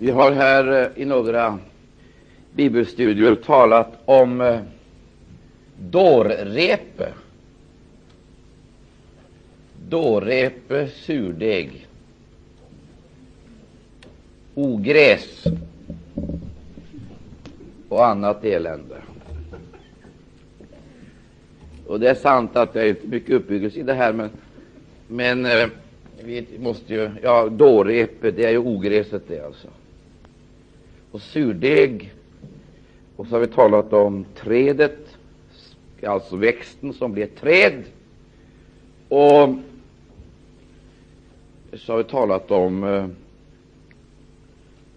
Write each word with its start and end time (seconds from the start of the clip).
Vi 0.00 0.10
har 0.10 0.32
här 0.32 0.82
eh, 0.82 1.02
i 1.02 1.04
några 1.04 1.58
bibelstudier 2.52 3.34
talat 3.34 3.92
om 4.04 4.40
eh, 4.40 4.60
dårrepe. 5.78 7.12
Dårrepe, 9.88 10.88
surdeg, 10.88 11.86
ogräs 14.54 15.44
och 17.88 18.06
annat 18.06 18.44
elände. 18.44 18.96
Och 21.86 22.00
Det 22.00 22.10
är 22.10 22.14
sant 22.14 22.56
att 22.56 22.72
det 22.72 22.82
är 22.82 22.88
inte 22.88 23.06
mycket 23.06 23.30
uppbyggelse 23.30 23.78
i 23.78 23.82
det 23.82 23.94
här, 23.94 24.12
men, 24.12 24.30
men 25.08 25.46
eh, 25.46 25.68
vi 26.22 26.46
måste 26.58 26.94
ju, 26.94 27.10
ja, 27.22 27.48
dårrepe, 27.48 28.30
det 28.30 28.44
är 28.44 28.50
ju 28.50 28.58
ogräset 28.58 29.22
det 29.28 29.40
alltså. 29.40 29.68
Och 31.10 31.20
surdeg, 31.20 32.12
och 33.16 33.26
så 33.26 33.32
har 33.32 33.40
vi 33.40 33.46
talat 33.46 33.92
om 33.92 34.24
trädet, 34.36 35.16
alltså 36.02 36.36
växten 36.36 36.92
som 36.92 37.12
blir 37.12 37.24
ett 37.24 37.36
träd. 37.36 37.82
Och 39.08 39.54
så 41.72 41.92
har 41.92 41.98
vi 41.98 42.04
talat 42.04 42.50
om 42.50 42.84
eh, 42.84 43.06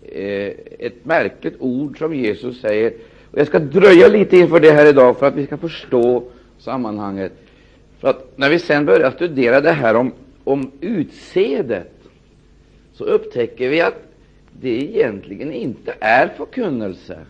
eh, 0.02 0.54
ett 0.80 1.06
märkligt 1.06 1.56
ord 1.60 1.98
som 1.98 2.16
Jesus 2.16 2.62
säger. 2.62 2.94
Och 3.32 3.40
jag 3.40 3.48
ska 3.48 3.60
dröja 3.60 4.08
lite 4.08 4.38
inför 4.38 4.60
det 4.60 4.72
här 4.72 4.86
idag 4.86 5.18
för 5.18 5.26
att 5.26 5.36
vi 5.36 5.46
ska 5.46 5.58
förstå 5.58 6.24
sammanhanget. 6.60 7.32
För 8.00 8.08
att 8.08 8.38
när 8.38 8.50
vi 8.50 8.60
sen 8.60 8.86
börjar 8.86 9.12
studera 9.12 9.62
det 9.62 9.72
här 9.72 9.96
om, 9.96 10.12
om 10.44 10.72
utseendet 10.82 11.94
så 12.94 13.04
upptäcker 13.04 13.70
vi 13.70 13.82
att 13.82 14.11
det 14.62 14.84
egentligen 14.84 15.54
inte 15.54 15.96
är 16.00 16.28
förkunnelse. 16.28 17.26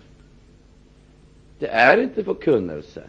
Det 1.59 1.67
är 1.67 2.02
inte 2.02 2.23
förkunnelse. 2.23 3.03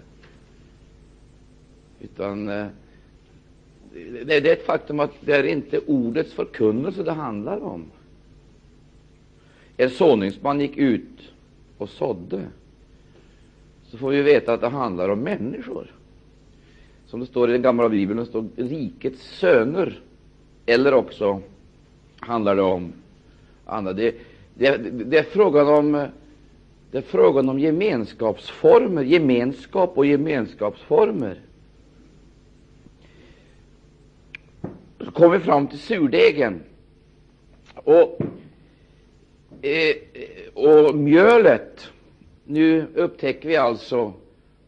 Utan 2.00 2.48
eh, 2.48 2.66
det, 3.92 4.24
det 4.24 4.50
är 4.50 4.52
ett 4.52 4.66
faktum 4.66 5.00
att 5.00 5.12
det 5.20 5.32
är 5.32 5.44
inte 5.44 5.78
ordets 5.78 6.32
förkunnelse 6.32 7.02
det 7.02 7.12
handlar 7.12 7.62
om. 7.62 7.84
En 9.76 9.90
såningsman 9.90 10.60
gick 10.60 10.76
ut 10.76 11.32
och 11.78 11.88
sådde, 11.88 12.40
så 13.84 13.98
får 13.98 14.10
vi 14.10 14.22
veta 14.22 14.52
att 14.52 14.60
det 14.60 14.68
handlar 14.68 15.08
om 15.08 15.20
människor. 15.20 15.94
Som 17.06 17.20
det 17.20 17.26
står 17.26 17.48
i 17.48 17.52
den 17.52 17.62
gamla 17.62 17.88
bibeln, 17.88 18.20
det 18.20 18.26
står 18.26 18.48
rikets 18.56 19.38
söner. 19.38 20.00
Eller 20.66 20.94
också 20.94 21.40
handlar 22.20 22.56
det 22.56 22.62
om 22.62 22.92
andra. 23.72 23.92
Det, 23.92 24.14
det, 24.54 24.76
det, 24.76 25.18
är 25.18 25.22
frågan 25.22 25.68
om, 25.68 26.06
det 26.90 26.98
är 26.98 27.02
frågan 27.02 27.48
om 27.48 27.58
gemenskapsformer, 27.58 29.02
gemenskap 29.02 29.98
och 29.98 30.06
gemenskapsformer. 30.06 31.40
Så 35.00 35.10
kommer 35.10 35.38
vi 35.38 35.44
fram 35.44 35.66
till 35.66 35.78
surdegen. 35.78 36.62
Och, 37.74 38.20
eh, 39.62 39.94
och 40.54 40.94
mjölet. 40.94 41.88
Nu 42.44 42.86
upptäcker 42.94 43.48
vi 43.48 43.56
alltså 43.56 44.12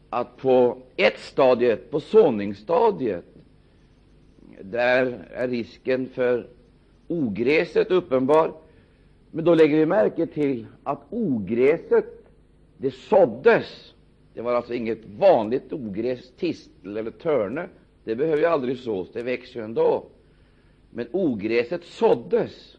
att 0.09 0.37
på 0.37 0.77
ett 0.95 1.19
stadie, 1.19 1.75
på 1.75 1.99
såningsstadiet, 1.99 3.25
där 4.61 5.27
är 5.33 5.47
risken 5.47 6.09
för 6.13 6.47
ogräset 7.07 7.91
uppenbar. 7.91 8.51
Men 9.35 9.45
då 9.45 9.55
lägger 9.55 9.77
vi 9.77 9.85
märke 9.85 10.27
till 10.27 10.67
att 10.83 10.99
ogräset, 11.09 12.05
det 12.77 12.91
såddes. 12.91 13.93
Det 14.33 14.41
var 14.41 14.53
alltså 14.53 14.73
inget 14.73 15.05
vanligt 15.05 15.73
ogräs, 15.73 16.31
tistel 16.37 16.97
eller 16.97 17.11
törne. 17.11 17.69
Det 18.03 18.15
behöver 18.15 18.37
ju 18.37 18.45
aldrig 18.45 18.79
sås, 18.79 19.11
det 19.13 19.23
växer 19.23 19.59
ju 19.59 19.65
ändå. 19.65 20.05
Men 20.89 21.07
ogräset 21.11 21.83
såddes. 21.83 22.77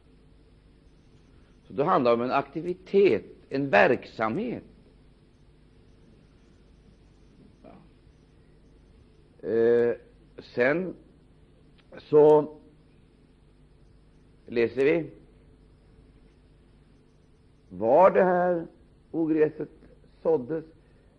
Så 1.67 1.73
det 1.73 1.85
handlar 1.85 2.15
om 2.15 2.21
en 2.21 2.31
aktivitet, 2.31 3.25
en 3.49 3.71
verksamhet. 3.71 4.65
Eh, 9.43 9.95
sen 10.55 10.95
så 11.99 12.55
läser 14.47 14.85
vi 14.85 15.11
var 17.79 18.11
det 18.11 18.23
här 18.23 18.67
ogräset 19.11 19.69
såddes. 20.23 20.65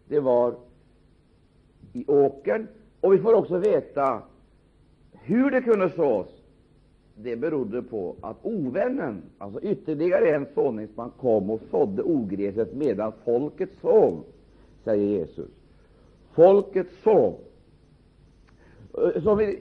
Det 0.07 0.19
var 0.19 0.56
i 1.94 2.06
åkern. 2.07 2.68
Och 3.01 3.13
vi 3.13 3.18
får 3.18 3.34
också 3.34 3.57
veta 3.57 4.22
hur 5.12 5.51
det 5.51 5.62
kunde 5.62 5.90
sås. 5.90 6.28
Det 7.16 7.35
berodde 7.35 7.81
på 7.81 8.16
att 8.22 8.38
ovännen, 8.41 9.22
alltså 9.38 9.62
ytterligare 9.62 10.35
en 10.35 10.46
såningsman, 10.53 11.12
kom 11.19 11.50
och 11.50 11.62
sådde 11.72 12.03
ogräset 12.03 12.73
medan 12.73 13.12
folket 13.25 13.69
sov, 13.81 14.23
säger 14.84 15.19
Jesus. 15.19 15.50
Folket 16.34 16.88
sov. 17.03 17.35
Så 19.23 19.31
om 19.31 19.38
vi 19.38 19.59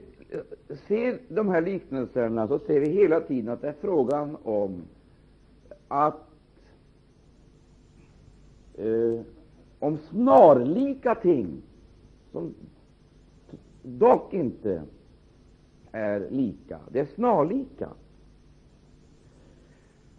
ser 0.87 1.19
de 1.29 1.49
här 1.49 1.61
liknelserna 1.61 2.47
så 2.47 2.59
ser 2.59 2.79
vi 2.79 2.89
hela 2.89 3.19
tiden 3.19 3.53
att 3.53 3.61
det 3.61 3.67
är 3.67 3.75
frågan 3.81 4.37
om 4.43 4.81
att 5.87 6.26
eh, 8.77 9.21
om 9.79 9.97
snarlika 9.97 11.15
ting 11.15 11.61
som 12.31 12.53
dock 13.83 14.33
inte 14.33 14.81
är 15.91 16.27
lika. 16.29 16.79
Det 16.91 16.99
är 16.99 17.07
snarlika. 17.15 17.89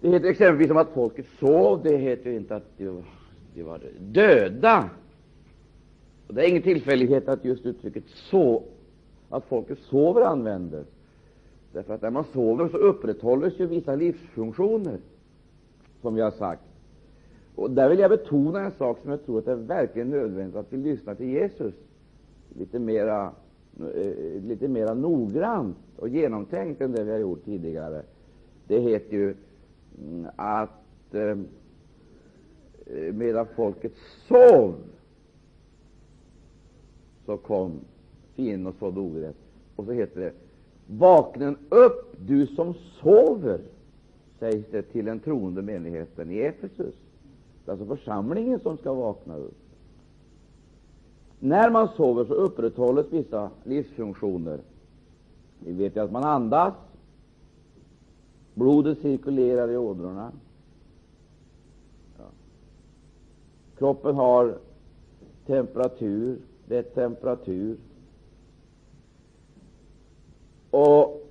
Det 0.00 0.08
heter 0.08 0.28
exempelvis 0.28 0.70
om 0.70 0.76
att 0.76 0.91
folket 0.91 1.26
sov. 1.38 1.82
Det 1.82 1.96
heter 1.96 2.30
inte 2.30 2.56
att 2.56 2.78
de 2.78 2.86
var, 2.86 3.04
de 3.54 3.62
var 3.62 3.80
döda. 3.98 4.90
Och 6.26 6.34
det 6.34 6.44
är 6.44 6.48
ingen 6.48 6.62
tillfällighet 6.62 7.28
att 7.28 7.44
just 7.44 7.66
uttrycket 7.66 8.04
så, 8.08 8.62
att 9.28 9.44
folket 9.44 9.78
sover 9.78 10.22
användes. 10.22 10.86
Därför 11.72 11.94
att 11.94 12.02
när 12.02 12.10
man 12.10 12.25
sover 12.32 12.69
så 12.69 12.76
upprätthålls 12.76 13.60
ju 13.60 13.66
vissa 13.66 13.94
livsfunktioner, 13.94 14.98
som 16.02 16.14
vi 16.14 16.20
har 16.20 16.30
sagt. 16.30 16.62
Och 17.58 17.70
Där 17.70 17.88
vill 17.88 17.98
jag 17.98 18.10
betona 18.10 18.60
en 18.60 18.72
sak 18.72 18.98
som 19.02 19.10
jag 19.10 19.24
tror 19.24 19.38
att 19.38 19.44
det 19.44 19.52
är 19.52 19.56
verkligen 19.56 20.10
nödvändigt 20.10 20.56
att 20.56 20.72
vi 20.72 20.76
lyssnar 20.76 21.14
till 21.14 21.28
Jesus 21.28 21.74
litet 22.48 22.82
mera, 22.82 23.32
eh, 23.94 24.42
lite 24.42 24.69
mera 24.69 24.94
noggrant 24.94 25.76
och 25.96 26.08
genomtänkt 26.08 26.80
än 26.80 26.92
det 26.92 27.04
vi 27.04 27.10
har 27.10 27.19
gjort 27.19 27.44
tidigare. 27.44 28.02
Det 28.66 28.80
heter 28.80 29.16
ju 29.16 29.34
mm, 30.02 30.26
att 30.36 31.14
eh, 31.14 31.36
medan 33.12 33.46
folket 33.56 33.92
sov 34.28 34.75
så 37.26 37.36
kom 37.36 37.72
fienden 38.34 38.66
och 38.66 38.75
sådde 38.78 39.00
ogräs. 39.00 39.36
Och 39.76 39.84
så 39.84 39.92
heter 39.92 40.20
det 40.20 40.32
Vaknen 40.86 41.56
upp, 41.69 42.16
du 42.26 42.46
som 42.46 42.75
sover, 42.75 43.60
sägs 44.38 44.66
det 44.70 44.82
till 44.82 45.04
den 45.04 45.20
troende 45.20 45.62
menigheten 45.62 46.30
i 46.30 46.38
Efesus. 46.38 46.94
Det 47.69 47.73
är 47.73 47.77
alltså 47.81 47.97
församlingen 47.97 48.61
som 48.61 48.77
skall 48.79 48.97
vakna 48.97 49.37
upp. 49.37 49.56
När 51.39 51.71
man 51.71 51.89
sover 51.89 52.25
så 52.25 52.34
upprätthålls 52.34 53.06
vissa 53.11 53.51
livsfunktioner. 53.65 54.61
Vi 55.59 55.73
vet 55.73 55.97
ju 55.97 56.01
att 56.01 56.12
man 56.12 56.25
andas, 56.25 56.75
blodet 58.55 58.99
cirkulerar 58.99 59.71
i 59.71 59.77
ådrorna. 59.77 60.33
Ja. 62.19 62.25
Kroppen 63.79 64.14
har 64.14 64.59
temperatur, 65.47 66.38
rätt 66.69 66.94
temperatur. 66.94 67.76
Och 70.71 71.29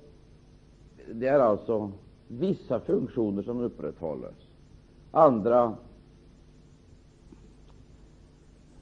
Det 1.12 1.26
är 1.26 1.40
alltså 1.40 1.92
vissa 2.28 2.80
funktioner 2.80 3.42
som 3.42 3.60
upprätthålls. 3.60 4.48
Andra 5.10 5.76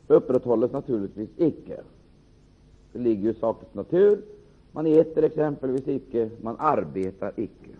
upprätthålles 0.08 0.72
naturligtvis 0.72 1.30
icke. 1.36 1.80
Det 2.92 2.98
ligger 2.98 3.30
i 3.30 3.34
sakens 3.34 3.74
natur. 3.74 4.22
Man 4.72 4.86
äter 4.86 5.24
exempelvis 5.24 5.88
icke, 5.88 6.30
man 6.40 6.56
arbetar 6.58 7.32
icke. 7.36 7.70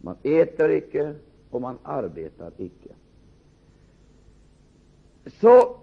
Man 0.00 0.16
äter 0.22 0.70
icke 0.70 1.14
och 1.50 1.60
man 1.60 1.78
arbetar 1.82 2.52
icke. 2.56 2.90
Så 5.40 5.76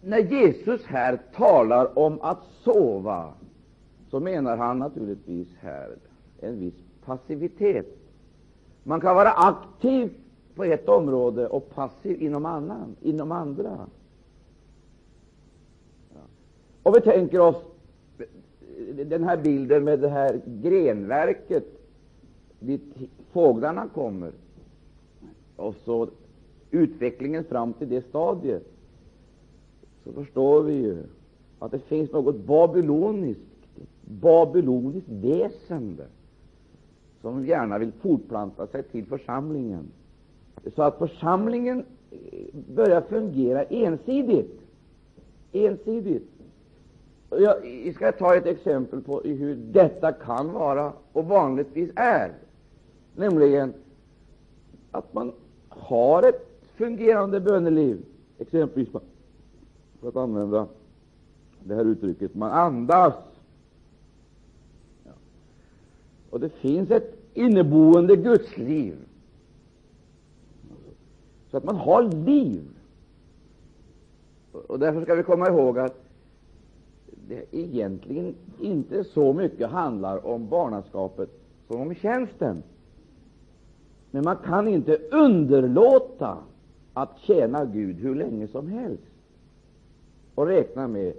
när 0.00 0.18
Jesus 0.18 0.84
här 0.84 1.18
talar 1.34 1.98
om 1.98 2.20
att 2.20 2.42
sova, 2.64 3.32
så 4.10 4.20
menar 4.20 4.56
han 4.56 4.78
naturligtvis 4.78 5.48
här 5.60 5.96
en 6.40 6.60
viss 6.60 6.82
passivitet. 7.04 7.98
Man 8.82 9.00
kan 9.00 9.16
vara 9.16 9.30
aktiv 9.30 10.14
på 10.54 10.64
ett 10.64 10.88
område 10.88 11.48
och 11.48 11.74
passiv 11.74 12.22
inom, 12.22 12.46
annan, 12.46 12.96
inom 13.02 13.32
andra. 13.32 13.86
Ja. 16.14 16.20
Och 16.82 16.96
vi 16.96 17.00
tänker 17.00 17.40
oss 17.40 17.56
den 19.04 19.24
här 19.24 19.36
bilden 19.36 19.84
med 19.84 20.00
det 20.00 20.08
här 20.08 20.40
grenverket 20.46 21.64
dit 22.58 22.82
fåglarna 23.32 23.88
kommer, 23.94 24.32
och 25.56 25.74
så 25.84 26.08
utvecklingen 26.70 27.44
fram 27.44 27.72
till 27.72 27.88
det 27.88 28.08
stadiet, 28.08 28.62
så 30.04 30.12
förstår 30.12 30.62
vi 30.62 30.72
ju 30.72 31.02
att 31.58 31.70
det 31.70 31.78
finns 31.78 32.12
något 32.12 32.36
babyloniskt, 32.36 33.40
babyloniskt 34.04 35.08
väsende 35.08 36.06
som 37.20 37.46
gärna 37.46 37.78
vill 37.78 37.92
fortplanta 37.92 38.66
sig 38.66 38.82
till 38.82 39.06
församlingen, 39.06 39.86
så 40.74 40.82
att 40.82 40.98
församlingen 40.98 41.84
eh, 42.10 42.18
börjar 42.52 43.00
fungera 43.00 43.64
ensidigt. 43.64 44.60
ensidigt. 45.52 46.30
Jag 47.30 47.94
ska 47.94 48.12
ta 48.12 48.34
ett 48.34 48.46
exempel 48.46 49.00
på 49.00 49.20
hur 49.20 49.54
detta 49.54 50.12
kan 50.12 50.52
vara 50.52 50.92
och 51.12 51.24
vanligtvis 51.24 51.90
är, 51.96 52.32
nämligen 53.16 53.74
att 54.90 55.14
man 55.14 55.32
har 55.68 56.22
ett 56.22 56.54
fungerande 56.76 57.40
böneliv, 57.40 58.04
exempelvis 58.38 58.88
för 60.00 60.08
att 60.08 60.16
använda 60.16 60.66
det 61.64 61.74
här 61.74 61.84
uttrycket, 61.84 62.34
man 62.34 62.50
andas. 62.50 63.14
Och 66.30 66.40
det 66.40 66.48
finns 66.48 66.90
ett 66.90 67.16
inneboende 67.34 68.16
gudsliv, 68.16 68.96
så 71.54 71.58
att 71.58 71.64
man 71.64 71.76
har 71.76 72.02
liv. 72.02 72.62
Och 74.52 74.78
Därför 74.78 75.02
ska 75.02 75.14
vi 75.14 75.22
komma 75.22 75.48
ihåg 75.48 75.78
att 75.78 76.04
det 77.28 77.44
egentligen 77.50 78.34
inte 78.60 79.04
så 79.04 79.32
mycket 79.32 79.70
handlar 79.70 80.26
om 80.26 80.48
barnaskapet 80.48 81.28
som 81.68 81.80
om 81.80 81.94
tjänsten. 81.94 82.62
Men 84.10 84.24
man 84.24 84.36
kan 84.36 84.68
inte 84.68 84.96
underlåta 84.96 86.38
att 86.92 87.18
tjäna 87.18 87.64
Gud 87.64 87.96
hur 87.96 88.14
länge 88.14 88.48
som 88.48 88.68
helst 88.68 89.12
och 90.34 90.46
räkna 90.46 90.88
med 90.88 91.14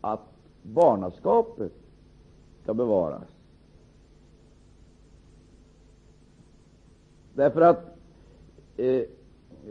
att 0.00 0.32
barnaskapet 0.62 1.72
skall 2.62 2.74
bevaras. 2.74 3.28
Därför 7.34 7.60
att 7.60 7.96
eh, 8.76 9.02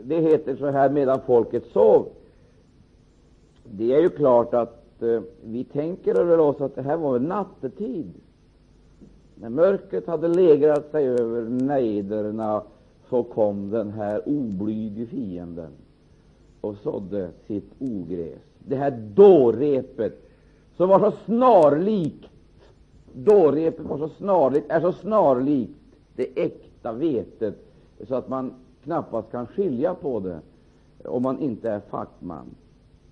det 0.04 0.20
heter 0.20 0.56
så 0.56 0.66
här 0.66 0.90
medan 0.90 1.20
folket 1.26 1.64
sov. 1.72 2.08
Det 3.64 3.94
är 3.94 4.00
ju 4.00 4.08
klart 4.08 4.54
att 4.54 5.02
eh, 5.02 5.20
vi 5.44 5.64
tänker 5.64 6.20
över 6.20 6.38
oss 6.38 6.60
att 6.60 6.74
det 6.74 6.82
här 6.82 6.96
var 6.96 7.18
nattetid. 7.18 8.12
När 9.34 9.48
mörkret 9.48 10.06
hade 10.06 10.28
lägrat 10.28 10.90
sig 10.90 11.08
över 11.08 11.42
nejderna 11.42 12.62
så 13.10 13.22
kom 13.22 13.70
den 13.70 13.90
här 13.90 14.28
oblyge 14.28 15.06
fienden 15.06 15.70
och 16.60 16.76
sådde 16.76 17.30
sitt 17.46 17.72
ogräs. 17.78 18.42
Det 18.58 18.76
här 18.76 18.90
dårepet 18.90 20.22
som 20.76 20.88
var 20.88 21.10
så 21.10 21.16
snarlikt 21.24 22.30
dårepet 23.16 23.86
var 23.86 23.98
så 23.98 24.08
snarlikt, 24.08 24.66
är 24.70 24.80
så 24.80 24.92
snarlikt 24.92 25.72
det 26.16 26.28
äkta 26.36 26.92
vetet 26.92 27.54
så 28.08 28.14
att 28.14 28.28
man 28.28 28.54
knappast 28.86 29.30
kan 29.30 29.46
skilja 29.46 29.94
på 29.94 30.20
det 30.20 30.40
om 31.04 31.22
man 31.22 31.38
inte 31.38 31.70
är 31.70 31.80
fackman, 31.80 32.46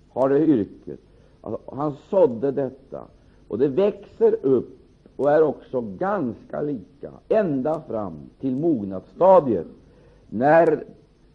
har 0.09 0.29
det 0.29 0.45
yrket. 0.45 0.99
Alltså, 1.41 1.75
han 1.75 1.95
sådde 2.09 2.51
detta, 2.51 3.01
och 3.47 3.57
det 3.57 3.67
växer 3.67 4.45
upp 4.45 4.79
och 5.15 5.31
är 5.31 5.43
också 5.43 5.81
ganska 5.81 6.61
lika 6.61 7.11
ända 7.29 7.81
fram 7.87 8.13
till 8.39 8.55
mognadsstadiet, 8.55 9.67
när 10.29 10.83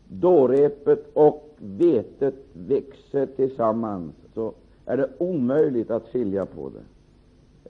dårepet 0.09 1.11
och 1.15 1.51
vetet 1.59 2.35
växer 2.53 3.27
tillsammans, 3.27 4.15
så 4.35 4.53
är 4.87 4.97
det 4.97 5.11
omöjligt 5.19 5.91
att 5.91 6.09
skilja 6.09 6.47
på 6.47 6.71
det. 6.71 6.83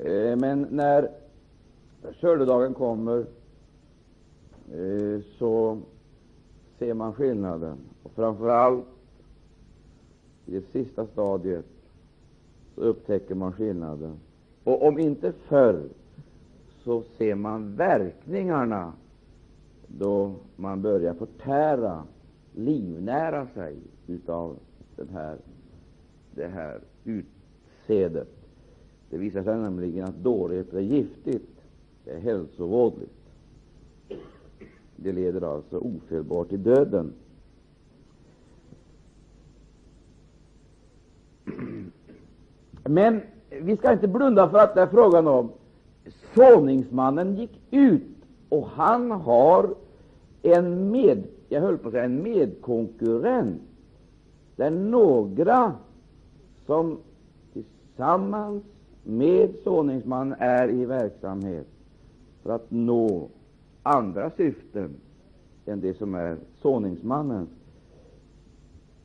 Eh, 0.04 0.36
men 0.36 0.66
när 0.70 1.08
skördedagen 2.20 2.74
kommer, 2.74 3.18
eh, 4.72 5.20
så 5.38 5.78
ser 6.80 6.94
man 6.94 7.12
skillnaden. 7.12 7.78
Och 8.02 8.12
framför 8.12 8.48
allt 8.48 8.84
i 10.46 10.52
det 10.52 10.62
sista 10.72 11.06
stadiet 11.06 11.66
så 12.74 12.80
upptäcker 12.80 13.34
man 13.34 13.52
skillnaden. 13.52 14.16
Och 14.64 14.86
om 14.86 14.98
inte 14.98 15.32
förr 15.32 15.88
så 16.84 17.02
ser 17.18 17.34
man 17.34 17.76
verkningarna 17.76 18.92
då 19.86 20.34
man 20.56 20.82
börjar 20.82 21.14
förtära, 21.14 22.02
livnära 22.54 23.46
sig 23.54 23.76
utav 24.06 24.56
den 24.96 25.08
här, 25.08 25.36
det 26.34 26.46
här 26.46 26.80
utsädet. 27.04 28.28
Det 29.10 29.18
visar 29.18 29.42
sig 29.42 29.58
nämligen 29.58 30.04
att 30.04 30.16
dårighet 30.16 30.74
är 30.74 30.80
giftigt, 30.80 31.50
det 32.04 32.10
är 32.10 32.20
hälsovådligt. 32.20 33.19
Det 35.02 35.12
leder 35.12 35.54
alltså 35.54 35.78
ofelbart 35.78 36.48
till 36.48 36.62
döden. 36.62 37.12
Men 42.84 43.20
vi 43.48 43.76
ska 43.76 43.92
inte 43.92 44.08
blunda 44.08 44.50
för 44.50 44.58
att 44.58 44.74
det 44.74 44.80
är 44.80 44.86
frågan 44.86 45.26
om 45.26 45.50
såningsmannen 46.34 47.36
gick 47.36 47.60
ut, 47.70 48.02
och 48.48 48.66
han 48.66 49.10
har 49.10 49.74
en 50.42 50.90
med, 50.90 51.22
jag 51.48 51.60
höll 51.60 51.78
på 51.78 51.88
att 51.88 51.92
säga 51.92 52.04
en 52.04 52.22
medkonkurrent. 52.22 53.62
Det 54.56 54.64
är 54.64 54.70
några 54.70 55.74
som 56.66 56.98
tillsammans 57.52 58.64
med 59.04 59.50
såningsmannen 59.64 60.36
är 60.38 60.70
i 60.70 60.84
verksamhet 60.84 61.66
för 62.42 62.50
att 62.50 62.70
nå 62.70 63.28
andra 63.82 64.30
syften 64.30 64.96
än 65.66 65.80
det 65.80 65.94
som 65.94 66.14
är 66.14 66.36
såningsmannens. 66.62 67.48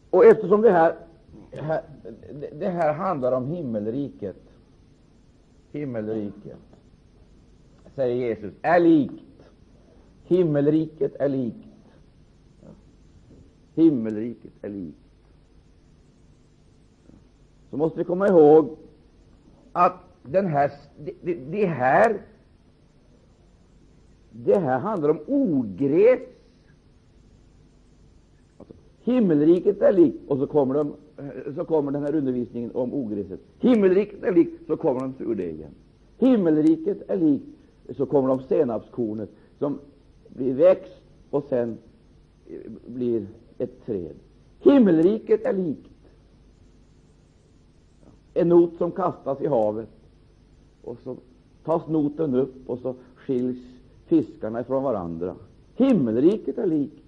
Och 0.09 0.25
eftersom 0.25 0.61
det 0.61 0.71
här, 0.71 0.95
det 2.53 2.69
här 2.69 2.93
handlar 2.93 3.31
om 3.31 3.47
himmelriket, 3.47 4.43
himmelriket, 5.71 6.57
säger 7.95 8.15
Jesus, 8.15 8.53
är 8.61 8.79
likt. 8.79 9.23
Himmelriket 10.23 11.15
är 11.15 11.29
likt. 11.29 11.67
Himmelriket 13.73 14.51
är 14.61 14.69
likt. 14.69 14.97
Så 17.69 17.77
måste 17.77 17.97
vi 17.97 18.03
komma 18.03 18.27
ihåg 18.27 18.77
att 19.71 19.99
den 20.23 20.45
här, 20.45 20.71
det, 21.21 21.33
det 21.33 21.65
här 21.65 22.21
det 24.43 24.59
här 24.59 24.79
handlar 24.79 25.09
om 25.09 25.19
ogräs. 25.27 26.19
Alltså, 28.57 28.73
himmelriket 29.03 29.81
är 29.81 29.93
likt, 29.93 30.19
och 30.27 30.37
så 30.37 30.47
kommer, 30.47 30.73
de, 30.73 30.93
så 31.55 31.65
kommer 31.65 31.91
den 31.91 32.03
här 32.03 32.15
undervisningen 32.15 32.71
om 32.73 32.93
ogräset. 32.93 33.39
Himmelriket 33.59 34.23
är 34.23 34.33
likt, 34.33 34.67
så 34.67 34.77
kommer 34.77 34.99
de 34.99 35.13
surdegen. 35.13 35.71
Himmelriket 36.17 37.09
är 37.09 37.17
likt, 37.17 37.45
så 37.97 38.05
kommer 38.05 38.29
de 38.29 38.41
senapskornet 38.43 39.29
som 39.59 39.79
blir 40.27 40.53
växt 40.53 41.01
och 41.29 41.43
sen 41.49 41.77
eh, 42.47 42.71
blir 42.87 43.27
ett 43.57 43.85
träd. 43.85 44.15
Himmelriket 44.59 45.45
är 45.45 45.53
likt 45.53 45.89
en 48.35 48.49
not 48.49 48.77
som 48.77 48.91
kastas 48.91 49.41
i 49.41 49.47
havet, 49.47 49.89
och 50.81 50.97
så 51.03 51.17
tas 51.63 51.87
noten 51.87 52.35
upp 52.35 52.69
och 52.69 52.79
så 52.79 52.95
skiljs 53.15 53.74
fiskarna 54.05 54.61
ifrån 54.61 54.83
varandra. 54.83 55.35
Himmelriket 55.75 56.57
är 56.57 56.67
likt. 56.67 57.03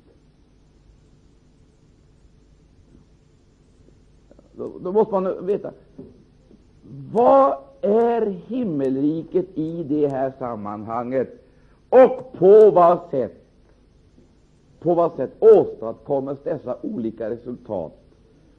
Då, 4.51 4.71
då 4.81 4.91
måste 4.91 5.13
man 5.13 5.45
veta 5.45 5.71
vad 7.13 7.57
är 7.81 8.25
himmelriket 8.47 9.45
i 9.57 9.83
det 9.83 10.07
här 10.07 10.33
sammanhanget 10.39 11.43
och 11.89 12.33
på 12.33 12.71
vad 12.71 12.99
sätt 13.11 13.43
på 14.79 14.93
vad 14.93 15.15
sätt 15.15 15.31
åstadkommes 15.39 16.37
dessa 16.43 16.77
olika 16.81 17.29
resultat? 17.29 17.93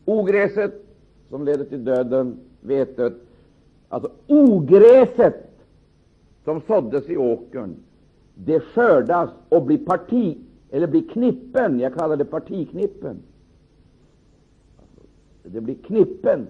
Ogräset 0.04 0.75
som 1.30 1.45
leder 1.45 1.64
till 1.64 1.85
döden, 1.85 2.40
vetet, 2.61 3.12
alltså 3.88 4.11
ogräset 4.26 5.50
som 6.45 6.61
såddes 6.66 7.09
i 7.09 7.16
åkern 7.16 7.75
det 8.45 8.61
skördas 8.61 9.30
och 9.49 9.62
blir 9.62 9.78
parti, 9.78 10.38
eller 10.71 10.87
blir 10.87 11.09
knippen. 11.09 11.80
Jag 11.80 11.95
kallar 11.95 12.16
det 12.16 12.25
partiknippen. 12.25 13.16
Alltså, 14.76 15.00
det 15.42 15.61
blir 15.61 15.75
knippen. 15.75 16.47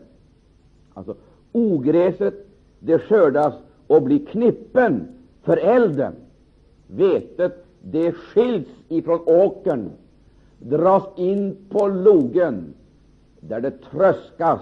Alltså 0.95 1.15
ogräset, 1.53 2.47
det 2.79 2.99
skördas 2.99 3.55
och 3.87 4.03
blir 4.03 4.27
knippen 4.27 5.09
för 5.43 5.57
elden. 5.57 6.13
Vetet, 6.87 7.65
det 7.83 8.13
skiljs 8.13 8.69
ifrån 8.89 9.21
åkern, 9.27 9.91
dras 10.59 11.05
in 11.17 11.57
på 11.69 11.89
logen, 11.89 12.75
där 13.41 13.61
det 13.61 13.71
tröskas. 13.71 14.61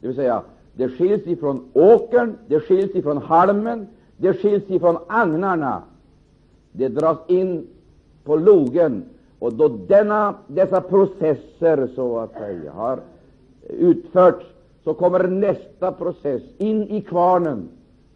Det 0.00 0.06
vill 0.06 0.16
säga, 0.16 0.42
det 0.74 0.88
skiljs 0.88 1.26
ifrån 1.26 1.70
åkern, 1.72 2.36
det 2.46 2.60
skiljs 2.60 2.94
ifrån 2.94 3.18
halmen, 3.18 3.86
det 4.16 4.32
skiljs 4.32 4.70
ifrån 4.70 4.98
agnarna. 5.08 5.82
Det 6.72 6.88
dras 6.88 7.18
in 7.26 7.66
på 8.24 8.36
logen. 8.36 9.04
Och 9.38 9.52
då 9.52 9.68
denna, 9.68 10.34
dessa 10.46 10.80
processer 10.80 11.88
så 11.94 12.18
att 12.18 12.32
säga 12.32 12.72
har 12.72 13.00
utförts, 13.68 14.46
så 14.84 14.94
kommer 14.94 15.28
nästa 15.28 15.92
process 15.92 16.42
in 16.58 16.82
i 16.82 17.00
kvarnen, 17.00 17.68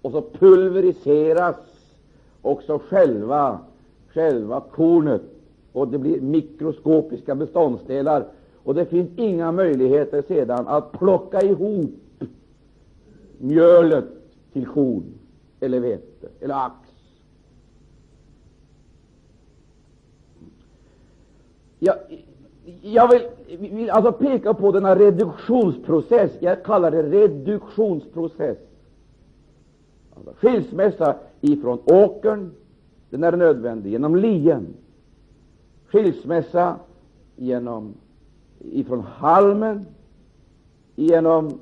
och 0.03 0.13
så 0.13 0.23
pulveriseras 0.23 1.57
också 2.43 2.81
själva, 2.89 3.59
själva 4.09 4.61
kornet, 4.61 5.23
och 5.73 5.89
det 5.89 5.99
blir 5.99 6.21
mikroskopiska 6.21 7.35
beståndsdelar. 7.35 8.25
Och 8.63 8.75
det 8.75 8.87
finns 8.87 9.11
inga 9.17 9.53
möjligheter 9.53 10.23
sedan 10.29 10.69
att 10.69 10.93
plocka 10.93 11.43
ihop 11.43 11.95
mjölet 13.39 14.05
till 14.53 14.67
korn 14.67 15.05
eller 15.61 15.81
vete 15.81 16.29
eller 16.41 16.67
ax. 16.67 16.86
Jag, 21.79 21.97
jag 22.83 23.11
vill, 23.11 23.23
vill 23.59 23.91
alltså 23.91 24.13
peka 24.13 24.55
på 24.55 24.73
denna 24.73 24.97
reduktionsprocess. 24.97 26.33
Jag 26.41 26.65
kallar 26.65 26.91
det 26.91 27.03
reduktionsprocess. 27.03 28.59
Alltså 30.15 30.33
skilsmässa 30.35 31.17
ifrån 31.41 31.79
åkern, 31.85 32.51
den 33.11 33.25
är 33.25 33.33
nödvändig 33.33 33.91
genom 33.91 34.17
lien. 34.17 34.67
Skilsmässa 35.87 36.77
genom, 37.37 37.95
ifrån 38.59 39.01
halmen, 39.01 39.87
genom 40.95 41.61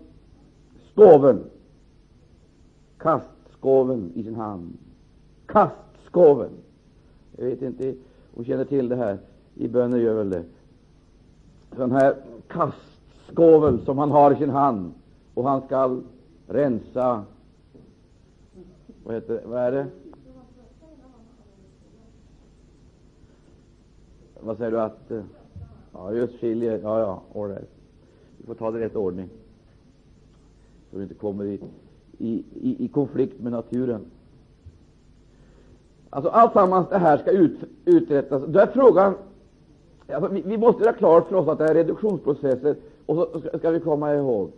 skoven, 0.93 1.45
kastskoven 2.99 4.13
i 4.15 4.23
sin 4.23 4.35
hand. 4.35 4.79
Kastskoven. 5.47 6.51
Jag 7.37 7.45
vet 7.45 7.63
inte 7.63 7.89
om 8.35 8.43
du 8.43 8.45
känner 8.45 8.65
till 8.65 8.89
det 8.89 8.97
här. 8.97 9.19
I 9.55 9.69
böner 9.69 9.99
gör 9.99 10.15
väl 10.15 10.31
det. 10.31 10.45
Sån 11.77 11.93
här 11.93 12.17
kastskovel 12.49 13.85
som 13.85 13.99
han 13.99 14.11
har 14.11 14.33
i 14.33 14.37
sin 14.37 14.51
hand, 14.51 14.93
och 15.35 15.49
han 15.49 15.63
skall 15.63 16.03
rensa 16.47 17.25
vad, 19.05 19.15
heter, 19.15 19.43
vad 19.45 19.61
är 19.61 19.73
det? 19.73 19.87
Vad 24.41 24.57
säger 24.57 24.71
du 24.71 24.81
att 24.81 25.11
eh, 25.11 25.23
Ja, 25.95 26.13
just 26.13 26.41
skiljer. 26.41 26.81
Ja, 26.83 27.01
ja, 27.01 27.41
all 27.41 27.49
right. 27.49 27.69
Vi 28.39 28.47
får 28.47 28.55
ta 28.55 28.71
det 28.71 28.79
i 28.79 28.83
rätt 28.83 28.97
ordning, 28.97 29.29
så 30.91 30.97
vi 30.97 31.03
inte 31.03 31.15
kommer 31.15 31.45
i, 31.45 31.61
i, 32.19 32.45
i, 32.55 32.85
i 32.85 32.89
konflikt 32.89 33.41
med 33.41 33.53
naturen. 33.53 34.05
Alltså 36.11 36.31
Alltsammans 36.31 36.89
det 36.89 36.99
här 36.99 37.19
ska 37.19 37.31
ut, 37.31 37.59
uträttas. 37.85 38.43
Då 38.47 38.59
är 38.59 38.67
frågan 38.67 39.15
alltså, 40.09 40.31
vi, 40.33 40.43
vi, 40.47 40.59
måste 40.59 40.83
göra 40.83 40.93
klart 40.93 41.29
för 41.29 41.37
oss 41.37 41.49
att 41.49 41.59
det 41.59 41.65
är 41.65 41.75
reduktionsprocesser, 41.75 42.77
och 43.07 43.17
så 43.17 43.41
ska, 43.41 43.59
ska 43.59 43.71
vi 43.71 43.81
komma 43.81 44.15
ihåg 44.15 44.51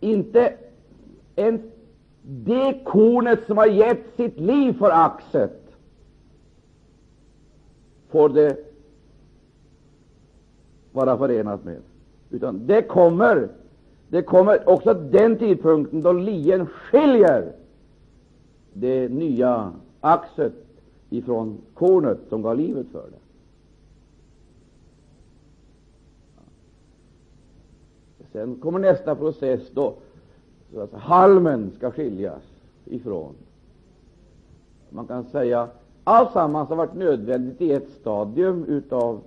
inte 0.00 0.52
ens 1.36 1.60
det 2.22 2.80
kornet 2.84 3.46
som 3.46 3.58
har 3.58 3.66
gett 3.66 4.16
sitt 4.16 4.40
liv 4.40 4.72
för 4.72 4.90
axet 4.90 5.60
får 8.08 8.28
det 8.28 8.56
vara 10.92 11.18
förenat 11.18 11.64
med. 11.64 11.78
Utan 12.30 12.66
det 12.66 12.82
kommer, 12.82 13.48
det 14.08 14.22
kommer 14.22 14.68
också 14.68 14.94
den 14.94 15.38
tidpunkten 15.38 16.02
då 16.02 16.12
lien 16.12 16.66
skiljer 16.66 17.52
det 18.72 19.08
nya 19.08 19.72
axet 20.00 20.52
ifrån 21.10 21.58
kornet 21.74 22.18
som 22.28 22.42
gav 22.42 22.56
livet 22.56 22.86
för 22.92 23.02
det. 23.10 23.23
Sen 28.34 28.56
kommer 28.56 28.78
nästa 28.78 29.14
process 29.14 29.70
då 29.70 29.94
så 30.72 30.80
att 30.80 30.92
halmen 30.92 31.70
ska 31.76 31.90
skiljas 31.90 32.42
ifrån. 32.84 33.34
Man 34.90 35.06
kan 35.06 35.24
säga 35.24 35.68
alltsammans 36.04 36.68
har 36.68 36.76
varit 36.76 36.94
nödvändigt 36.94 37.60
i 37.60 37.72
ett 37.72 37.90
stadium 38.00 38.64
utav 38.64 39.20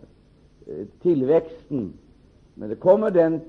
eh, 0.66 0.86
tillväxten. 1.02 1.94
Men 2.54 2.70
det 2.70 2.76
kommer 2.76 3.12
den 3.12 3.42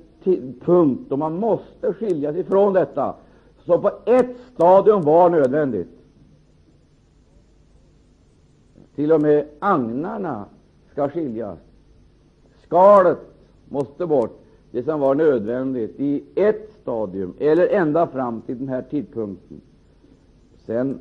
punkt 0.60 1.06
då 1.08 1.16
man 1.16 1.36
måste 1.36 1.92
skiljas 1.92 2.36
ifrån 2.36 2.72
detta, 2.72 3.14
som 3.64 3.82
på 3.82 3.90
ett 4.06 4.36
stadium 4.54 5.02
var 5.02 5.30
nödvändigt. 5.30 5.90
Till 8.94 9.12
och 9.12 9.22
med 9.22 9.46
agnarna 9.58 10.44
ska 10.92 11.08
skiljas. 11.08 11.58
Skalet 12.62 13.18
måste 13.68 14.06
bort, 14.06 14.44
det 14.70 14.82
som 14.82 15.00
var 15.00 15.14
nödvändigt 15.14 16.00
i 16.00 16.22
ett 16.34 16.70
stadium, 16.82 17.34
eller 17.38 17.68
ända 17.68 18.06
fram 18.06 18.40
till 18.40 18.58
den 18.58 18.68
här 18.68 18.82
tidpunkten. 18.82 19.60
Sen, 20.66 20.98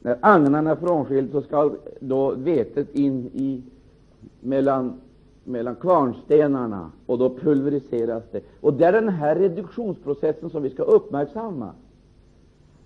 när 0.00 0.18
agnarna 0.20 0.70
är 0.70 0.76
frånskild, 0.76 1.32
så 1.32 1.42
skall 1.42 1.76
då 2.00 2.30
vetet 2.30 2.94
in 2.94 3.30
i 3.34 3.62
mellan, 4.40 5.00
mellan 5.44 5.74
kvarnstenarna, 5.74 6.90
och 7.06 7.18
då 7.18 7.30
pulveriseras 7.30 8.24
det. 8.32 8.40
Och 8.60 8.72
Det 8.74 8.84
är 8.84 8.92
den 8.92 9.08
här 9.08 9.36
reduktionsprocessen 9.36 10.50
som 10.50 10.62
vi 10.62 10.70
skall 10.70 10.86
uppmärksamma. 10.86 11.70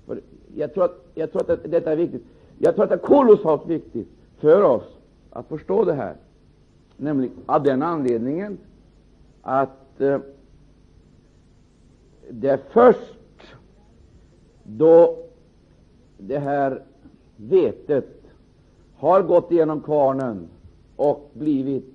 För 0.06 0.20
jag, 0.54 0.74
tror 0.74 0.84
att, 0.84 1.06
jag 1.14 1.32
tror 1.32 1.50
att 1.50 1.70
detta 1.70 1.92
är 1.92 1.96
viktigt. 1.96 2.24
Jag 2.58 2.74
tror 2.74 2.84
att 2.84 2.90
det 2.90 2.96
är 2.96 2.98
kolossalt 2.98 3.66
viktigt 3.66 4.08
för 4.38 4.62
oss 4.62 4.96
att 5.30 5.48
förstå 5.48 5.84
det 5.84 5.92
här, 5.92 6.14
nämligen 6.96 7.34
av 7.46 7.62
den 7.62 7.82
anledningen 7.82 8.58
att 9.42 9.81
Eh, 9.98 10.20
det 12.30 12.48
är 12.48 12.60
först 12.70 13.56
då 14.64 15.18
det 16.18 16.38
här 16.38 16.82
vetet 17.36 18.22
har 18.96 19.22
gått 19.22 19.52
igenom 19.52 19.80
kvarnen 19.80 20.48
och 20.96 21.30
blivit 21.32 21.94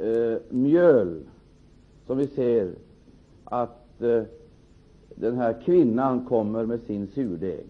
eh, 0.00 0.38
mjöl 0.50 1.22
som 2.06 2.18
vi 2.18 2.26
ser 2.26 2.74
att 3.44 4.02
eh, 4.02 4.22
den 5.14 5.36
här 5.36 5.60
kvinnan 5.64 6.26
kommer 6.26 6.66
med 6.66 6.80
sin 6.80 7.06
surdeg 7.06 7.66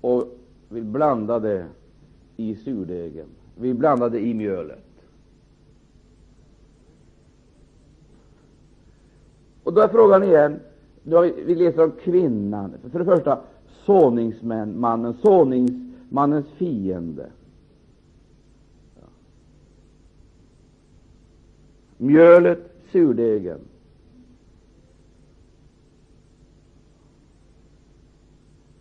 och 0.00 0.24
vill 0.68 0.84
blanda 0.84 1.38
det 1.38 1.66
i 2.36 2.54
surdegen, 2.54 3.28
vi 3.60 3.74
blandade 3.74 4.20
i 4.20 4.34
mjölet. 4.34 4.84
Och 9.62 9.74
då 9.74 9.80
är 9.80 9.88
frågan 9.88 10.22
igen, 10.22 10.60
vi, 11.02 11.42
vi 11.46 11.54
läser 11.54 11.84
om 11.84 11.92
kvinnan. 11.92 12.74
För 12.92 12.98
det 12.98 13.04
första, 13.04 13.40
såningsmannen, 13.84 15.14
såningsmannens 15.22 16.46
fiende. 16.46 17.30
Mjölet, 21.96 22.74
surdegen. 22.92 23.58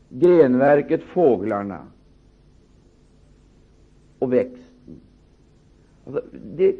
Grenverket, 0.09 1.03
fåglarna 1.03 1.87
och 4.19 4.33
växten. 4.33 4.66
Alltså, 6.07 6.21
det, 6.55 6.75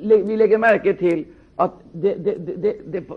vi 0.00 0.36
lägger 0.36 0.58
märke 0.58 0.94
till 0.94 1.24
att 1.56 1.72
det, 1.92 2.14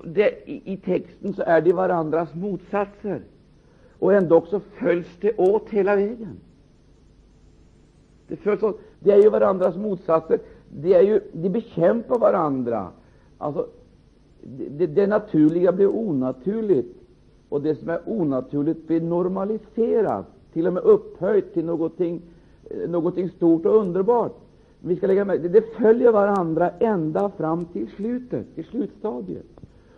det, 0.03 0.49
i 0.69 0.77
texten 0.85 1.33
så 1.33 1.43
är 1.45 1.61
de 1.61 1.73
varandras 1.73 2.35
motsatser, 2.35 3.21
och 3.99 4.13
ändå 4.13 4.45
så 4.45 4.59
följs 4.59 5.07
det 5.21 5.37
åt 5.37 5.69
hela 5.69 5.95
vägen. 5.95 6.39
Det, 8.27 8.35
följs 8.35 8.63
åt. 8.63 8.79
det 8.99 9.11
är 9.11 9.21
ju 9.21 9.29
varandras 9.29 9.75
motsatser. 9.75 10.39
Det 10.69 10.93
är 10.93 11.01
ju, 11.01 11.21
de 11.31 11.49
bekämpar 11.49 12.19
varandra. 12.19 12.87
Alltså, 13.37 13.67
det, 14.69 14.87
det 14.87 15.07
naturliga 15.07 15.71
blir 15.71 15.87
onaturligt 15.87 16.97
och 17.49 17.61
det 17.61 17.75
som 17.75 17.89
är 17.89 18.01
onaturligt 18.05 18.87
blir 18.87 19.01
normaliserat, 19.01 20.25
till 20.53 20.67
och 20.67 20.73
med 20.73 20.83
upphöjt 20.83 21.53
till 21.53 21.65
någonting, 21.65 22.21
eh, 22.69 22.89
någonting 22.89 23.29
stort 23.29 23.65
och 23.65 23.75
underbart. 23.75 24.35
Vi 24.81 24.95
ska 24.95 25.07
lägga 25.07 25.25
med, 25.25 25.41
det 25.41 25.75
följer 25.75 26.11
varandra 26.11 26.71
ända 26.79 27.29
fram 27.29 27.65
till 27.65 27.89
slutet, 27.95 28.55
till 28.55 28.65
slutstadiet. 28.65 29.45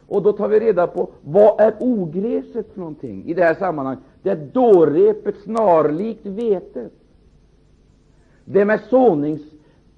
Och 0.08 0.24
då 0.24 0.34
tar 0.34 0.48
vi 0.48 0.60
reda 0.60 0.88
på 0.88 1.10
vad 1.22 1.62
är 1.62 1.76
ogräset 1.80 2.74
för 2.74 2.80
någonting 2.80 3.26
i 3.26 3.34
det 3.34 3.44
här 3.44 3.56
sammanhanget. 3.56 4.04
Det 4.24 4.30
är 4.30 4.50
dårrepet 4.54 5.36
snarlikt 5.44 6.26
vetet. 6.26 6.92
Vem 8.46 8.70
är, 8.70 8.78
sånings, 8.78 9.42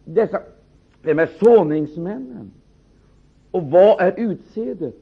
dessa, 0.06 0.42
vem 1.02 1.20
är 1.20 1.30
såningsmännen? 1.40 2.52
Och 3.52 3.64
vad 3.64 4.02
är 4.02 4.14
utsädet? 4.18 4.96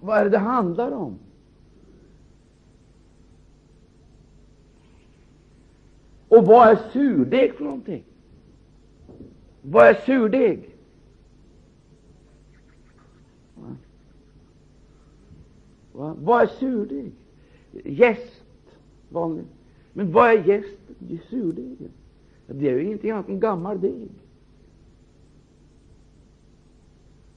Vad 0.00 0.18
är 0.18 0.24
det 0.24 0.30
det 0.30 0.38
handlar 0.38 0.92
om? 0.92 1.18
Och 6.36 6.46
vad 6.46 6.68
är 6.68 6.76
surdeg 6.92 7.54
för 7.54 7.64
någonting? 7.64 8.04
Vad 9.62 9.86
är 9.86 9.94
surdeg? 9.94 10.76
Va? 15.92 16.16
Vad 16.18 16.42
är 16.42 16.46
surdeg? 16.46 17.12
Gäst, 17.84 18.42
vanligt. 19.08 19.46
Men 19.92 20.12
vad 20.12 20.30
är 20.30 20.48
jäst? 20.48 20.78
Surdegen? 21.30 21.90
Det 22.46 22.68
är 22.68 22.72
ju 22.72 22.84
ingenting 22.84 23.10
annat 23.10 23.28
än 23.28 23.40
gammal 23.40 23.80
deg. 23.80 24.08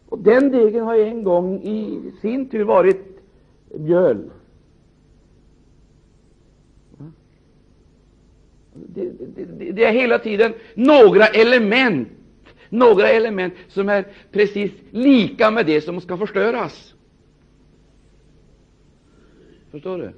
Och 0.10 0.20
den 0.20 0.52
degen 0.52 0.84
har 0.84 0.96
en 0.96 1.24
gång 1.24 1.62
i 1.62 2.12
sin 2.22 2.50
tur 2.50 2.64
varit 2.64 3.22
mjöl. 3.68 4.30
Det, 8.88 9.12
det, 9.36 9.72
det, 9.72 9.84
är 9.84 9.92
hela 9.92 10.20
tiden 10.20 10.54
några 10.74 11.28
element, 11.28 12.10
några 12.70 13.10
element 13.10 13.54
som 13.68 13.90
är 13.90 14.06
precis 14.32 14.72
lika 14.92 15.52
med 15.52 15.66
det 15.66 15.82
som 15.82 16.02
ska 16.02 16.18
förstöras. 16.18 16.94
Förstår 19.72 19.98
du? 19.98 20.12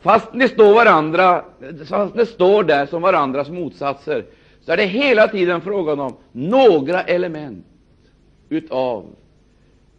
Fast 0.00 0.34
ni 0.34 0.48
står 0.48 0.74
varandra, 0.74 1.44
fast 1.86 2.14
det 2.14 2.26
står 2.26 2.64
där 2.64 2.86
som 2.86 3.02
varandras 3.02 3.50
motsatser, 3.50 4.24
så 4.60 4.72
är 4.72 4.76
det 4.76 4.86
hela 4.86 5.28
tiden 5.28 5.60
frågan 5.60 6.00
om 6.00 6.16
några 6.32 7.02
element 7.02 7.66
utav 8.48 9.06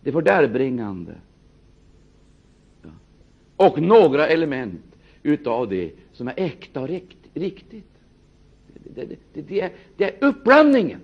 det 0.01 0.11
fördärvbringande 0.11 1.11
och 3.55 3.81
några 3.81 4.27
element 4.27 4.94
utav 5.25 5.69
det 5.69 5.91
som 6.13 6.27
är 6.27 6.33
äkta 6.37 6.81
och 6.81 6.89
riktigt. 7.33 7.91
Det, 8.67 9.05
det, 9.05 9.15
det, 9.33 9.41
det, 9.41 9.61
är, 9.61 9.71
det 9.97 10.03
är 10.03 10.27
uppblandningen. 10.27 10.99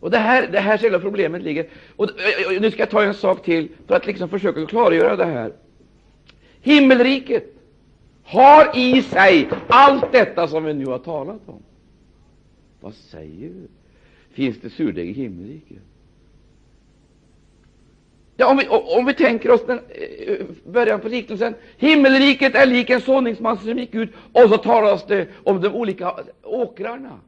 Och 0.00 0.10
det 0.10 0.18
här, 0.18 0.48
det 0.52 0.60
här 0.60 0.78
själva 0.78 0.98
problemet 0.98 1.42
ligger. 1.42 1.68
Och, 1.96 2.10
nu 2.60 2.70
ska 2.70 2.80
jag 2.80 2.90
ta 2.90 3.02
en 3.02 3.14
sak 3.14 3.44
till 3.44 3.68
för 3.86 3.94
att 3.94 4.06
liksom 4.06 4.28
försöka 4.28 4.66
klargöra 4.66 5.16
det 5.16 5.24
här. 5.24 5.52
Himmelriket 6.60 7.54
har 8.22 8.78
i 8.78 9.02
sig 9.02 9.48
allt 9.68 10.12
detta 10.12 10.48
som 10.48 10.64
vi 10.64 10.74
nu 10.74 10.86
har 10.86 10.98
talat 10.98 11.40
om. 11.46 11.62
Vad 12.80 12.94
säger 12.94 13.48
du? 13.48 13.68
Finns 14.30 14.60
det 14.60 14.70
surdeg 14.70 15.08
i 15.08 15.12
himmelriket? 15.12 15.82
Ja, 18.36 18.50
om, 18.50 18.56
vi, 18.56 18.68
om 18.68 19.04
vi 19.06 19.14
tänker 19.14 19.50
oss 19.50 19.66
den, 19.66 19.78
eh, 19.78 20.46
början 20.66 21.00
på 21.00 21.08
liknelsen. 21.08 21.54
Himmelriket 21.76 22.54
är 22.54 22.66
lik 22.66 22.90
en 22.90 23.00
såningsman 23.00 23.58
som 23.58 23.78
gick 23.78 23.94
ut, 23.94 24.10
och 24.32 24.48
så 24.48 24.56
talas 24.56 25.06
det 25.06 25.28
om 25.44 25.60
de 25.60 25.68
olika 25.68 26.14
åkrarna. 26.42 27.20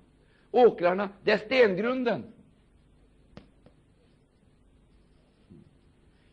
Åkrarna, 0.50 1.08
det 1.24 1.30
är 1.30 1.38
stengrunden. 1.38 2.24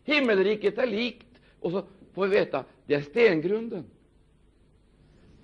Himmelriket 0.04 0.78
är 0.78 0.86
likt, 0.86 1.26
och 1.60 1.70
så 1.70 1.82
får 2.14 2.26
vi 2.26 2.36
veta, 2.36 2.64
det 2.86 2.94
är 2.94 3.00
stengrunden. 3.00 3.84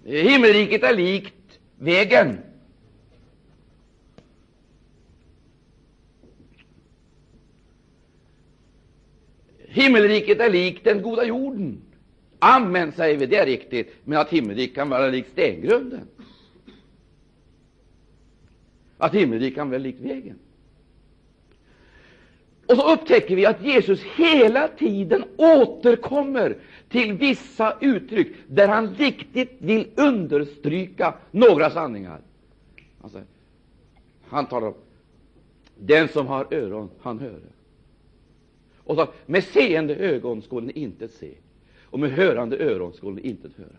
Himmelriket 0.05 0.83
är 0.83 0.95
likt 0.97 1.59
vägen. 1.79 2.38
Himmelriket 9.72 10.40
är 10.40 10.50
likt 10.50 10.85
den 10.85 11.02
goda 11.02 11.24
jorden. 11.24 11.83
Amen, 12.38 12.92
säger 12.92 13.18
vi, 13.18 13.26
det 13.26 13.37
är 13.37 13.46
riktigt. 13.46 13.94
Men 14.04 14.18
att 14.18 14.30
himmelriket 14.30 14.74
kan 14.74 14.88
vara 14.88 15.09
likt 15.09 15.33
stengrunden. 15.33 16.09
Att 18.98 19.14
himmelriket 19.14 19.54
kan 19.54 19.70
vara 19.70 19.78
likt 19.78 20.00
vägen. 20.00 20.38
Och 22.66 22.76
så 22.76 22.92
upptäcker 22.92 23.37
vi 23.37 23.46
att 23.46 23.62
Jesus 23.64 24.02
hela 24.02 24.68
tiden 24.68 25.24
återkommer 25.37 26.56
till 26.88 27.12
vissa 27.12 27.76
uttryck 27.80 28.28
där 28.48 28.68
han 28.68 28.94
riktigt 28.94 29.56
vill 29.59 29.87
understryka 29.96 31.14
några 31.30 31.70
sanningar. 31.70 32.20
Alltså, 33.00 33.20
han 34.28 34.46
talar 34.46 34.66
om 34.66 34.74
den 35.78 36.09
som 36.09 36.26
har 36.26 36.54
öron, 36.54 36.90
han 37.00 37.18
hör. 37.18 37.40
Och 38.85 38.97
så, 38.97 39.09
med 39.27 39.45
seende 39.45 39.97
ögon 39.97 40.43
skulle 40.43 40.66
ni 40.66 40.73
inte 40.73 41.09
se, 41.09 41.35
och 41.85 41.99
med 41.99 42.11
hörande 42.11 42.57
öron 42.59 42.93
skulle 42.93 43.14
ni 43.14 43.29
inte 43.29 43.51
höra. 43.57 43.77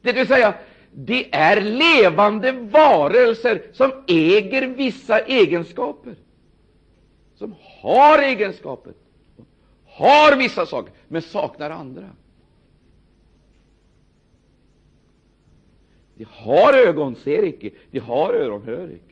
Det 0.00 0.12
vill 0.12 0.26
säga, 0.26 0.54
det 0.92 1.34
är 1.34 1.60
levande 1.60 2.52
varelser 2.52 3.62
som 3.72 3.92
äger 4.06 4.66
vissa 4.66 5.18
egenskaper, 5.18 6.14
som 7.34 7.54
har 7.80 8.18
egenskaper, 8.18 8.92
har 9.86 10.36
vissa 10.36 10.66
saker, 10.66 10.92
men 11.08 11.22
saknar 11.22 11.70
andra. 11.70 12.10
De 16.14 16.24
har 16.30 16.72
ögon, 16.72 17.16
ser 17.16 17.42
icke, 17.42 17.70
de 17.90 17.98
har 17.98 18.34
öron, 18.34 18.62
hör 18.62 18.90
icke. 18.90 19.05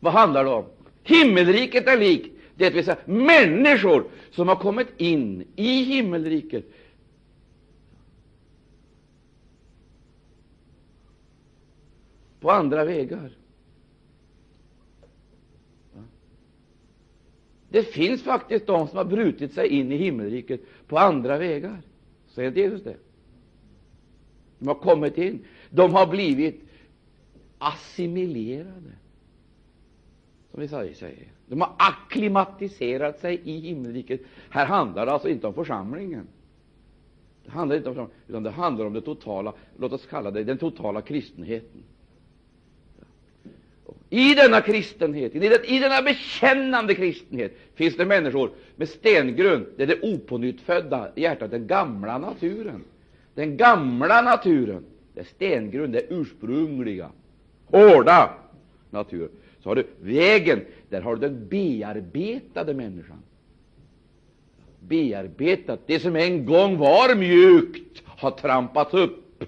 Vad 0.00 0.12
handlar 0.12 0.44
det 0.44 0.50
om? 0.50 0.64
Himmelriket 1.02 1.88
är 1.88 1.98
likt, 1.98 2.34
det 2.54 2.70
vill 2.70 2.84
säga 2.84 2.98
människor 3.04 4.10
som 4.30 4.48
har 4.48 4.56
kommit 4.56 4.88
in 4.96 5.44
i 5.56 5.82
himmelriket. 5.82 6.64
På 12.40 12.50
andra 12.50 12.84
vägar. 12.84 13.32
Det 17.68 17.82
finns 17.82 18.22
faktiskt 18.22 18.66
de 18.66 18.88
som 18.88 18.96
har 18.96 19.04
brutit 19.04 19.52
sig 19.52 19.68
in 19.68 19.92
i 19.92 19.96
himmelriket 19.96 20.60
på 20.86 20.98
andra 20.98 21.38
vägar. 21.38 21.82
Säger 22.28 22.52
Jesus 22.52 22.82
det? 22.82 22.96
De 24.58 24.68
har 24.68 24.74
kommit 24.74 25.18
in. 25.18 25.44
De 25.70 25.94
har 25.94 26.06
blivit 26.06 26.60
assimilerade 27.58 28.92
som 30.58 30.82
vi 30.82 30.94
säger. 30.94 31.26
De 31.46 31.60
har 31.60 31.72
akklimatiserat 31.78 33.20
sig 33.20 33.40
i 33.44 33.60
himmelriket. 33.60 34.20
Här 34.50 34.66
handlar 34.66 35.06
det 35.06 35.12
alltså 35.12 35.28
inte 35.28 35.46
om 35.46 35.54
församlingen. 35.54 36.26
Det 37.44 37.50
handlar 37.50 37.76
inte 37.76 37.88
om 37.88 37.94
församlingen, 37.94 38.22
utan 38.28 38.42
det 38.42 38.50
handlar 38.50 38.86
om 38.86 38.92
det 38.92 39.00
totala, 39.00 39.52
låt 39.78 39.92
oss 39.92 40.06
kalla 40.06 40.30
det 40.30 40.44
den 40.44 40.58
totala 40.58 41.02
kristenheten. 41.02 41.82
I 44.10 44.34
denna 44.34 44.60
kristenhet, 44.60 45.34
i 45.64 45.78
denna 45.78 46.02
bekännande 46.02 46.94
kristenhet, 46.94 47.58
finns 47.74 47.96
det 47.96 48.06
människor 48.06 48.50
med 48.76 48.88
stengrund. 48.88 49.66
Det 49.76 49.82
är 49.82 49.86
det 49.86 50.02
opånyttfödda 50.02 51.08
hjärtat, 51.16 51.50
den 51.50 51.66
gamla 51.66 52.18
naturen. 52.18 52.84
Den 53.34 53.56
gamla 53.56 54.22
naturen, 54.22 54.84
det 55.14 55.20
är 55.20 55.24
stengrund, 55.24 55.92
det 55.92 56.06
ursprungliga, 56.08 57.10
hårda 57.66 58.30
naturen. 58.90 59.30
Så 59.68 59.70
har 59.70 59.76
du 59.76 59.86
vägen, 60.00 60.64
där 60.88 61.00
har 61.00 61.16
du 61.16 61.28
den 61.28 61.48
bearbetade 61.48 62.74
människan. 62.74 63.22
Bearbetat, 64.80 65.80
det 65.86 66.00
som 66.00 66.16
en 66.16 66.46
gång 66.46 66.78
var 66.78 67.14
mjukt 67.14 68.02
har 68.06 68.30
trampats 68.30 68.94
upp. 68.94 69.44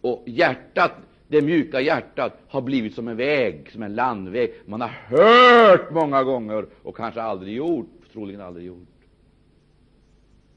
Och 0.00 0.22
hjärtat, 0.26 0.92
det 1.28 1.42
mjuka 1.42 1.80
hjärtat 1.80 2.32
har 2.48 2.62
blivit 2.62 2.94
som 2.94 3.08
en 3.08 3.16
väg, 3.16 3.70
som 3.72 3.82
en 3.82 3.94
landväg. 3.94 4.54
Man 4.66 4.80
har 4.80 4.88
hört 4.88 5.92
många 5.92 6.22
gånger 6.22 6.66
och 6.82 6.96
kanske 6.96 7.22
aldrig 7.22 7.56
gjort, 7.56 8.12
troligen 8.12 8.40
aldrig 8.40 8.66
gjort. 8.66 8.88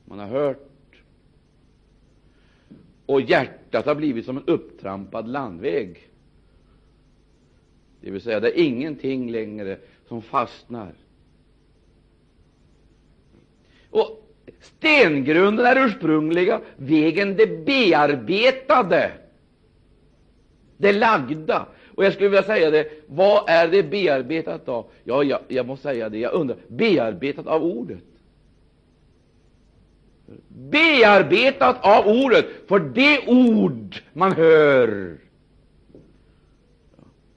Man 0.05 0.19
har 0.19 0.27
hört. 0.27 1.01
Och 3.05 3.21
hjärtat 3.21 3.85
har 3.85 3.95
blivit 3.95 4.25
som 4.25 4.37
en 4.37 4.43
upptrampad 4.47 5.27
landväg. 5.27 6.06
Det 8.01 8.11
vill 8.11 8.21
säga, 8.21 8.39
det 8.39 8.59
är 8.59 8.63
ingenting 8.63 9.31
längre 9.31 9.77
som 10.07 10.21
fastnar. 10.21 10.93
Och 13.89 14.23
Stengrunden 14.61 15.65
är 15.65 15.85
ursprungliga 15.85 16.61
vägen, 16.75 17.35
det 17.35 17.65
bearbetade, 17.65 19.11
det 20.77 20.91
lagda. 20.91 21.65
Och 21.95 22.05
jag 22.05 22.13
skulle 22.13 22.29
vilja 22.29 22.43
säga 22.43 22.71
det, 22.71 22.87
vad 23.07 23.49
är 23.49 23.67
det 23.67 23.83
bearbetat 23.83 24.69
av? 24.69 24.85
Ja, 25.03 25.23
jag, 25.23 25.39
jag 25.47 25.65
måste 25.65 25.83
säga 25.83 26.09
det, 26.09 26.17
jag 26.17 26.33
undrar, 26.33 26.57
bearbetat 26.67 27.47
av 27.47 27.63
ordet. 27.63 28.03
Bearbetat 30.47 31.77
av 31.81 32.07
ordet, 32.07 32.45
för 32.67 32.79
det 32.79 33.27
ord 33.27 33.95
man 34.13 34.31
hör, 34.31 35.17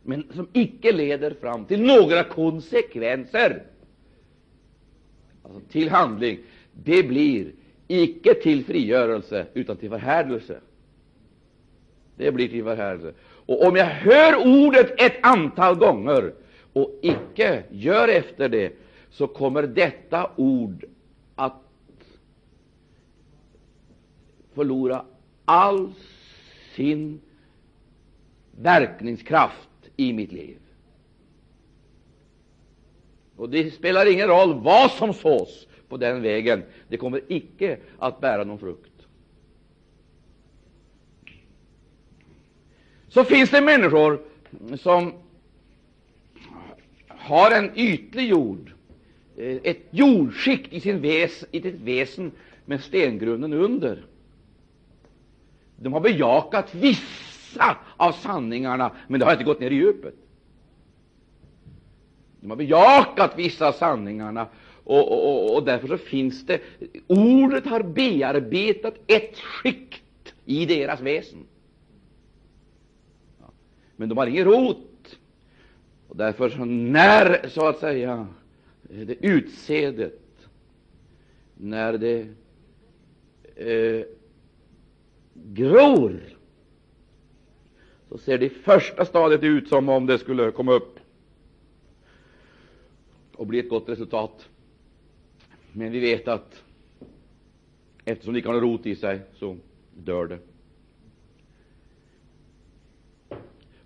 men 0.03 0.25
som 0.35 0.49
icke 0.53 0.93
leder 0.93 1.35
fram 1.41 1.65
till 1.65 1.83
några 1.83 2.25
konsekvenser, 2.25 3.63
alltså 5.43 5.61
till 5.61 5.91
handling, 5.91 6.39
det 6.73 7.03
blir 7.03 7.53
icke 7.89 8.35
till 8.35 8.65
frigörelse, 8.65 9.47
utan 9.55 9.77
till 9.77 9.91
förhärdelse. 9.91 10.61
Det 12.17 12.33
blir 12.33 12.49
till 12.49 12.65
förhärdelse. 12.65 13.13
Och 13.23 13.67
om 13.67 13.77
jag 13.77 13.87
hör 13.87 14.47
ordet 14.47 15.01
ett 15.01 15.17
antal 15.23 15.75
gånger 15.75 16.33
och 16.73 16.99
icke 17.03 17.63
gör 17.71 18.09
efter 18.09 18.49
det, 18.49 18.73
så 19.11 19.27
kommer 19.27 19.63
detta 19.63 20.31
ord 20.37 20.85
att 21.35 21.63
förlora 24.55 25.05
all 25.45 25.93
sin 26.75 27.21
verkningskraft 28.51 29.70
i 30.01 30.13
mitt 30.13 30.33
liv. 30.33 30.59
Och 33.37 33.51
det 33.51 33.71
spelar 33.71 34.13
ingen 34.13 34.29
roll 34.29 34.55
vad 34.55 34.91
som 34.91 35.15
sås 35.15 35.67
på 35.89 35.97
den 35.97 36.23
vägen. 36.23 36.63
Det 36.89 36.97
kommer 36.97 37.23
icke 37.29 37.79
att 37.99 38.21
bära 38.21 38.45
någon 38.45 38.59
frukt. 38.59 38.91
Så 43.09 43.25
finns 43.25 43.51
det 43.51 43.61
människor 43.61 44.21
som 44.77 45.13
har 47.09 47.51
en 47.51 47.71
ytlig 47.79 48.29
jord, 48.29 48.73
eh, 49.37 49.57
ett 49.63 49.87
jordskikt 49.91 50.73
i, 50.73 50.81
sin 50.81 51.01
väs, 51.01 51.45
i 51.51 51.61
sitt 51.63 51.81
väsen 51.81 52.33
med 52.65 52.81
stengrunden 52.81 53.53
under. 53.53 54.05
De 55.77 55.93
har 55.93 56.01
bejakat 56.01 56.75
vissa 57.51 57.77
av 57.97 58.13
sanningarna, 58.13 58.93
men 59.09 59.21
det 59.21 59.27
har 59.27 59.33
inte 59.33 59.45
gått 59.45 59.61
ner 59.61 59.71
i 59.71 59.75
djupet. 59.75 60.15
De 62.41 62.51
har 62.51 62.57
bejakat 62.57 63.39
vissa 63.39 63.69
av 63.69 63.73
sanningarna, 63.73 64.47
och, 64.85 65.13
och, 65.13 65.57
och, 65.57 65.65
därför 65.65 65.89
så 65.89 65.99
finns 65.99 66.47
det 66.47 66.61
Ordet 67.07 67.67
har 67.67 67.83
bearbetat 67.83 68.95
ett 69.07 69.39
skikt 69.39 70.35
i 70.45 70.67
deras 70.67 71.01
väsen. 71.01 71.47
Men 73.97 74.09
de 74.09 74.19
har 74.19 74.27
ingen 74.27 74.45
rot. 74.45 75.19
Och 76.09 76.17
därför 76.17 76.49
så 76.49 76.65
när, 76.65 77.49
så 77.49 77.69
att 77.69 77.79
säga, 77.79 78.27
det 78.83 79.27
utsädet, 79.27 80.21
när 81.55 81.99
det 81.99 82.27
eh, 83.57 84.05
gror, 85.35 86.21
så 88.11 88.19
ser 88.19 88.39
det 88.39 88.47
i 88.47 88.49
första 88.49 89.05
stadiet 89.05 89.43
ut 89.43 89.69
som 89.69 89.89
om 89.89 90.07
det 90.07 90.19
skulle 90.19 90.51
komma 90.51 90.73
upp 90.73 90.99
och 93.33 93.47
bli 93.47 93.59
ett 93.59 93.69
gott 93.69 93.89
resultat. 93.89 94.49
Men 95.73 95.93
vi 95.93 96.01
vet 96.01 96.29
att 96.29 96.63
eftersom 98.05 98.33
det 98.33 98.39
inte 98.39 98.49
har 98.49 98.55
någon 98.55 98.71
rot 98.71 98.87
i 98.87 98.97
sig, 98.97 99.21
så 99.35 99.57
dör 99.95 100.27
det. 100.27 100.39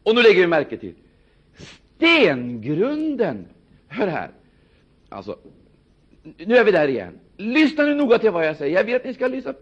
Och 0.03 0.15
nu 0.15 0.23
lägger 0.23 0.41
vi 0.41 0.47
märke 0.47 0.77
till 0.77 0.95
stengrunden. 1.97 3.47
Hör 3.89 4.07
här. 4.07 4.31
Alltså, 5.09 5.39
nu 6.23 6.57
är 6.57 6.65
vi 6.65 6.73
där 6.73 6.89
igen. 6.89 7.19
Lyssna 7.37 7.85
nu 7.85 7.95
noga 7.95 8.19
till 8.19 8.31
vad 8.31 8.47
jag 8.47 8.57
säger. 8.57 8.77
Jag 8.77 8.85
vill 8.85 8.95
att 8.95 9.05
ni 9.05 9.15
ska 9.15 9.27
lyssna 9.27 9.55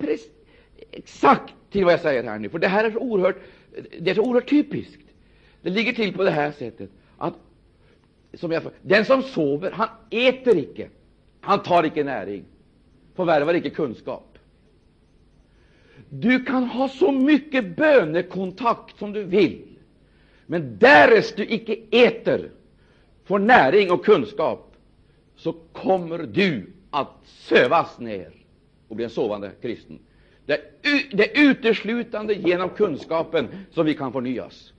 exakt 0.91 1.55
till 1.71 1.85
vad 1.85 1.93
jag 1.93 2.01
säger 2.01 2.25
här 2.25 2.39
nu, 2.39 2.49
för 2.49 2.59
det 2.59 2.69
här 2.69 2.85
är 2.85 2.91
så 2.91 2.99
oerhört, 2.99 3.37
det 4.01 4.11
är 4.11 4.15
så 4.15 4.23
oerhört 4.23 4.51
typiskt. 4.51 5.03
Det 5.63 5.71
ligger 5.71 5.93
till 5.93 6.13
på 6.15 6.25
det 6.25 6.31
här 6.31 6.53
sättet 6.53 6.91
att 7.19 7.35
som 8.35 8.53
jag, 8.53 8.63
den 8.83 9.05
som 9.05 9.23
sover, 9.23 9.71
han 9.71 9.89
äter 10.11 10.59
icke. 10.59 10.89
Han 11.41 11.63
tar 11.63 11.85
icke 11.85 12.05
näring, 12.05 12.45
förvärvar 13.15 13.55
icke 13.55 13.71
kunskap. 13.71 14.39
Du 16.09 16.45
kan 16.45 16.65
ha 16.65 16.89
så 16.89 17.13
mycket 17.13 17.77
bönekontakt 17.77 18.99
som 18.99 19.13
du 19.13 19.25
vill, 19.25 19.65
men 20.47 20.79
därest 20.79 21.37
du 21.37 21.47
icke 21.47 21.77
äter, 21.91 22.51
får 23.25 23.39
näring 23.39 23.91
och 23.91 24.05
kunskap, 24.05 24.77
så 25.37 25.53
kommer 25.73 26.19
du 26.19 26.73
att 26.91 27.13
sövas 27.25 27.99
ner 27.99 28.31
och 28.89 28.97
bli 28.97 29.05
en 29.05 29.11
sovande 29.11 29.51
kristen. 29.63 29.99
Det 30.47 30.53
är, 30.53 31.17
det 31.17 31.39
är 31.39 31.51
uteslutande 31.51 32.35
genom 32.35 32.69
kunskapen 32.69 33.49
som 33.71 33.87
vi 33.87 33.95
kan 33.95 34.13
förnyas. 34.13 34.73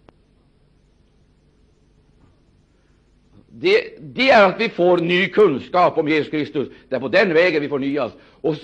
det, 3.55 3.93
det, 3.99 4.29
är 4.29 4.49
att 4.49 4.61
vi 4.61 4.69
får 4.69 4.97
ny 4.97 5.27
kunskap 5.27 5.97
om 5.97 6.07
Jesus 6.07 6.31
Kristus. 6.31 6.69
Det 6.89 6.95
är 6.95 6.99
på 6.99 7.07
den 7.07 7.33
vägen 7.33 7.61
vi 7.61 7.69
förnyas. 7.69 8.11
Och, 8.21 8.55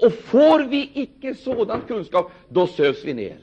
och 0.00 0.12
får 0.12 0.68
vi 0.68 0.90
icke 0.94 1.34
sådan 1.34 1.80
kunskap, 1.80 2.32
då 2.48 2.66
sövs 2.66 3.04
vi 3.04 3.14
ner. 3.14 3.38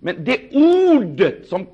Men 0.00 0.24
det 0.24 0.40
ordet 0.52 1.46
som 1.48 1.66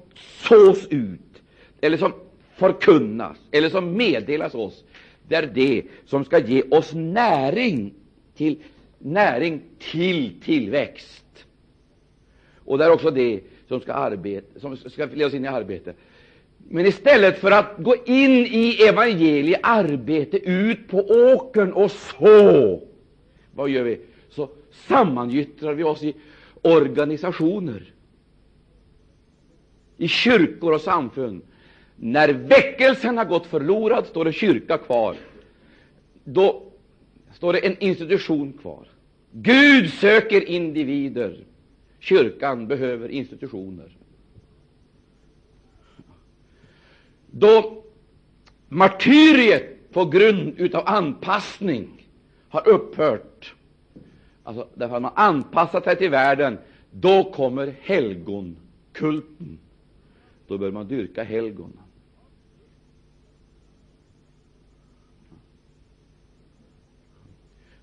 sås 0.49 0.87
ut, 0.87 1.43
eller 1.81 1.97
som 1.97 2.13
förkunnas, 2.57 3.39
eller 3.51 3.71
som 3.71 3.97
meddelas 3.97 4.55
oss, 4.55 4.85
det 5.29 5.35
är 5.35 5.47
det 5.55 5.83
som 6.07 6.25
ska 6.25 6.39
ge 6.39 6.63
oss 6.63 6.93
näring 6.95 7.95
till, 8.35 8.57
näring 9.03 9.63
till 9.79 10.41
tillväxt. 10.41 11.47
Och 12.65 12.79
det 12.79 12.85
är 12.85 12.91
också 12.91 13.11
det 13.11 13.41
som 13.69 13.81
ska, 13.81 13.93
arbeta, 13.93 14.61
som 14.61 14.77
ska 14.77 15.05
leda 15.07 15.27
oss 15.27 15.35
in 15.35 15.45
i 15.45 15.49
arbete. 15.49 15.95
Men 16.69 16.87
istället 16.87 17.39
för 17.39 17.51
att 17.51 17.75
gå 17.79 17.97
in 17.97 18.47
i 18.47 18.77
evangeliet 18.89 19.61
arbete, 19.63 20.39
ut 20.39 20.89
på 20.89 20.99
åkern 21.09 21.73
och 21.73 21.91
så, 21.91 22.83
vad 23.55 23.71
gör 23.71 23.83
vi? 23.83 24.01
Så 24.31 24.51
sammangyttrar 24.71 25.75
vi 25.75 25.85
oss 25.85 26.03
i 26.03 26.15
organisationer, 26.63 27.93
i 29.97 30.09
kyrkor 30.09 30.73
och 30.73 30.81
samfund. 30.81 31.43
När 31.97 32.29
väckelsen 32.29 33.19
har 33.19 33.25
gått 33.25 33.47
förlorad 33.47 34.07
står 34.07 34.25
det 34.25 34.33
kyrka 34.33 34.79
kvar. 34.79 35.17
Då 36.25 36.63
står 37.33 37.53
det 37.53 37.67
en 37.67 37.79
institution 37.79 38.53
kvar. 38.53 38.92
Gud 39.33 39.91
söker 39.91 40.49
individer. 40.49 41.45
Kyrkan 42.01 42.67
behöver 42.67 43.09
institutioner. 43.09 43.97
då 47.33 47.83
martyriet 48.69 49.93
på 49.93 50.05
grund 50.05 50.75
av 50.75 50.83
anpassning 50.87 52.09
har 52.49 52.69
upphört, 52.69 53.55
alltså 54.43 54.69
därför 54.75 54.97
att 54.97 55.03
man 55.03 55.13
anpassat 55.15 55.85
sig 55.85 55.97
till 55.97 56.11
världen, 56.11 56.59
då 56.91 57.33
kommer 57.33 57.75
helgonkulten. 57.81 59.59
Då 60.47 60.59
bör 60.59 60.71
man 60.71 60.89
dyrka 60.89 61.23
helgon. 61.23 61.73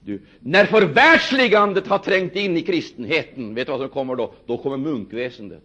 Du, 0.10 0.20
när 0.40 0.66
förvärldsligandet 0.66 1.88
har 1.88 1.98
trängt 1.98 2.36
in 2.36 2.58
i 2.58 2.62
kristenheten, 2.62 3.56
vet 3.56 3.68
du 3.68 3.72
vad 3.72 3.82
som 3.82 3.90
kommer 3.90 4.16
då? 4.16 4.34
Då 4.46 4.58
kommer 4.58 4.78
munkväsendet. 4.78 5.64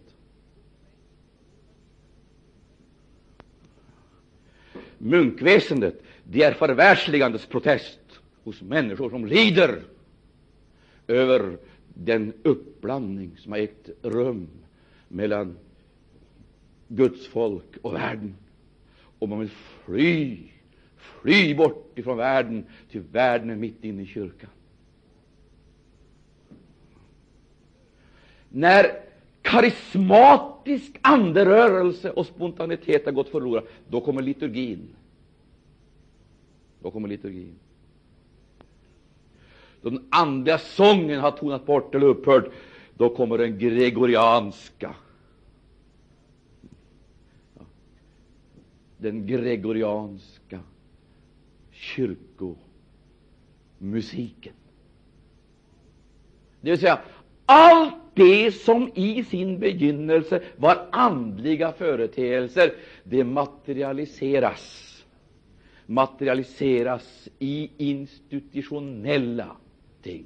munkväsendet, 4.97 6.03
det 6.23 6.43
är 6.43 6.53
förvärldsligandets 6.53 7.45
protest 7.45 7.99
hos 8.43 8.61
människor 8.61 9.09
som 9.09 9.25
lider 9.25 9.81
över 11.07 11.57
den 11.93 12.33
uppblandning 12.43 13.37
som 13.37 13.51
har 13.51 13.59
ägt 13.59 13.89
rum 14.01 14.47
mellan 15.07 15.57
Guds 16.87 17.27
folk 17.27 17.77
och 17.81 17.93
världen. 17.93 18.35
Och 19.19 19.29
man 19.29 19.39
vill 19.39 19.49
fly, 19.85 20.37
fly 21.21 21.55
bort 21.55 21.99
ifrån 21.99 22.17
världen, 22.17 22.65
till 22.91 23.01
världen 23.01 23.49
är 23.49 23.55
mitt 23.55 23.83
inne 23.83 24.01
i 24.01 24.05
kyrkan. 24.05 24.49
När 28.49 29.01
karismatisk 29.41 30.99
anderörelse 31.01 32.11
och 32.11 32.25
spontanitet 32.25 33.05
har 33.05 33.11
gått 33.11 33.29
förlorad, 33.29 33.63
då 33.87 34.01
kommer 34.01 34.21
liturgin. 34.21 34.95
Då 36.81 36.91
kommer 36.91 37.07
liturgin. 37.07 37.55
Då 39.81 39.89
den 39.89 40.07
andliga 40.09 40.57
sången 40.57 41.19
har 41.19 41.31
tonat 41.31 41.65
bort 41.65 41.95
eller 41.95 42.07
upphört, 42.07 42.51
då 42.97 43.15
kommer 43.15 43.37
den 43.37 43.59
gregorianska. 43.59 44.95
Den 48.97 49.27
gregorianska 49.27 50.59
kyrkomusiken. 51.85 54.53
Det 56.61 56.71
vill 56.71 56.79
säga, 56.79 56.99
allt 57.45 57.93
det 58.13 58.51
som 58.51 58.91
i 58.95 59.23
sin 59.23 59.59
begynnelse 59.59 60.41
var 60.57 60.87
andliga 60.91 61.71
företeelser, 61.71 62.73
det 63.03 63.23
materialiseras 63.23 64.85
materialiseras 65.85 67.29
i 67.39 67.69
institutionella 67.77 69.55
ting. 70.01 70.25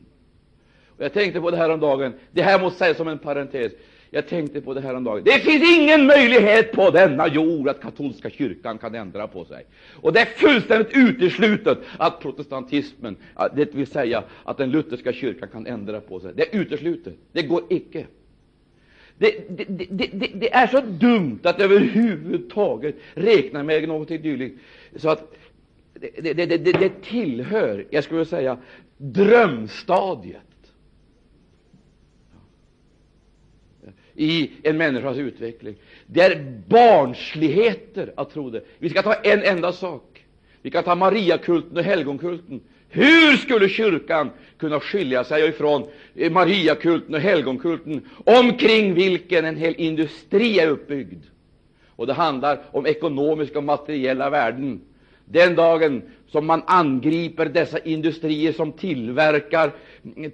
Och 0.97 1.03
jag 1.03 1.13
tänkte 1.13 1.41
på 1.41 1.51
det 1.51 1.57
här 1.57 1.69
om 1.69 1.79
dagen. 1.79 2.13
Det 2.31 2.41
här 2.41 2.61
måste 2.61 2.79
sägas 2.79 2.97
som 2.97 3.07
en 3.07 3.19
parentes. 3.19 3.73
Jag 4.11 4.27
tänkte 4.27 4.61
på 4.61 4.73
det 4.73 4.81
här 4.81 4.95
om 4.95 5.03
dagen. 5.03 5.23
Det 5.23 5.39
finns 5.39 5.77
ingen 5.77 6.05
möjlighet 6.05 6.71
på 6.71 6.89
denna 6.89 7.27
jord 7.27 7.67
att 7.67 7.81
katolska 7.81 8.29
kyrkan 8.29 8.77
kan 8.77 8.95
ändra 8.95 9.27
på 9.27 9.45
sig. 9.45 9.65
Och 10.01 10.13
det 10.13 10.19
är 10.19 10.25
fullständigt 10.25 10.97
uteslutet 10.97 11.77
att 11.97 12.19
protestantismen, 12.19 13.15
det 13.55 13.75
vill 13.75 13.87
säga 13.87 14.23
att 14.43 14.57
den 14.57 14.71
lutherska 14.71 15.13
kyrkan 15.13 15.49
kan 15.49 15.65
ändra 15.65 16.01
på 16.01 16.19
sig. 16.19 16.31
Det 16.35 16.53
är 16.53 16.59
uteslutet. 16.59 17.13
Det 17.31 17.41
går 17.41 17.63
icke. 17.69 18.05
Det, 19.17 19.49
det, 19.49 19.65
det, 19.89 20.31
det, 20.33 20.53
är 20.53 20.67
så 20.67 20.81
dumt 20.81 21.39
att 21.43 21.61
överhuvudtaget 21.61 22.95
räkna 23.13 23.63
med 23.63 23.87
något 23.87 24.07
dylikt. 24.07 24.59
Så 24.95 25.09
att 25.09 25.35
det, 25.93 26.33
det, 26.33 26.45
det, 26.45 26.57
det, 26.57 27.01
tillhör, 27.01 27.85
jag 27.89 28.03
skulle 28.03 28.25
säga, 28.25 28.57
drömstadiet 28.97 30.48
i 34.19 34.51
en 34.63 34.77
människas 34.77 35.17
utveckling. 35.17 35.75
Det 36.05 36.21
är 36.21 36.61
barnsligheter 36.67 38.13
att 38.15 38.33
tro 38.33 38.49
det. 38.49 38.61
Vi 38.79 38.89
ska 38.89 39.01
ta 39.01 39.13
en 39.13 39.43
enda 39.43 39.71
sak. 39.71 40.25
Vi 40.61 40.71
kan 40.71 40.83
ta 40.83 40.95
Mariakulten 40.95 41.77
och 41.77 41.83
helgonkulten. 41.83 42.61
Hur 42.89 43.37
skulle 43.37 43.69
kyrkan 43.69 44.29
kunna 44.57 44.79
skilja 44.79 45.23
sig 45.23 45.49
ifrån 45.49 45.87
Mariakulten 46.31 47.15
och 47.15 47.21
helgonkulten, 47.21 48.01
omkring 48.25 48.93
vilken 48.93 49.45
en 49.45 49.57
hel 49.57 49.75
industri 49.77 50.59
är 50.59 50.67
uppbyggd? 50.67 51.23
Och 51.95 52.07
det 52.07 52.13
handlar 52.13 52.59
om 52.71 52.85
ekonomiska 52.85 53.57
och 53.57 53.63
materiella 53.63 54.29
värden 54.29 54.81
den 55.31 55.55
dagen 55.55 56.01
som 56.27 56.45
man 56.45 56.63
angriper 56.67 57.45
dessa 57.45 57.79
industrier 57.79 58.53
som 58.53 58.71
tillverkar, 58.71 59.71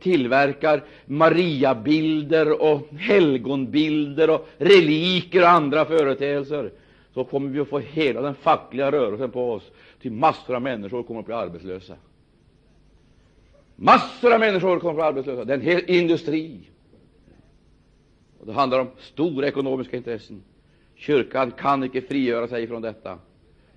tillverkar 0.01 0.83
Mariabilder 1.05 2.61
och 2.61 2.87
helgonbilder 2.93 4.29
och 4.29 4.47
reliker 4.57 5.41
och 5.41 5.49
andra 5.49 5.85
företeelser, 5.85 6.71
så 7.13 7.23
kommer 7.23 7.49
vi 7.49 7.59
att 7.59 7.67
få 7.67 7.79
hela 7.79 8.21
den 8.21 8.35
fackliga 8.35 8.91
rörelsen 8.91 9.31
på 9.31 9.51
oss, 9.51 9.71
till 10.01 10.11
massor 10.11 10.55
av 10.55 10.61
människor 10.61 11.03
kommer 11.03 11.19
att 11.19 11.25
bli 11.25 11.35
arbetslösa. 11.35 11.95
Massor 13.75 14.33
av 14.33 14.39
människor 14.39 14.79
kommer 14.79 14.91
att 14.91 14.95
bli 14.95 15.03
arbetslösa. 15.03 15.45
Det 15.45 15.53
är 15.53 15.57
en 15.57 15.63
hel 15.63 15.89
industri. 15.89 16.59
Och 18.39 18.45
det 18.45 18.53
handlar 18.53 18.79
om 18.79 18.87
stora 18.99 19.47
ekonomiska 19.47 19.97
intressen. 19.97 20.43
Kyrkan 20.95 21.51
kan 21.51 21.83
icke 21.83 22.01
frigöra 22.01 22.47
sig 22.47 22.67
från 22.67 22.81
detta. 22.81 23.19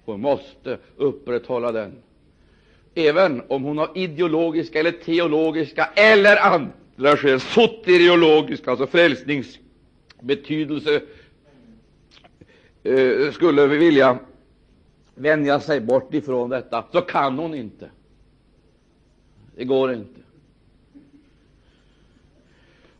Hon 0.08 0.20
måste 0.20 0.78
upprätthålla 0.96 1.72
den. 1.72 1.92
Även 2.94 3.42
om 3.48 3.64
hon 3.64 3.78
har 3.78 3.90
ideologiska 3.94 4.80
eller 4.80 4.92
teologiska 4.92 5.90
eller 5.94 6.36
andra 6.36 7.16
skäl, 7.16 7.40
soteriologiska, 7.40 8.70
alltså 8.70 8.86
frälsningsbetydelse, 8.86 11.00
eh, 12.82 13.30
skulle 13.32 13.66
vilja 13.66 14.18
vänja 15.14 15.60
sig 15.60 15.80
bort 15.80 16.14
ifrån 16.14 16.50
detta, 16.50 16.84
så 16.92 17.00
kan 17.00 17.38
hon 17.38 17.54
inte. 17.54 17.90
Det 19.56 19.64
går 19.64 19.92
inte. 19.92 20.20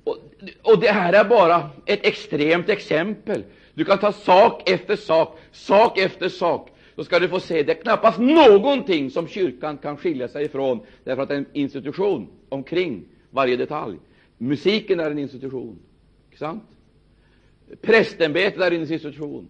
Och, 0.05 0.18
och 0.62 0.81
det 0.81 0.90
här 0.90 1.12
är 1.12 1.25
bara 1.25 1.71
ett 1.87 2.07
extremt 2.07 2.68
exempel. 2.68 3.44
Du 3.75 3.85
kan 3.85 3.99
ta 3.99 4.12
sak 4.12 4.71
efter 4.71 4.97
sak, 4.97 5.38
sak 5.53 5.99
efter 5.99 6.29
sak 6.29 6.71
så 6.99 7.05
ska 7.05 7.19
du 7.19 7.29
få 7.29 7.41
se 7.41 7.63
det 7.63 7.73
är 7.73 7.83
knappast 7.83 8.19
någonting 8.19 9.11
som 9.11 9.29
kyrkan 9.29 9.79
kan 9.79 9.97
skilja 9.97 10.29
sig 10.29 10.45
ifrån, 10.45 10.81
därför 11.05 11.23
att 11.23 11.29
det 11.29 11.35
är 11.35 11.39
en 11.39 11.47
institution 11.53 12.29
omkring 12.49 13.05
varje 13.31 13.57
detalj. 13.57 13.99
Musiken 14.39 15.01
är 15.01 15.11
en 15.11 15.19
institution. 15.19 15.79
Inte 16.25 16.39
sant? 16.39 16.63
Prästämbetet 17.81 18.61
är 18.61 18.71
en 18.71 18.81
institution. 18.81 19.47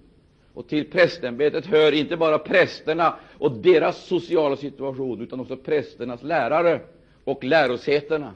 Och 0.55 0.69
till 0.69 0.91
prästämbetet 0.91 1.67
hör 1.67 1.93
inte 1.93 2.17
bara 2.17 2.39
prästerna 2.39 3.17
och 3.39 3.53
deras 3.53 4.07
sociala 4.07 4.57
situation, 4.57 5.21
utan 5.21 5.41
också 5.41 5.57
prästernas 5.57 6.23
lärare 6.23 6.81
och 7.25 7.45
lärosätena. 7.45 8.35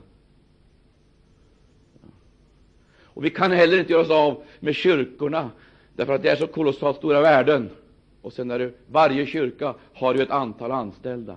Och 3.03 3.25
vi 3.25 3.31
kan 3.31 3.53
heller 3.53 3.79
inte 3.79 3.93
göra 3.93 4.03
oss 4.03 4.11
av 4.11 4.43
med 4.61 4.75
kyrkorna, 4.75 5.51
därför 5.97 6.15
att 6.15 6.23
det 6.23 6.29
är 6.29 6.37
så 6.37 6.47
kolossalt 6.47 6.97
stora 6.97 7.21
värden. 7.21 7.71
Och 8.23 8.33
sen 8.33 8.51
är 8.51 8.59
det, 8.59 8.73
varje 8.87 9.27
kyrka 9.27 9.75
har 9.95 10.15
ju 10.15 10.23
ett 10.23 10.31
antal 10.31 10.73
anställda. 10.73 11.37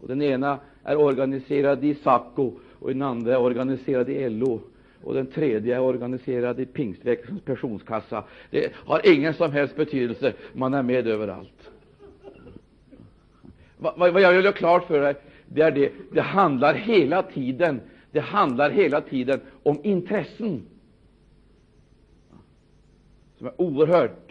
Och 0.00 0.08
den 0.08 0.22
ena 0.22 0.58
är 0.84 0.96
organiserad 0.96 1.84
i 1.84 1.94
SACO, 1.94 2.52
och 2.78 2.88
den 2.88 3.02
andra 3.02 3.32
är 3.32 3.40
organiserad 3.40 4.08
i 4.08 4.28
LO, 4.28 4.60
och 5.02 5.14
den 5.14 5.26
tredje 5.26 5.76
är 5.76 5.80
organiserad 5.80 6.60
i 6.60 6.66
Pingstväckelsens 6.66 7.42
pensionskassa. 7.42 8.24
Det 8.50 8.72
har 8.74 9.14
ingen 9.14 9.34
som 9.34 9.52
helst 9.52 9.76
betydelse, 9.76 10.32
man 10.52 10.74
är 10.74 10.82
med 10.82 11.06
överallt. 11.06 11.70
Vad, 13.76 13.98
vad 13.98 14.20
jag 14.22 14.32
vill 14.32 14.44
göra 14.44 14.52
klart 14.52 14.86
för 14.86 15.00
dig, 15.00 15.14
det 15.46 15.62
är 15.62 15.70
det, 15.70 15.92
det 16.12 16.20
handlar 16.20 16.74
hela 16.74 17.22
tiden, 17.22 17.80
det 18.10 18.20
handlar 18.20 18.70
hela 18.70 19.00
tiden 19.00 19.40
om 19.62 19.80
intressen 19.82 20.62
som 23.38 23.46
är 23.46 23.60
oerhört 23.60 24.27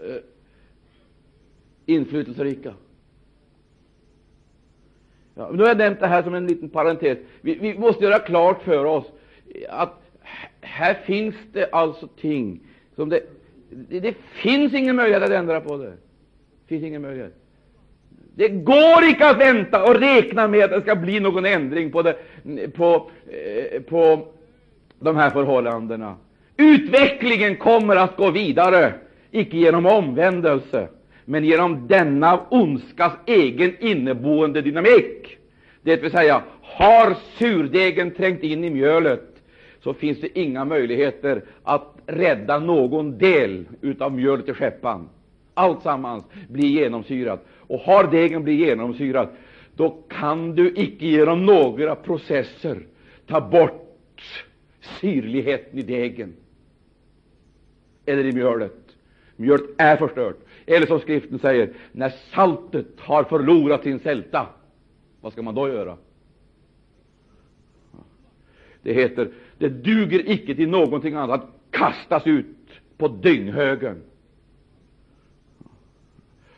eh, 0.00 0.16
inflytelserika. 1.86 2.74
Ja, 5.34 5.50
nu 5.52 5.62
har 5.62 5.68
jag 5.68 5.78
nämnt 5.78 6.00
det 6.00 6.06
här 6.06 6.22
som 6.22 6.34
en 6.34 6.46
liten 6.46 6.68
parentes. 6.68 7.18
Vi, 7.40 7.54
vi 7.54 7.78
måste 7.78 8.04
göra 8.04 8.18
klart 8.18 8.62
för 8.62 8.84
oss 8.84 9.04
att 9.68 10.02
här 10.60 10.94
finns 10.94 11.34
det 11.52 11.70
alltså 11.72 12.06
ting 12.06 12.60
som 12.96 13.08
det, 13.08 13.20
det, 13.70 14.00
det 14.00 14.16
finns 14.32 14.74
ingen 14.74 14.96
möjlighet 14.96 15.22
att 15.22 15.30
ändra 15.30 15.60
på 15.60 15.76
det. 15.76 15.92
Finns 16.66 16.84
ingen 16.84 17.02
möjlighet. 17.02 17.34
Det 18.34 18.48
går 18.48 19.04
icke 19.04 19.28
att 19.28 19.40
vänta 19.40 19.84
och 19.84 20.00
räkna 20.00 20.48
med 20.48 20.64
att 20.64 20.70
det 20.70 20.80
ska 20.80 20.96
bli 20.96 21.20
någon 21.20 21.46
ändring 21.46 21.92
på, 21.92 22.02
det, 22.02 22.16
på, 22.74 23.10
eh, 23.26 23.82
på 23.82 24.28
de 25.00 25.16
här 25.16 25.30
förhållandena. 25.30 26.16
Utvecklingen 26.56 27.56
kommer 27.56 27.96
att 27.96 28.16
gå 28.16 28.30
vidare 28.30 28.94
icke 29.36 29.56
genom 29.56 29.86
omvändelse, 29.86 30.88
men 31.24 31.44
genom 31.44 31.86
denna 31.86 32.40
ondskas 32.50 33.12
egen 33.26 33.76
inneboende 33.80 34.62
dynamik. 34.62 35.38
Det 35.82 36.02
vill 36.02 36.10
säga, 36.10 36.42
har 36.62 37.16
surdegen 37.38 38.10
trängt 38.10 38.42
in 38.42 38.64
i 38.64 38.70
mjölet, 38.70 39.42
så 39.82 39.94
finns 39.94 40.20
det 40.20 40.38
inga 40.38 40.64
möjligheter 40.64 41.42
att 41.62 41.96
rädda 42.06 42.58
någon 42.58 43.18
del 43.18 43.64
av 43.98 44.12
mjölet 44.12 44.48
i 44.48 44.52
skeppan. 44.52 45.08
Alltsammans 45.54 46.24
blir 46.48 46.68
genomsyrat. 46.68 47.46
Och 47.58 47.80
har 47.80 48.04
degen 48.10 48.44
blivit 48.44 48.66
genomsyrad, 48.66 49.28
då 49.76 49.90
kan 50.08 50.54
du 50.54 50.72
icke 50.76 51.06
genom 51.06 51.46
några 51.46 51.94
processer 51.94 52.78
ta 53.26 53.40
bort 53.40 53.82
syrligheten 55.00 55.78
i 55.78 55.82
degen 55.82 56.34
eller 58.06 58.24
i 58.24 58.32
mjölet. 58.32 58.85
Mjölet 59.36 59.66
är 59.78 59.96
förstört. 59.96 60.36
Eller 60.66 60.86
som 60.86 61.00
skriften 61.00 61.38
säger, 61.38 61.74
när 61.92 62.08
saltet 62.34 63.00
har 63.00 63.24
förlorat 63.24 63.82
sin 63.82 63.98
sälta, 63.98 64.46
vad 65.20 65.32
ska 65.32 65.42
man 65.42 65.54
då 65.54 65.68
göra? 65.68 65.96
Det 68.82 68.92
heter, 68.92 69.32
det 69.58 69.68
duger 69.68 70.30
icke 70.30 70.54
till 70.54 70.68
någonting 70.68 71.14
annat 71.14 71.42
att 71.42 71.50
kastas 71.70 72.26
ut 72.26 72.46
på 72.96 73.08
dynghögen 73.08 74.02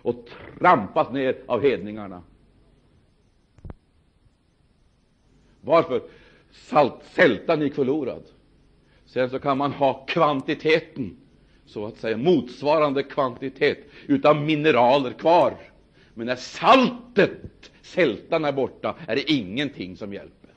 och 0.02 0.28
trampas 0.58 1.12
ner 1.12 1.36
av 1.46 1.62
hedningarna. 1.62 2.22
Varför? 5.60 6.02
Salt, 6.50 7.04
sältan 7.04 7.60
gick 7.60 7.74
förlorad. 7.74 8.22
Sen 9.04 9.30
så 9.30 9.38
kan 9.38 9.58
man 9.58 9.72
ha 9.72 10.04
kvantiteten, 10.08 11.16
så 11.68 11.86
att 11.86 11.98
säga 11.98 12.16
motsvarande 12.16 13.02
kvantitet 13.02 13.78
utav 14.06 14.36
mineraler 14.36 15.12
kvar. 15.12 15.56
Men 16.14 16.26
när 16.26 16.36
saltet, 16.36 17.70
sältan 17.82 18.44
är 18.44 18.52
borta, 18.52 18.94
är 19.06 19.16
det 19.16 19.32
ingenting 19.32 19.96
som 19.96 20.12
hjälper. 20.12 20.50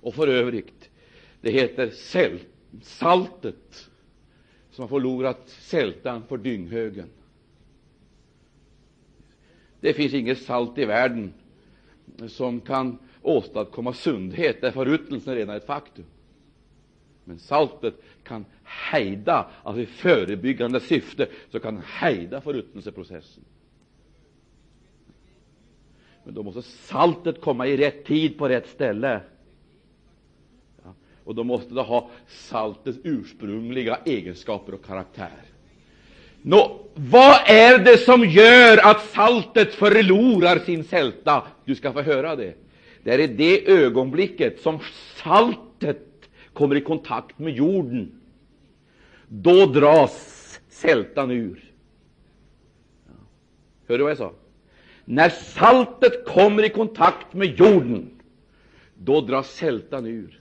Och 0.00 0.14
för 0.14 0.28
övrigt, 0.28 0.90
det 1.40 1.50
heter 1.50 1.90
sält, 1.90 2.48
saltet 2.82 3.90
som 4.70 4.82
har 4.82 4.88
förlorat 4.88 5.48
sältan 5.48 6.22
för 6.28 6.36
dynghögen. 6.36 7.08
Det 9.80 9.94
finns 9.94 10.14
inget 10.14 10.38
salt 10.38 10.78
i 10.78 10.84
världen 10.84 11.32
som 12.28 12.60
kan 12.60 12.98
åstadkomma 13.22 13.92
sundhet, 13.92 14.60
därför 14.60 14.84
förruttnelsen 14.84 15.32
är 15.32 15.36
redan 15.36 15.56
ett 15.56 15.66
faktum. 15.66 16.04
Men 17.30 17.38
saltet 17.38 17.94
kan 18.22 18.44
hejda, 18.64 19.46
alltså 19.62 19.82
i 19.82 19.86
förebyggande 19.86 20.80
syfte, 20.80 21.28
så 21.52 21.60
kan 21.60 21.82
hejda 21.86 22.40
förruttnelseprocessen. 22.40 23.44
Men 26.24 26.34
då 26.34 26.42
måste 26.42 26.62
saltet 26.62 27.40
komma 27.40 27.66
i 27.66 27.76
rätt 27.76 28.04
tid 28.04 28.38
på 28.38 28.48
rätt 28.48 28.68
ställe. 28.68 29.20
Ja, 30.84 30.94
och 31.24 31.34
då 31.34 31.44
måste 31.44 31.74
det 31.74 31.82
ha 31.82 32.10
saltets 32.28 32.98
ursprungliga 33.04 33.98
egenskaper 34.04 34.74
och 34.74 34.84
karaktär. 34.84 35.42
Nå, 36.42 36.80
vad 36.94 37.36
är 37.46 37.78
det 37.78 37.98
som 37.98 38.24
gör 38.24 38.90
att 38.90 39.04
saltet 39.04 39.74
förlorar 39.74 40.58
sin 40.58 40.84
sälta? 40.84 41.42
Du 41.64 41.74
ska 41.74 41.92
få 41.92 42.00
höra 42.00 42.36
det. 42.36 42.54
Det 43.02 43.10
är 43.10 43.18
i 43.18 43.26
det 43.26 43.70
ögonblicket 43.70 44.60
som 44.60 44.78
saltet 45.16 46.09
kommer 46.60 46.76
i 46.76 46.80
kontakt 46.80 47.38
med 47.38 47.52
jorden. 47.52 48.12
Då 49.28 49.66
dras 49.66 50.60
sältan 50.68 51.30
ur. 51.30 51.64
Hör 53.88 53.98
du 53.98 54.04
vad 54.04 54.10
jag 54.10 54.18
sa? 54.18 54.32
När 55.04 55.28
saltet 55.28 56.24
kommer 56.24 56.64
i 56.64 56.68
kontakt 56.68 57.34
med 57.34 57.58
jorden, 57.58 58.10
då 58.94 59.20
dras 59.20 59.50
sältan 59.50 60.06
ur. 60.06 60.40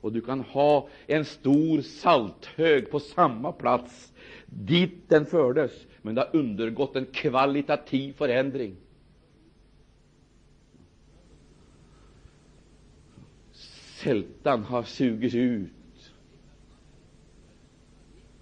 Och 0.00 0.12
du 0.12 0.20
kan 0.20 0.40
ha 0.40 0.88
en 1.06 1.24
stor 1.24 1.80
salthög 1.80 2.90
på 2.90 3.00
samma 3.00 3.52
plats 3.52 4.12
dit 4.46 5.08
den 5.08 5.26
fördes, 5.26 5.72
men 6.02 6.14
det 6.14 6.20
har 6.20 6.36
undergått 6.36 6.96
en 6.96 7.06
kvalitativ 7.06 8.12
förändring. 8.12 8.76
Sältan 14.02 14.62
har 14.62 14.82
sugits 14.82 15.34
ut. 15.34 16.12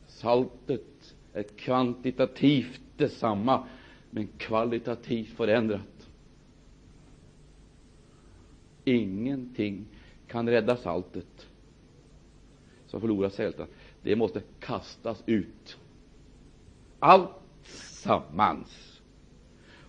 Saltet 0.06 1.14
är 1.32 1.42
kvantitativt 1.42 2.80
detsamma, 2.96 3.66
men 4.10 4.28
kvalitativt 4.38 5.28
förändrat. 5.28 6.08
Ingenting 8.84 9.86
kan 10.26 10.48
rädda 10.48 10.76
saltet 10.76 11.46
som 12.86 13.00
förlorar 13.00 13.28
sältan. 13.28 13.66
Det 14.02 14.16
måste 14.16 14.42
kastas 14.60 15.22
ut. 15.26 15.78
Allt 16.98 17.30
sammans 18.02 19.00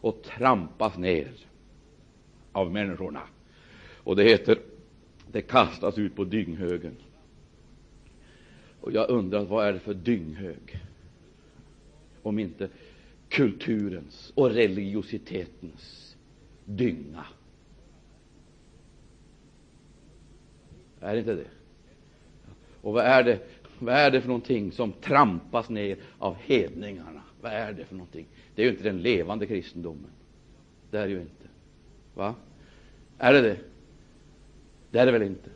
och 0.01 0.23
trampas 0.23 0.97
ner 0.97 1.31
av 2.51 2.71
människorna. 2.71 3.21
Och 4.03 4.15
det 4.15 4.23
heter 4.23 4.57
det 5.31 5.41
kastas 5.41 5.97
ut 5.97 6.15
på 6.15 6.23
dynghögen. 6.23 6.95
Och 8.81 8.91
jag 8.91 9.09
undrar, 9.09 9.45
vad 9.45 9.67
är 9.67 9.73
det 9.73 9.79
för 9.79 9.93
dynghög? 9.93 10.81
Om 12.21 12.39
inte 12.39 12.69
kulturens 13.29 14.31
och 14.35 14.51
religiositetens 14.51 16.15
dynga. 16.65 17.25
Är 20.99 21.13
det 21.13 21.19
inte 21.19 21.35
det? 21.35 21.47
Och 22.81 22.93
vad 22.93 23.05
är 23.05 23.23
det, 23.23 23.39
vad 23.79 23.95
är 23.95 24.11
det 24.11 24.21
för 24.21 24.27
någonting 24.27 24.71
som 24.71 24.91
trampas 24.91 25.69
ner 25.69 25.97
av 26.17 26.35
hedningarna? 26.35 27.21
Vad 27.41 27.51
är 27.51 27.73
det 27.73 27.85
för 27.85 27.95
någonting? 27.95 28.27
Det 28.55 28.61
är 28.61 28.65
ju 28.65 28.71
inte 28.71 28.83
den 28.83 29.01
levande 29.01 29.47
kristendomen. 29.47 30.11
Det 30.91 30.97
är 30.97 31.07
ju 31.07 31.21
inte. 31.21 31.47
Va? 32.15 32.35
Är 33.17 33.33
det 33.33 33.41
det? 33.41 33.57
Det 34.91 34.99
är 34.99 35.05
det 35.05 35.11
väl 35.11 35.21
inte? 35.23 35.49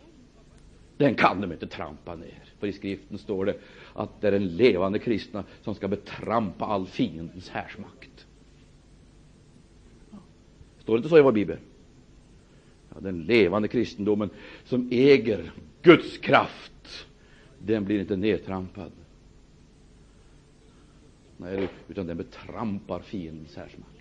Den 0.97 1.15
kan 1.15 1.41
de 1.41 1.51
inte 1.51 1.67
trampa 1.67 2.15
ner. 2.15 2.43
För 2.59 2.67
i 2.67 2.73
skriften 2.73 3.17
står 3.17 3.45
det 3.45 3.57
att 3.93 4.21
det 4.21 4.27
är 4.27 4.31
den 4.31 4.47
levande 4.47 4.99
kristna 4.99 5.43
som 5.61 5.75
ska 5.75 5.87
betrampa 5.87 6.65
all 6.65 6.87
fiendens 6.87 7.49
härsmakt. 7.49 8.25
Står 10.79 10.93
det 10.93 10.97
inte 10.97 11.09
så 11.09 11.17
i 11.17 11.21
vår 11.21 11.31
bibel? 11.31 11.57
Ja, 12.89 12.99
den 12.99 13.23
levande 13.23 13.67
kristendomen 13.67 14.29
som 14.63 14.89
äger 14.91 15.51
Guds 15.81 16.17
kraft, 16.17 17.07
den 17.59 17.85
blir 17.85 17.99
inte 17.99 18.15
nedtrampad. 18.15 18.91
Nej, 21.37 21.69
utan 21.87 22.07
den 22.07 22.17
betrampar 22.17 22.99
fiendens 22.99 23.55
härsmakt. 23.55 23.94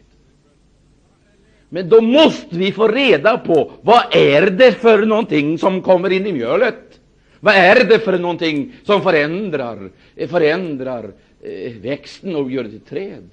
Men 1.69 1.89
då 1.89 2.01
måste 2.01 2.59
vi 2.59 2.73
få 2.73 2.89
reda 2.89 3.39
på 3.39 3.73
vad 3.83 4.17
är 4.17 4.51
det 4.51 4.73
för 4.73 5.07
någonting 5.07 5.59
som 5.59 5.83
kommer 5.83 6.11
in 6.11 6.27
i 6.27 6.33
mjölet. 6.33 7.01
Vad 7.41 7.55
är 7.55 7.85
det 7.85 7.99
för 7.99 8.19
någonting 8.19 8.73
som 8.85 9.03
förändrar, 9.03 9.91
eh, 10.17 10.29
förändrar 10.29 11.13
eh, 11.43 11.73
växten 11.73 12.37
och 12.37 12.51
gör 12.51 12.65
det 12.65 12.71
till 12.71 12.81
träd? 12.81 13.31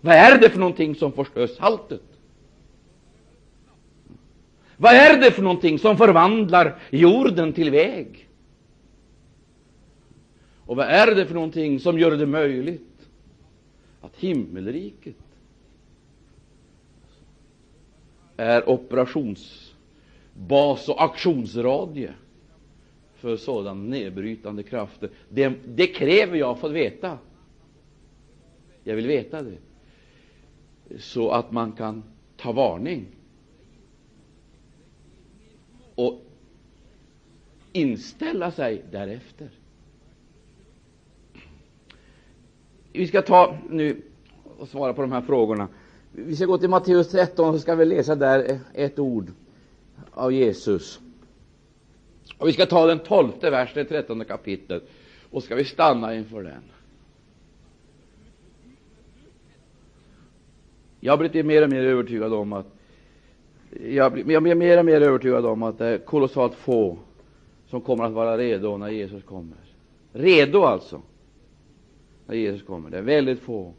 Vad 0.00 0.14
är 0.14 0.38
det 0.38 0.50
för 0.50 0.58
någonting 0.58 0.94
som 0.94 1.12
förstör 1.12 1.46
saltet? 1.46 2.02
Vad 4.76 4.92
är 4.92 5.20
det 5.20 5.30
för 5.30 5.42
någonting 5.42 5.78
som 5.78 5.96
förvandlar 5.96 6.78
jorden 6.90 7.52
till 7.52 7.70
väg? 7.70 8.28
Och 10.66 10.76
vad 10.76 10.86
är 10.86 11.14
det 11.14 11.26
för 11.26 11.34
någonting 11.34 11.80
som 11.80 11.98
gör 11.98 12.10
det 12.10 12.26
möjligt 12.26 13.08
att 14.00 14.16
himmelriket 14.16 15.16
är 18.38 18.68
operationsbas 18.68 20.88
och 20.88 21.04
aktionsradie 21.04 22.14
för 23.14 23.36
sådana 23.36 23.82
nedbrytande 23.82 24.62
krafter. 24.62 25.10
Det, 25.28 25.48
det 25.66 25.86
kräver 25.86 26.36
jag 26.36 26.58
för 26.58 26.68
att 26.68 26.74
veta. 26.74 27.18
Jag 28.84 28.96
vill 28.96 29.06
veta 29.06 29.42
det. 29.42 29.58
Så 30.98 31.30
att 31.30 31.52
man 31.52 31.72
kan 31.72 32.02
ta 32.36 32.52
varning 32.52 33.06
och 35.94 36.22
inställa 37.72 38.50
sig 38.50 38.82
därefter. 38.90 39.50
Vi 42.92 43.06
ska 43.06 43.22
ta 43.22 43.58
nu 43.70 44.02
och 44.58 44.68
svara 44.68 44.94
på 44.94 45.02
de 45.02 45.12
här 45.12 45.22
frågorna. 45.22 45.68
Vi 46.26 46.36
ska 46.36 46.46
gå 46.46 46.58
till 46.58 46.68
Matteus 46.68 47.08
13 47.08 47.52
så 47.52 47.58
ska 47.58 47.74
vi 47.74 47.84
läsa 47.84 48.14
där 48.14 48.60
ett 48.74 48.98
ord 48.98 49.30
av 50.10 50.32
Jesus. 50.32 51.00
Och 52.38 52.48
vi 52.48 52.52
ska 52.52 52.66
ta 52.66 52.86
den 52.86 52.98
tolfte 52.98 53.50
versen 53.50 53.82
i 53.82 53.84
trettonde 53.84 54.24
kapitlet 54.24 54.82
och 55.30 55.42
ska 55.42 55.54
vi 55.54 55.64
stanna 55.64 56.14
inför 56.14 56.42
den. 56.42 56.62
Jag 61.00 61.12
har 61.12 61.18
blivit 61.18 61.46
mer 61.46 61.62
och 61.62 61.70
mer 61.70 61.82
övertygad 61.82 62.32
om 62.32 62.52
att 62.52 62.66
jag 63.70 64.12
blir 64.12 64.54
mer 64.54 64.78
och 64.78 64.84
mer 64.84 65.00
övertygad 65.00 65.46
om 65.46 65.62
att 65.62 65.78
det 65.78 65.86
är 65.86 65.98
kolossalt 65.98 66.54
få 66.54 66.98
som 67.66 67.80
kommer 67.80 68.04
att 68.04 68.12
vara 68.12 68.38
redo 68.38 68.76
när 68.76 68.88
Jesus 68.88 69.22
kommer. 69.22 69.56
Redo 70.12 70.62
alltså, 70.62 71.02
när 72.26 72.34
Jesus 72.34 72.62
kommer. 72.66 72.90
Det 72.90 72.98
är 72.98 73.02
väldigt 73.02 73.40
få. 73.40 73.72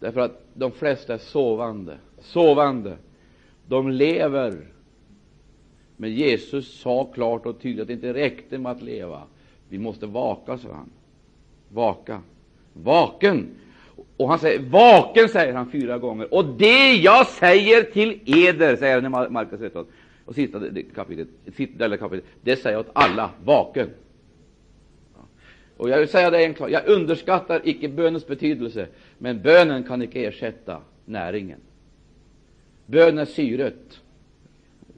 Därför 0.00 0.20
att 0.20 0.42
de 0.54 0.72
flesta 0.72 1.14
är 1.14 1.18
sovande. 1.18 1.98
Sovande. 2.18 2.96
De 3.66 3.90
lever. 3.90 4.66
Men 5.96 6.14
Jesus 6.14 6.80
sa 6.80 7.04
klart 7.04 7.46
och 7.46 7.60
tydligt 7.60 7.82
att 7.82 7.86
det 7.88 7.92
inte 7.92 8.14
räckte 8.14 8.58
med 8.58 8.72
att 8.72 8.82
leva. 8.82 9.22
Vi 9.68 9.78
måste 9.78 10.06
vaka, 10.06 10.58
sa 10.58 10.72
han. 10.72 10.90
Vaka. 11.68 12.20
Vaken. 12.72 13.48
Och 14.16 14.28
han 14.28 14.38
säger, 14.38 14.60
vaken, 14.60 15.28
säger 15.28 15.52
han 15.52 15.70
fyra 15.70 15.98
gånger. 15.98 16.34
Och 16.34 16.44
det 16.44 16.92
jag 16.94 17.26
säger 17.26 17.82
till 17.82 18.20
eder, 18.26 18.76
säger 18.76 19.02
han 19.02 19.26
i 19.26 19.30
Markus 19.30 19.58
13, 19.58 19.86
och 20.24 20.34
sista 20.34 20.60
kapitlet, 20.94 21.28
sista 21.56 21.96
kapitlet, 21.96 22.24
det 22.42 22.56
säger 22.56 22.76
jag 22.76 22.80
åt 22.80 22.92
alla, 22.92 23.30
vaken. 23.44 23.90
Och 25.76 25.90
jag 25.90 25.98
vill 25.98 26.08
säga 26.08 26.30
det 26.30 26.38
enkelt, 26.38 26.72
jag 26.72 26.86
underskattar 26.86 27.60
icke 27.64 27.88
bönens 27.88 28.26
betydelse, 28.26 28.86
men 29.18 29.42
bönen 29.42 29.84
kan 29.84 30.02
icke 30.02 30.26
ersätta 30.26 30.80
näringen. 31.04 31.60
Bön 32.86 33.18
är 33.18 33.24
syret. 33.24 34.00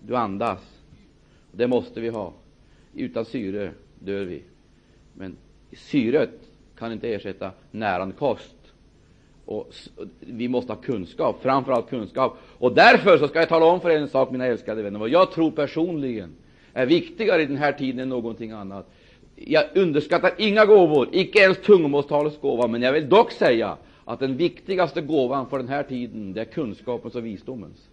Du 0.01 0.17
andas. 0.17 0.83
Det 1.53 1.67
måste 1.67 2.01
vi 2.01 2.09
ha. 2.09 2.33
Utan 2.95 3.25
syre 3.25 3.71
dör 3.99 4.25
vi. 4.25 4.43
Men 5.15 5.37
syret 5.73 6.41
kan 6.79 6.93
inte 6.93 7.15
ersätta 7.15 7.51
närande 7.71 8.15
kost. 8.15 8.55
Och 9.45 9.75
vi 10.21 10.49
måste 10.49 10.73
ha 10.73 10.81
kunskap, 10.81 11.43
framför 11.43 11.73
allt 11.73 11.89
kunskap. 11.89 12.39
Och 12.59 12.75
därför 12.75 13.19
så 13.19 13.29
ska 13.29 13.39
jag 13.39 13.49
tala 13.49 13.67
om 13.67 13.81
för 13.81 13.91
er 13.91 13.99
en 13.99 14.09
sak, 14.09 14.31
mina 14.31 14.47
älskade 14.47 14.83
vänner, 14.83 14.99
vad 14.99 15.09
jag 15.09 15.33
tror 15.33 15.51
personligen 15.51 16.35
är 16.73 16.87
viktigare 16.87 17.43
i 17.43 17.47
den 17.47 17.57
här 17.57 17.73
tiden 17.73 18.01
än 18.01 18.09
någonting 18.09 18.51
annat. 18.51 18.91
Jag 19.47 19.65
underskattar 19.75 20.35
inga 20.39 20.65
gåvor, 20.65 21.09
icke 21.13 21.39
ens 21.39 21.59
tungomålstalets 21.59 22.41
gåva, 22.41 22.67
men 22.67 22.83
jag 22.83 22.93
vill 22.93 23.09
dock 23.09 23.33
säga 23.33 23.77
att 24.05 24.21
den 24.21 24.37
viktigaste 24.37 25.01
gåvan 25.01 25.51
för 25.51 25.59
den 25.59 25.69
här 25.69 25.83
tiden, 25.83 26.33
det 26.33 26.41
är 26.41 26.45
kunskapens 26.45 27.15
och 27.15 27.27
visdomens. 27.27 27.89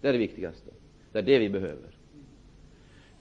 Det 0.00 0.08
är 0.08 0.12
det 0.12 0.18
viktigaste. 0.18 0.70
Det 1.12 1.18
är 1.18 1.22
det 1.22 1.38
vi 1.38 1.48
behöver. 1.48 1.90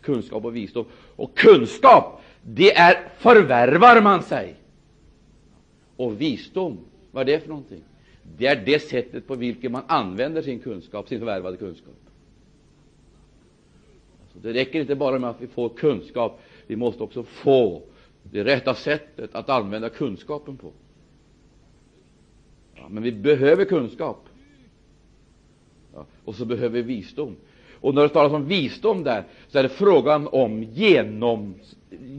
Kunskap 0.01 0.45
och 0.45 0.55
visdom. 0.55 0.85
Och 1.15 1.37
kunskap, 1.37 2.21
det 2.41 2.77
är 2.77 3.09
förvärvar 3.17 4.01
man 4.01 4.23
sig. 4.23 4.55
Och 5.95 6.21
visdom, 6.21 6.77
vad 7.11 7.29
är 7.29 7.33
det 7.33 7.39
för 7.39 7.49
någonting? 7.49 7.83
Det 8.37 8.47
är 8.47 8.63
det 8.65 8.79
sättet 8.79 9.27
på 9.27 9.35
vilket 9.35 9.71
man 9.71 9.83
använder 9.87 10.41
sin 10.41 10.59
kunskap, 10.59 11.07
sin 11.07 11.19
förvärvade 11.19 11.57
kunskap. 11.57 11.93
Alltså, 14.23 14.39
det 14.39 14.53
räcker 14.53 14.81
inte 14.81 14.95
bara 14.95 15.19
med 15.19 15.29
att 15.29 15.41
vi 15.41 15.47
får 15.47 15.69
kunskap, 15.69 16.41
vi 16.71 16.77
måste 16.77 17.03
också 17.03 17.23
få 17.23 17.81
det 18.23 18.43
rätta 18.43 18.75
sättet 18.75 19.35
att 19.35 19.49
använda 19.49 19.89
kunskapen 19.89 20.57
på. 20.57 20.71
Ja, 22.75 22.89
men 22.89 23.03
vi 23.03 23.11
behöver 23.11 23.65
kunskap. 23.65 24.25
Ja, 25.93 26.05
och 26.25 26.35
så 26.35 26.45
behöver 26.45 26.75
vi 26.75 26.81
visdom. 26.81 27.35
Och 27.81 27.95
när 27.95 28.01
det 28.01 28.09
talas 28.09 28.33
om 28.33 28.45
visdom 28.45 29.03
där, 29.03 29.23
så 29.47 29.59
är 29.59 29.63
det 29.63 29.69
frågan 29.69 30.27
om 30.31 30.63
genom, 30.63 31.55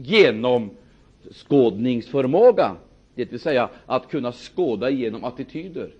genomskådningsförmåga. 0.03 2.75
Det 3.15 3.31
vill 3.31 3.39
säga 3.39 3.69
att 3.85 4.09
kunna 4.09 4.31
skåda 4.31 4.89
igenom 4.89 5.23
attityder 5.23 5.93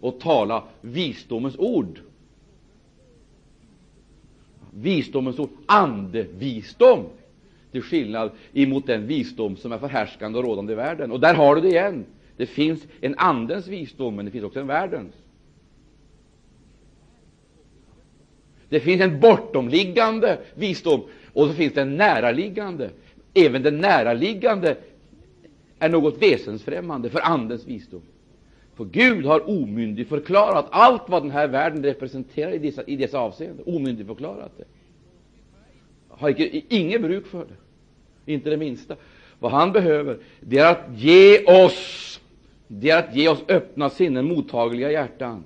och 0.00 0.20
tala 0.20 0.64
visdomens 0.80 1.58
ord. 1.58 2.00
Visdomens 4.80 5.38
ord, 5.38 5.50
andevisdom, 5.66 7.04
till 7.72 7.82
skillnad 7.82 8.30
emot 8.52 8.86
den 8.86 9.06
visdom 9.06 9.56
som 9.56 9.72
är 9.72 9.78
förhärskande 9.78 10.38
och 10.38 10.44
rådande 10.44 10.72
i 10.72 10.76
världen. 10.76 11.12
Och 11.12 11.20
där 11.20 11.34
har 11.34 11.54
du 11.54 11.60
det 11.60 11.68
igen. 11.68 12.04
Det 12.36 12.46
finns 12.46 12.86
en 13.00 13.14
andens 13.18 13.66
visdom, 13.66 14.16
men 14.16 14.24
det 14.24 14.30
finns 14.30 14.44
också 14.44 14.60
en 14.60 14.66
världens. 14.66 15.14
Det 18.68 18.80
finns 18.80 19.00
en 19.00 19.20
bortomliggande 19.20 20.38
visdom 20.54 21.00
och 21.32 21.46
så 21.46 21.52
finns 21.52 21.72
det 21.72 21.82
en 21.82 21.96
näraliggande. 21.96 22.90
Även 23.34 23.62
den 23.62 23.78
näraliggande 23.78 24.76
är 25.78 25.88
något 25.88 26.22
väsensfrämmande 26.22 27.10
för 27.10 27.20
Andens 27.20 27.66
visdom. 27.66 28.02
För 28.76 28.84
Gud 28.84 29.26
har 29.26 29.50
omyndigförklarat 29.50 30.66
allt 30.70 31.02
vad 31.08 31.22
den 31.22 31.30
här 31.30 31.48
världen 31.48 31.82
representerar 31.82 32.52
i 32.52 32.58
dessa, 32.58 32.82
i 32.82 32.96
dessa 32.96 33.18
avseenden. 33.18 33.64
Omyndigförklarat 33.66 34.52
det. 34.56 34.64
Har 36.08 36.28
icke, 36.28 36.62
inget 36.68 37.02
bruk 37.02 37.26
för 37.26 37.46
det. 37.46 38.32
Inte 38.32 38.50
det 38.50 38.56
minsta. 38.56 38.96
Vad 39.38 39.52
han 39.52 39.72
behöver, 39.72 40.18
det 40.40 40.58
är 40.58 40.70
att 40.70 40.88
ge 40.94 41.44
oss, 41.44 42.20
det 42.68 42.90
är 42.90 42.98
att 42.98 43.16
ge 43.16 43.28
oss 43.28 43.42
öppna 43.48 43.90
sinnen, 43.90 44.24
mottagliga 44.24 44.92
hjärtan. 44.92 45.44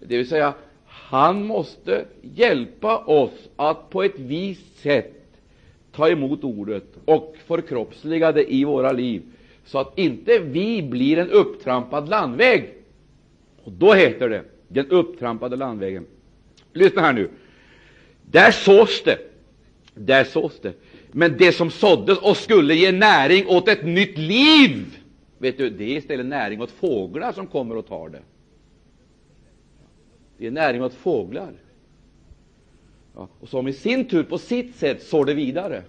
Det 0.00 0.16
vill 0.16 0.28
säga, 0.28 0.54
han 0.86 1.46
måste 1.46 2.04
hjälpa 2.22 2.98
oss 2.98 3.48
att 3.56 3.90
på 3.90 4.02
ett 4.02 4.18
visst 4.18 4.78
sätt 4.78 5.14
ta 5.92 6.08
emot 6.08 6.44
ordet 6.44 6.84
och 7.04 7.36
förkroppsliga 7.46 8.32
det 8.32 8.54
i 8.54 8.64
våra 8.64 8.92
liv 8.92 9.22
så 9.68 9.78
att 9.78 9.98
inte 9.98 10.38
vi 10.38 10.82
blir 10.82 11.18
en 11.18 11.30
upptrampad 11.30 12.08
landväg. 12.08 12.74
Och 13.64 13.72
då 13.72 13.94
heter 13.94 14.28
det 14.28 14.44
den 14.68 14.90
upptrampade 14.90 15.56
landvägen. 15.56 16.06
Lyssna 16.72 17.02
här 17.02 17.12
nu. 17.12 17.30
Där 18.22 18.50
sås 18.50 19.02
det. 19.04 19.18
Där 19.94 20.24
sås 20.24 20.60
det. 20.60 20.72
Men 21.12 21.36
det 21.38 21.52
som 21.52 21.70
såddes 21.70 22.18
och 22.18 22.36
skulle 22.36 22.74
ge 22.74 22.92
näring 22.92 23.46
åt 23.46 23.68
ett 23.68 23.84
nytt 23.84 24.18
liv, 24.18 24.98
vet 25.38 25.58
du, 25.58 25.70
det 25.70 25.84
är 25.84 25.96
istället 25.96 26.26
näring 26.26 26.62
åt 26.62 26.70
fåglar 26.70 27.32
som 27.32 27.46
kommer 27.46 27.76
och 27.76 27.86
tar 27.86 28.08
det. 28.08 28.22
Det 30.38 30.46
är 30.46 30.50
näring 30.50 30.82
åt 30.82 30.94
fåglar. 30.94 31.52
Ja, 33.14 33.28
och 33.40 33.48
som 33.48 33.68
i 33.68 33.72
sin 33.72 34.08
tur 34.08 34.22
på 34.22 34.38
sitt 34.38 34.76
sätt 34.76 35.02
sår 35.02 35.24
det 35.24 35.34
vidare. 35.34 35.82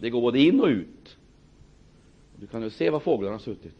Det 0.00 0.10
går 0.10 0.20
både 0.20 0.38
in 0.38 0.60
och 0.60 0.68
ut. 0.68 0.95
Du 2.40 2.46
kan 2.46 2.62
ju 2.62 2.70
se 2.70 2.90
var 2.90 3.00
fåglarna 3.00 3.34
har 3.34 3.38
suttit. 3.38 3.74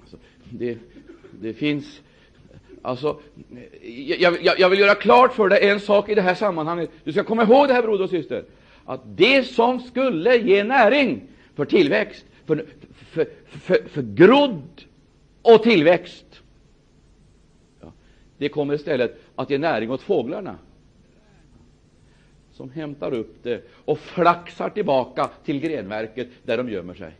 Alltså, 0.00 0.16
det, 0.50 0.78
det 1.40 1.54
finns 1.54 2.00
Alltså, 2.82 3.20
jag, 3.82 4.42
jag, 4.42 4.60
jag, 4.60 4.70
vill 4.70 4.78
göra 4.78 4.94
klart 4.94 5.34
för 5.34 5.48
dig 5.48 5.68
en 5.68 5.80
sak 5.80 6.08
i 6.08 6.14
det 6.14 6.22
här 6.22 6.34
sammanhanget. 6.34 6.90
Du 7.04 7.12
ska 7.12 7.24
komma 7.24 7.42
ihåg 7.42 7.68
det 7.68 7.74
här, 7.74 7.82
broder 7.82 8.04
och 8.04 8.10
syster, 8.10 8.44
att 8.84 9.00
det 9.04 9.44
som 9.44 9.80
skulle 9.80 10.36
ge 10.36 10.64
näring 10.64 11.22
för 11.54 11.64
tillväxt, 11.64 12.24
för, 12.46 12.66
för, 12.94 13.26
för, 13.46 13.88
för 13.88 14.02
grodd 14.02 14.84
och 15.42 15.62
tillväxt, 15.62 16.42
ja, 17.80 17.92
det 18.38 18.48
kommer 18.48 18.74
istället 18.74 19.20
att 19.34 19.50
ge 19.50 19.58
näring 19.58 19.90
åt 19.90 20.02
fåglarna 20.02 20.58
som 22.54 22.70
hämtar 22.70 23.14
upp 23.14 23.42
det 23.42 23.64
och 23.84 23.98
flaxar 23.98 24.70
tillbaka 24.70 25.30
till 25.44 25.60
grenverket 25.60 26.28
där 26.42 26.56
de 26.56 26.70
gömmer 26.70 26.94
sig. 26.94 27.12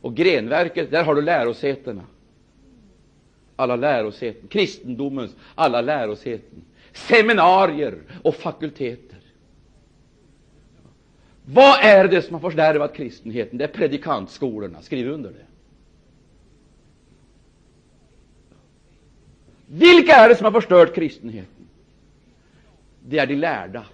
Och 0.00 0.14
grenverket, 0.14 0.90
där 0.90 1.04
har 1.04 1.14
du 1.14 1.22
lärosätena. 1.22 2.02
Alla 3.56 3.76
lärosäten, 3.76 4.48
kristendomens 4.48 5.36
alla 5.54 5.80
lärosäten, 5.80 6.64
seminarier 6.92 7.98
och 8.22 8.34
fakulteter. 8.34 9.18
Vad 11.44 11.84
är 11.84 12.08
det 12.08 12.22
som 12.22 12.34
har 12.34 12.50
fördärvat 12.50 12.94
kristenheten? 12.94 13.58
Det 13.58 13.64
är 13.64 13.68
predikantskolorna. 13.68 14.82
Skriv 14.82 15.08
under 15.08 15.30
det. 15.30 15.46
Vilka 19.66 20.12
är 20.12 20.28
det 20.28 20.36
som 20.36 20.44
har 20.44 20.52
förstört 20.52 20.94
kristenheten? 20.94 21.68
Det 23.08 23.18
är 23.18 23.26
de 23.26 23.34
lärda 23.34 23.86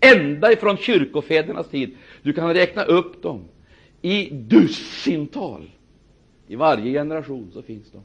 ända 0.00 0.52
ifrån 0.52 0.76
kyrkofädernas 0.76 1.68
tid. 1.68 1.96
Du 2.22 2.32
kan 2.32 2.54
räkna 2.54 2.84
upp 2.84 3.22
dem 3.22 3.44
i 4.02 4.30
dussintal. 4.30 5.70
I 6.46 6.56
varje 6.56 6.92
generation 6.92 7.50
så 7.52 7.62
finns 7.62 7.90
de. 7.90 8.02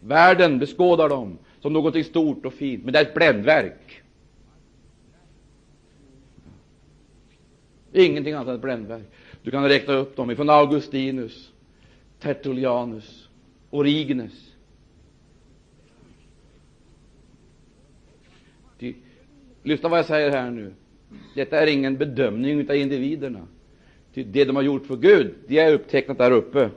Världen 0.00 0.58
beskådar 0.58 1.08
dem 1.08 1.38
som 1.60 1.72
något 1.72 2.06
stort 2.06 2.46
och 2.46 2.54
fint, 2.54 2.84
men 2.84 2.92
det 2.92 2.98
är 2.98 3.02
ett 3.02 3.14
bländverk. 3.14 4.02
Ingenting 7.92 8.32
annat 8.32 8.48
än 8.48 8.54
ett 8.54 8.60
bländverk. 8.60 9.04
Du 9.42 9.50
kan 9.50 9.68
räkna 9.68 9.94
upp 9.94 10.16
dem 10.16 10.30
ifrån 10.30 10.50
Augustinus, 10.50 11.52
Tertullianus, 12.20 13.28
Origenes, 13.70 14.55
Lyssna 19.66 19.88
vad 19.88 19.98
jag 19.98 20.06
säger 20.06 20.30
här 20.30 20.50
nu. 20.50 20.72
Detta 21.34 21.60
är 21.60 21.66
ingen 21.66 21.96
bedömning 21.96 22.70
av 22.70 22.76
individerna. 22.76 23.46
Det 24.14 24.44
de 24.44 24.56
har 24.56 24.62
gjort 24.62 24.86
för 24.86 24.96
Gud, 24.96 25.34
det 25.46 25.58
är 25.58 25.72
upptecknat 25.72 26.18
där 26.18 26.30
uppe. 26.30 26.70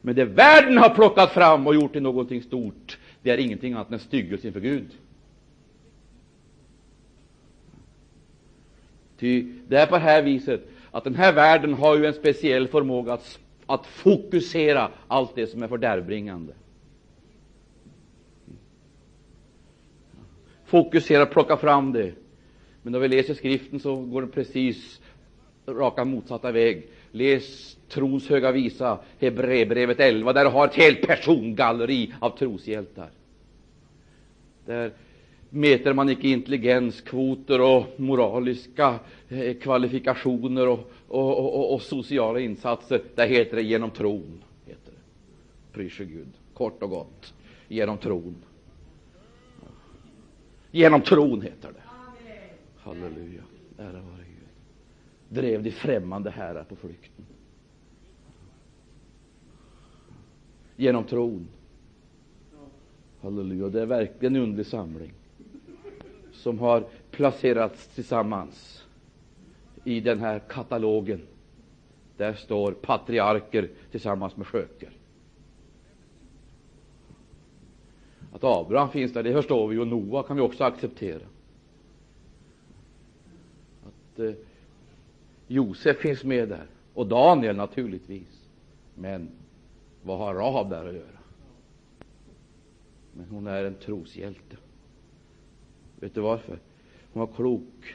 Men 0.00 0.14
det 0.14 0.24
världen 0.24 0.78
har 0.78 0.94
plockat 0.94 1.32
fram 1.32 1.66
och 1.66 1.74
gjort 1.74 1.92
till 1.92 2.02
någonting 2.02 2.42
stort, 2.42 2.98
det 3.22 3.30
är 3.30 3.38
ingenting 3.38 3.72
annat 3.72 3.92
än 3.92 3.98
styggelse 3.98 4.46
inför 4.46 4.60
Gud. 4.60 4.86
Ty 9.18 9.52
det 9.68 9.76
är 9.76 9.86
på 9.86 9.94
det 9.94 10.00
här 10.00 10.22
viset 10.22 10.68
att 10.90 11.04
den 11.04 11.14
här 11.14 11.32
världen 11.32 11.74
har 11.74 11.96
ju 11.96 12.06
en 12.06 12.14
speciell 12.14 12.68
förmåga 12.68 13.12
att, 13.12 13.38
att 13.66 13.86
fokusera 13.86 14.90
allt 15.08 15.34
det 15.34 15.46
som 15.46 15.62
är 15.62 15.68
fördärvbringande. 15.68 16.52
Fokusera, 20.64 21.26
plocka 21.26 21.56
fram 21.56 21.92
det. 21.92 22.12
Men 22.86 22.92
när 22.92 22.98
vi 22.98 23.08
läser 23.08 23.34
skriften 23.34 23.80
så 23.80 23.96
går 23.96 24.22
det 24.22 24.28
precis 24.28 25.00
raka 25.66 26.04
motsatta 26.04 26.52
väg. 26.52 26.86
Läs 27.10 27.76
trons 27.88 28.28
höga 28.28 28.52
visa, 28.52 28.98
Hebreerbrevet 29.18 30.00
11, 30.00 30.32
där 30.32 30.44
du 30.44 30.50
har 30.50 30.66
ett 30.66 30.74
helt 30.74 31.02
persongalleri 31.02 32.12
av 32.20 32.38
troshjältar. 32.38 33.10
Där 34.66 34.92
mäter 35.50 35.92
man 35.92 36.08
inte 36.08 36.28
intelligenskvoter 36.28 37.60
och 37.60 38.00
moraliska 38.00 38.98
eh, 39.28 39.56
kvalifikationer 39.56 40.68
och, 40.68 40.90
och, 41.08 41.38
och, 41.38 41.74
och, 41.74 41.82
sociala 41.82 42.40
insatser. 42.40 43.02
Där 43.14 43.26
heter 43.26 43.56
det 43.56 43.62
genom 43.62 43.90
tron. 43.90 44.42
Heter 44.66 44.92
det. 45.74 46.04
Gud. 46.04 46.28
Kort 46.54 46.82
och 46.82 46.90
gott. 46.90 47.34
Genom 47.68 47.98
tron. 47.98 48.36
Genom 50.70 51.00
tron 51.00 51.42
heter 51.42 51.68
det. 51.72 51.85
Halleluja. 52.86 53.42
Ära 53.78 53.92
vare 53.92 54.24
Gud. 54.28 54.48
Drev 55.28 55.62
de 55.62 55.70
främmande 55.70 56.30
herrar 56.30 56.64
på 56.64 56.76
flykten. 56.76 57.24
Genom 60.76 61.04
tron. 61.04 61.48
Halleluja. 63.20 63.68
Det 63.68 63.82
är 63.82 63.86
verkligen 63.86 64.36
en 64.36 64.42
underlig 64.42 64.66
samling 64.66 65.12
som 66.32 66.58
har 66.58 66.84
placerats 67.10 67.88
tillsammans 67.88 68.84
i 69.84 70.00
den 70.00 70.18
här 70.20 70.38
katalogen. 70.38 71.20
Där 72.16 72.34
står 72.34 72.72
patriarker 72.72 73.70
tillsammans 73.90 74.36
med 74.36 74.46
skökar. 74.46 74.90
Att 78.32 78.44
Abraham 78.44 78.90
finns 78.90 79.12
där, 79.12 79.22
det 79.22 79.32
förstår 79.32 79.68
vi, 79.68 79.78
och 79.78 79.86
Noa 79.86 80.22
kan 80.22 80.36
vi 80.36 80.42
också 80.42 80.64
acceptera. 80.64 81.22
Eh, 84.18 84.32
Josef 85.46 85.98
finns 85.98 86.24
med 86.24 86.48
där, 86.48 86.66
och 86.94 87.06
Daniel 87.06 87.56
naturligtvis. 87.56 88.48
Men 88.94 89.28
vad 90.02 90.18
har 90.18 90.34
Rahab 90.34 90.70
där 90.70 90.88
att 90.88 90.94
göra? 90.94 91.18
Men 93.12 93.28
hon 93.28 93.46
är 93.46 93.64
en 93.64 93.74
troshjälte. 93.74 94.56
Vet 96.00 96.14
du 96.14 96.20
varför? 96.20 96.58
Hon 97.12 97.20
var 97.20 97.34
klok. 97.34 97.94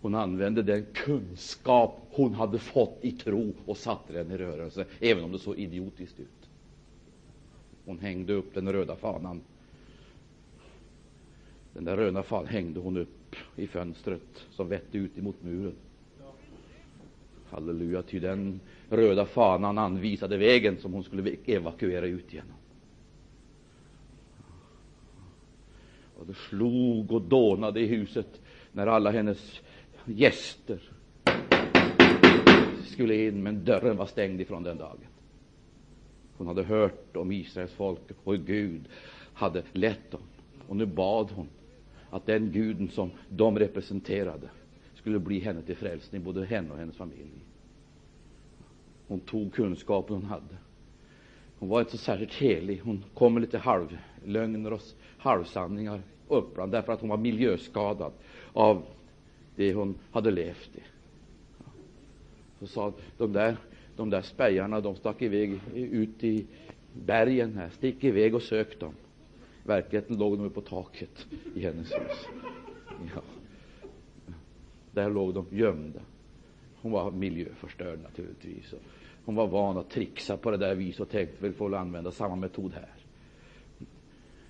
Hon 0.00 0.14
använde 0.14 0.62
den 0.62 0.86
kunskap 0.92 2.00
hon 2.10 2.34
hade 2.34 2.58
fått 2.58 2.98
i 3.00 3.12
tro 3.12 3.52
och 3.66 3.76
satte 3.76 4.12
den 4.12 4.30
i 4.30 4.36
rörelse, 4.36 4.84
även 5.00 5.24
om 5.24 5.32
det 5.32 5.38
såg 5.38 5.58
idiotiskt 5.58 6.20
ut. 6.20 6.48
Hon 7.84 7.98
hängde 7.98 8.32
upp 8.32 8.54
den 8.54 8.72
röda 8.72 8.96
fanan. 8.96 9.40
Den 11.72 11.84
där 11.84 11.96
röda 11.96 12.22
fanan 12.22 12.46
hängde 12.46 12.80
hon 12.80 12.96
upp 12.96 13.23
i 13.56 13.66
fönstret 13.66 14.46
som 14.50 14.68
vette 14.68 14.98
ut 14.98 15.18
emot 15.18 15.42
muren. 15.42 15.74
Halleluja, 17.50 18.02
ty 18.02 18.18
den 18.18 18.60
röda 18.88 19.26
fanan 19.26 19.78
anvisade 19.78 20.36
vägen 20.36 20.78
som 20.78 20.92
hon 20.92 21.04
skulle 21.04 21.36
evakuera 21.46 22.06
ut 22.06 22.32
genom. 22.32 22.56
Och 26.18 26.26
det 26.26 26.34
slog 26.34 27.12
och 27.12 27.22
dånade 27.22 27.80
i 27.80 27.86
huset 27.86 28.40
när 28.72 28.86
alla 28.86 29.10
hennes 29.10 29.60
gäster 30.04 30.78
skulle 32.84 33.26
in, 33.26 33.42
men 33.42 33.64
dörren 33.64 33.96
var 33.96 34.06
stängd 34.06 34.40
ifrån 34.40 34.62
den 34.62 34.78
dagen. 34.78 34.98
Hon 36.36 36.46
hade 36.46 36.62
hört 36.62 37.16
om 37.16 37.32
Israels 37.32 37.72
folk 37.72 38.00
och 38.24 38.32
hur 38.32 38.42
Gud 38.42 38.84
hade 39.32 39.62
lett 39.72 40.10
dem. 40.10 40.20
Och 40.68 40.76
nu 40.76 40.86
bad 40.86 41.30
hon 41.30 41.48
att 42.14 42.26
den 42.26 42.52
guden 42.52 42.88
som 42.88 43.10
de 43.28 43.58
representerade 43.58 44.48
skulle 44.94 45.18
bli 45.18 45.38
henne 45.38 45.62
till 45.62 45.76
frälsning, 45.76 46.24
både 46.24 46.44
henne 46.44 46.70
och 46.70 46.78
hennes 46.78 46.96
familj. 46.96 47.44
Hon 49.06 49.20
tog 49.20 49.52
kunskapen 49.54 50.16
hon 50.16 50.24
hade. 50.24 50.56
Hon 51.58 51.68
var 51.68 51.80
inte 51.80 51.92
så 51.92 51.98
särskilt 51.98 52.34
helig. 52.34 52.80
Hon 52.84 53.04
kom 53.14 53.34
med 53.34 53.40
lite 53.40 53.58
halvlögner 53.58 54.72
och 54.72 54.80
halvsanningar 55.18 56.02
Uppland 56.28 56.72
därför 56.72 56.92
att 56.92 57.00
hon 57.00 57.10
var 57.10 57.16
miljöskadad 57.16 58.12
av 58.52 58.82
det 59.56 59.74
hon 59.74 59.94
hade 60.10 60.30
levt 60.30 60.70
i. 60.76 60.80
Så 62.60 62.66
sa 62.66 62.92
de 63.18 63.32
där, 63.32 63.56
de 63.96 64.10
där 64.10 64.22
spejarna, 64.22 64.80
de 64.80 64.96
stack 64.96 65.22
iväg 65.22 65.60
ut 65.74 66.24
i 66.24 66.46
bergen 66.92 67.56
här. 67.56 67.70
Stick 67.70 68.04
iväg 68.04 68.34
och 68.34 68.42
sök 68.42 68.80
dem. 68.80 68.94
I 69.64 69.68
verkligheten 69.68 70.16
låg 70.18 70.38
de 70.38 70.50
på 70.50 70.60
taket 70.60 71.26
i 71.54 71.60
hennes 71.60 71.92
hus. 71.92 72.26
Ja. 73.14 73.22
Där 74.92 75.10
låg 75.10 75.34
de 75.34 75.46
gömda. 75.50 76.00
Hon 76.80 76.92
var 76.92 77.10
miljöförstörd 77.10 78.02
naturligtvis. 78.02 78.74
Hon 79.24 79.34
var 79.34 79.46
van 79.46 79.78
att 79.78 79.90
trixa 79.90 80.36
på 80.36 80.50
det 80.50 80.56
där 80.56 80.74
viset 80.74 81.00
och 81.00 81.08
tänkte 81.08 81.42
väl 81.42 81.52
få 81.52 81.76
använda 81.76 82.10
samma 82.10 82.36
metod 82.36 82.72
här. 82.72 82.88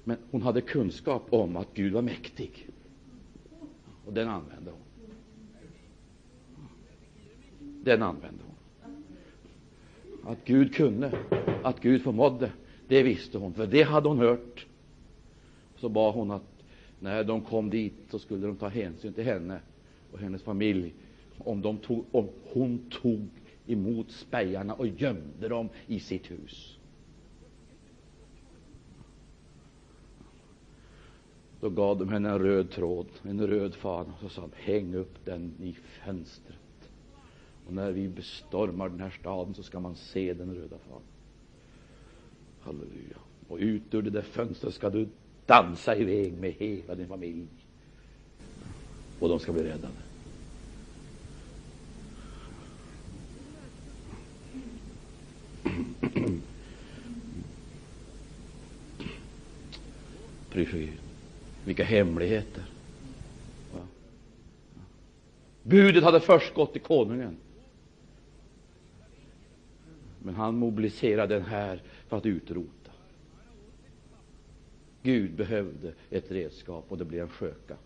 Men 0.04 0.16
hon 0.30 0.42
hade 0.42 0.60
kunskap 0.60 1.22
om 1.30 1.56
att 1.56 1.74
Gud 1.74 1.92
var 1.92 2.02
mäktig. 2.02 2.68
Och 4.06 4.12
den 4.12 4.28
använde 4.28 4.70
hon. 4.70 4.80
Den 7.84 8.02
använde 8.02 8.42
hon. 8.46 8.54
Att 10.32 10.44
Gud 10.44 10.74
kunde, 10.74 11.18
att 11.62 11.80
Gud 11.80 12.02
förmådde, 12.02 12.52
det 12.88 13.02
visste 13.02 13.38
hon, 13.38 13.54
för 13.54 13.66
det 13.66 13.82
hade 13.82 14.08
hon 14.08 14.18
hört. 14.18 14.66
Så 15.84 15.88
bad 15.88 16.14
hon 16.14 16.30
att 16.30 16.64
när 17.00 17.24
de 17.24 17.40
kom 17.40 17.70
dit 17.70 17.94
så 18.10 18.18
skulle 18.18 18.46
de 18.46 18.56
ta 18.56 18.68
hänsyn 18.68 19.12
till 19.12 19.24
henne 19.24 19.60
och 20.12 20.18
hennes 20.18 20.42
familj. 20.42 20.94
Om, 21.38 21.62
de 21.62 21.78
tog, 21.78 22.04
om 22.12 22.28
hon 22.52 22.90
tog 22.90 23.28
emot 23.66 24.10
spejarna 24.10 24.74
och 24.74 24.86
gömde 24.86 25.48
dem 25.48 25.68
i 25.86 26.00
sitt 26.00 26.30
hus. 26.30 26.78
Då 31.60 31.70
gav 31.70 31.98
de 31.98 32.08
henne 32.08 32.30
en 32.30 32.38
röd 32.38 32.70
tråd, 32.70 33.06
en 33.22 33.46
röd 33.46 33.74
fana, 33.74 34.12
och 34.14 34.20
så 34.20 34.28
sa 34.28 34.40
de, 34.42 34.50
häng 34.54 34.94
upp 34.94 35.24
den 35.24 35.52
i 35.62 35.72
fönstret. 35.72 36.90
Och 37.66 37.72
när 37.72 37.92
vi 37.92 38.08
bestormar 38.08 38.88
den 38.88 39.00
här 39.00 39.16
staden 39.20 39.54
så 39.54 39.62
ska 39.62 39.80
man 39.80 39.96
se 39.96 40.34
den 40.34 40.54
röda 40.54 40.78
fanan. 40.78 41.02
Halleluja. 42.60 43.16
Och 43.48 43.58
ut 43.58 43.94
ur 43.94 44.02
det 44.02 44.10
där 44.10 44.22
fönstret 44.22 44.74
ska 44.74 44.90
du 44.90 45.08
dansa 45.46 45.96
iväg 45.96 46.32
med 46.32 46.52
hela 46.52 46.94
din 46.94 47.08
familj. 47.08 47.46
Och 49.20 49.28
de 49.28 49.38
ska 49.38 49.52
bli 49.52 49.62
räddade. 49.62 50.04
Gud. 60.74 60.92
Vilka 61.64 61.84
hemligheter. 61.84 62.64
Va? 63.72 63.80
Budet 65.62 66.04
hade 66.04 66.20
först 66.20 66.54
gått 66.54 66.72
till 66.72 66.82
konungen. 66.82 67.36
Men 70.22 70.34
han 70.34 70.56
mobiliserade 70.56 71.34
den 71.34 71.44
här 71.44 71.82
för 72.08 72.16
att 72.16 72.26
utrota. 72.26 72.83
Gud 75.04 75.32
behövde 75.32 75.92
ett 76.10 76.30
redskap 76.30 76.84
och 76.88 76.98
det 76.98 77.04
blev 77.04 77.22
en 77.22 77.28
sköka. 77.28 77.76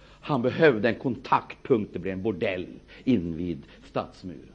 Han 0.00 0.42
behövde 0.42 0.88
en 0.88 0.98
kontaktpunkt, 0.98 1.92
det 1.92 1.98
blev 1.98 2.12
en 2.12 2.22
bordell 2.22 2.66
invid 3.04 3.62
stadsmuren. 3.84 4.54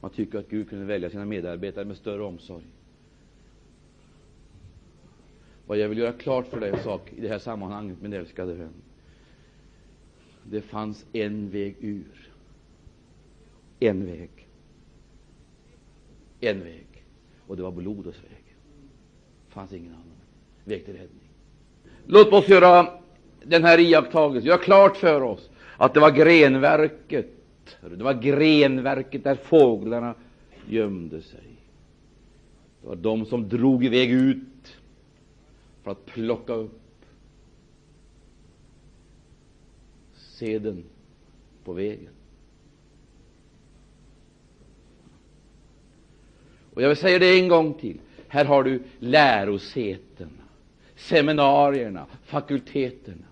Man 0.00 0.10
tycker 0.10 0.38
att 0.38 0.48
Gud 0.48 0.68
kunde 0.68 0.84
välja 0.84 1.10
sina 1.10 1.24
medarbetare 1.24 1.84
med 1.84 1.96
större 1.96 2.22
omsorg. 2.22 2.64
Vad 5.66 5.78
jag 5.78 5.88
vill 5.88 5.98
göra 5.98 6.12
klart 6.12 6.46
för 6.46 6.60
dig 6.60 6.70
en 6.70 6.82
sak 6.82 7.12
i 7.12 7.20
det 7.20 7.28
här 7.28 7.38
sammanhanget, 7.38 8.02
min 8.02 8.12
älskade 8.12 8.54
vän. 8.54 8.74
Det 10.44 10.62
fanns 10.62 11.06
en 11.12 11.50
väg 11.50 11.76
ur. 11.80 12.30
En 13.80 14.06
väg. 14.06 14.30
En 16.40 16.60
väg. 16.60 16.89
Och 17.50 17.56
det 17.56 17.62
var 17.62 17.70
blodets 17.70 18.18
väg. 18.18 18.44
Det 19.46 19.52
fanns 19.54 19.72
ingen 19.72 19.92
annan 19.92 20.04
väg 20.64 20.84
till 20.84 20.94
räddning. 20.94 21.28
Låt 22.06 22.32
oss 22.32 22.48
göra 22.48 23.00
den 23.44 23.64
här 23.64 23.78
iakttagelsen. 23.78 24.48
Göra 24.48 24.58
klart 24.58 24.96
för 24.96 25.20
oss 25.22 25.50
att 25.76 25.94
det 25.94 26.00
var 26.00 26.10
grenverket. 26.10 27.26
Det 27.80 28.04
var 28.04 28.14
grenverket 28.14 29.24
där 29.24 29.34
fåglarna 29.34 30.14
gömde 30.68 31.22
sig. 31.22 31.56
Det 32.80 32.88
var 32.88 32.96
de 32.96 33.26
som 33.26 33.48
drog 33.48 33.84
iväg 33.84 34.10
ut 34.10 34.76
för 35.82 35.90
att 35.90 36.06
plocka 36.06 36.52
upp 36.52 36.80
seden 40.14 40.84
på 41.64 41.72
vägen. 41.72 42.12
Och 46.74 46.82
jag 46.82 46.88
vill 46.88 46.96
säga 46.96 47.18
det 47.18 47.38
en 47.38 47.48
gång 47.48 47.74
till. 47.74 47.98
Här 48.28 48.44
har 48.44 48.62
du 48.64 48.82
lärosätena, 48.98 50.30
seminarierna, 50.96 52.06
fakulteterna. 52.24 53.26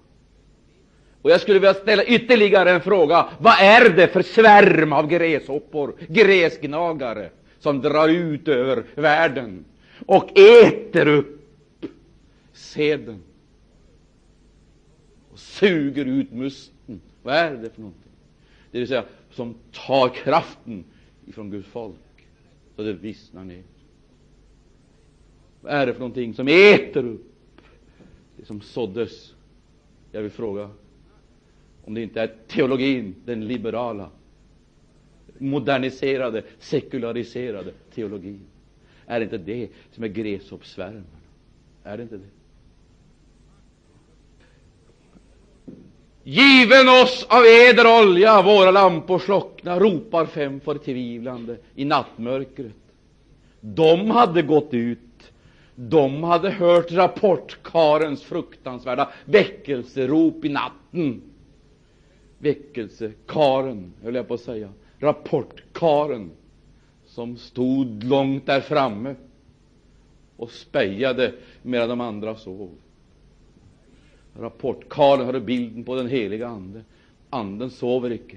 Och 1.22 1.30
jag 1.30 1.41
skulle 1.41 1.59
vilja 1.59 1.74
ställa 1.74 2.05
ytterligare 2.05 2.70
en 2.70 2.80
fråga. 2.80 3.28
Vad 3.39 3.61
är 3.61 3.91
det 3.91 4.09
för 4.09 4.22
svärm 4.22 4.93
av 4.93 5.09
gräshoppor, 5.09 5.95
gräsgnagare, 6.09 7.30
som 7.59 7.80
drar 7.80 8.09
ut 8.09 8.49
över 8.49 8.84
världen 8.95 9.64
och 10.07 10.39
äter 10.39 11.09
upp 11.09 11.39
seden 12.53 13.22
och 15.32 15.39
suger 15.39 16.05
ut 16.05 16.32
musten. 16.32 17.01
Vad 17.22 17.34
är 17.34 17.51
det 17.51 17.70
för 17.70 17.80
någonting? 17.80 18.12
Det 18.70 18.78
vill 18.78 18.89
säga, 18.89 19.05
som 19.30 19.55
tar 19.86 20.09
kraften 20.09 20.84
ifrån 21.26 21.51
Guds 21.51 21.68
folk 21.68 21.97
så 22.79 22.85
det 22.85 22.93
vissnar 22.93 23.45
ner. 23.45 23.62
Vad 25.61 25.72
är 25.72 25.87
det 25.87 25.93
för 25.93 26.01
någonting 26.01 26.35
som 26.35 26.49
äter 26.49 27.05
upp 27.07 27.33
det 28.37 28.45
som 28.45 28.61
såddes? 28.61 29.35
Jag 30.12 30.22
vill 30.22 30.31
fråga 30.31 30.70
om 31.85 31.95
det 31.95 32.03
inte 32.03 32.20
är 32.20 32.35
teologin, 32.47 33.14
den 33.24 33.47
liberala, 33.47 34.11
moderniserade, 35.39 36.43
sekulariserade 36.59 37.72
teologin. 37.95 38.41
Är 39.07 39.20
det 39.20 39.24
inte 39.24 39.39
det 39.39 39.68
som 39.91 40.05
är 40.05 40.09
gräshoppssvärmen? 40.09 41.05
Är 41.83 41.97
det 41.97 42.03
inte 42.03 42.16
det? 42.16 42.38
Given 46.31 46.89
oss 46.89 47.26
av 47.29 47.45
eder 47.45 48.03
olja, 48.03 48.43
våra 48.43 48.70
lampor 48.70 49.18
slockna, 49.18 49.79
ropar 49.79 50.26
fem 50.26 50.61
förtvivlande 50.61 51.57
i 51.74 51.85
nattmörkret. 51.85 52.72
De 53.61 54.11
hade 54.11 54.43
gått 54.43 54.74
ut 54.74 54.99
de 55.74 56.22
hade 56.22 56.51
hört 56.51 56.93
rapportkarens 56.93 58.22
fruktansvärda 58.22 59.09
väckelserop 59.24 60.45
i 60.45 60.49
natten. 60.49 61.22
Väckelsekaren, 62.39 63.93
höll 64.03 64.14
jag 64.14 64.29
på 64.29 64.35
att 64.35 64.41
säga. 64.41 64.72
Rapportkaren 64.99 66.31
som 67.07 67.37
stod 67.37 68.05
långt 68.05 68.47
där 68.47 68.61
framme 68.61 69.14
och 70.37 70.51
spejade 70.51 71.33
medan 71.62 71.89
de 71.89 72.01
andra 72.01 72.37
sov. 72.37 72.70
Rapportkarlen 74.39 75.26
hade 75.26 75.41
bilden 75.41 75.84
på 75.84 75.95
den 75.95 76.09
heliga 76.09 76.49
Ande. 76.49 76.82
Anden 77.30 77.70
sover 77.70 78.12
icke. 78.12 78.36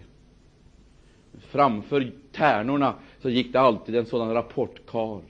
Framför 1.39 2.11
tärnorna 2.31 2.93
så 3.21 3.29
gick 3.29 3.53
det 3.53 3.59
alltid 3.59 3.95
en 3.95 4.05
sådan 4.05 4.33
rapportkarl. 4.33 5.21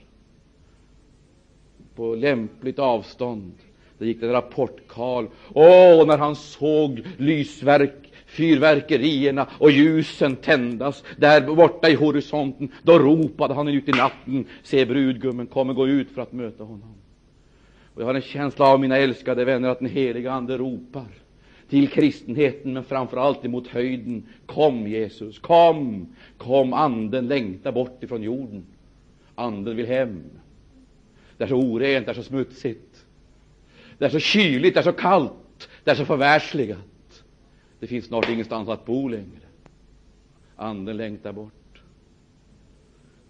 på 1.94 2.14
lämpligt 2.14 2.78
avstånd. 2.78 3.52
Det 3.98 4.06
gick 4.06 4.22
en 4.22 4.32
rapportkarl. 4.32 5.26
Åh, 5.54 6.06
när 6.06 6.18
han 6.18 6.36
såg 6.36 7.02
lysverk, 7.16 8.12
fyrverkerierna 8.26 9.48
och 9.58 9.70
ljusen 9.70 10.36
tändas 10.36 11.04
där 11.16 11.54
borta 11.54 11.88
i 11.88 11.94
horisonten, 11.94 12.72
då 12.82 12.98
ropade 12.98 13.54
han 13.54 13.68
ut 13.68 13.88
i 13.88 13.92
natten, 13.92 14.44
se 14.62 14.86
brudgummen 14.86 15.46
kommer 15.46 15.74
gå 15.74 15.88
ut 15.88 16.10
för 16.10 16.22
att 16.22 16.32
möta 16.32 16.64
honom. 16.64 17.01
Och 17.94 18.02
jag 18.02 18.06
har 18.06 18.14
en 18.14 18.22
känsla 18.22 18.66
av, 18.66 18.80
mina 18.80 18.96
älskade 18.96 19.44
vänner, 19.44 19.68
att 19.68 19.78
den 19.78 19.88
heliga 19.88 20.32
Ande 20.32 20.58
ropar 20.58 21.06
till 21.68 21.88
kristenheten, 21.88 22.72
men 22.72 22.84
framför 22.84 23.16
allt 23.16 23.44
emot 23.44 23.68
höjden. 23.68 24.26
Kom, 24.46 24.88
Jesus, 24.88 25.38
kom, 25.38 26.06
kom, 26.36 26.72
Anden 26.72 27.28
längtar 27.28 27.72
bort 27.72 28.02
ifrån 28.02 28.22
jorden. 28.22 28.66
Anden 29.34 29.76
vill 29.76 29.86
hem. 29.86 30.22
Det 31.36 31.44
är 31.44 31.48
så 31.48 31.56
orent, 31.56 32.06
det 32.06 32.12
är 32.12 32.14
så 32.14 32.22
smutsigt. 32.22 33.06
Det 33.98 34.04
är 34.04 34.10
så 34.10 34.18
kyligt, 34.18 34.74
det 34.74 34.80
är 34.80 34.84
så 34.84 34.92
kallt, 34.92 35.68
det 35.84 35.90
är 35.90 35.94
så 35.94 36.04
förvärldsligat. 36.04 37.24
Det 37.80 37.86
finns 37.86 38.04
snart 38.04 38.28
ingenstans 38.28 38.68
att 38.68 38.84
bo 38.84 39.08
längre. 39.08 39.46
Anden 40.56 40.96
längtar 40.96 41.32
bort. 41.32 41.61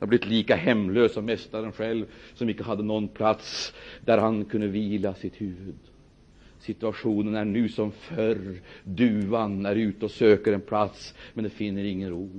Jag 0.02 0.06
har 0.06 0.08
blivit 0.08 0.26
lika 0.28 0.56
hemlös 0.56 1.12
som 1.12 1.24
mästaren 1.24 1.72
själv, 1.72 2.06
som 2.34 2.48
icke 2.48 2.62
hade 2.62 2.82
någon 2.82 3.08
plats 3.08 3.72
där 4.04 4.18
han 4.18 4.44
kunde 4.44 4.66
vila 4.66 5.14
sitt 5.14 5.40
huvud. 5.40 5.74
Situationen 6.60 7.34
är 7.34 7.44
nu 7.44 7.68
som 7.68 7.92
förr. 7.92 8.60
Duvan 8.84 9.66
är 9.66 9.76
ute 9.76 10.04
och 10.04 10.10
söker 10.10 10.52
en 10.52 10.60
plats, 10.60 11.14
men 11.34 11.44
det 11.44 11.50
finner 11.50 11.84
ingen 11.84 12.10
ro. 12.10 12.30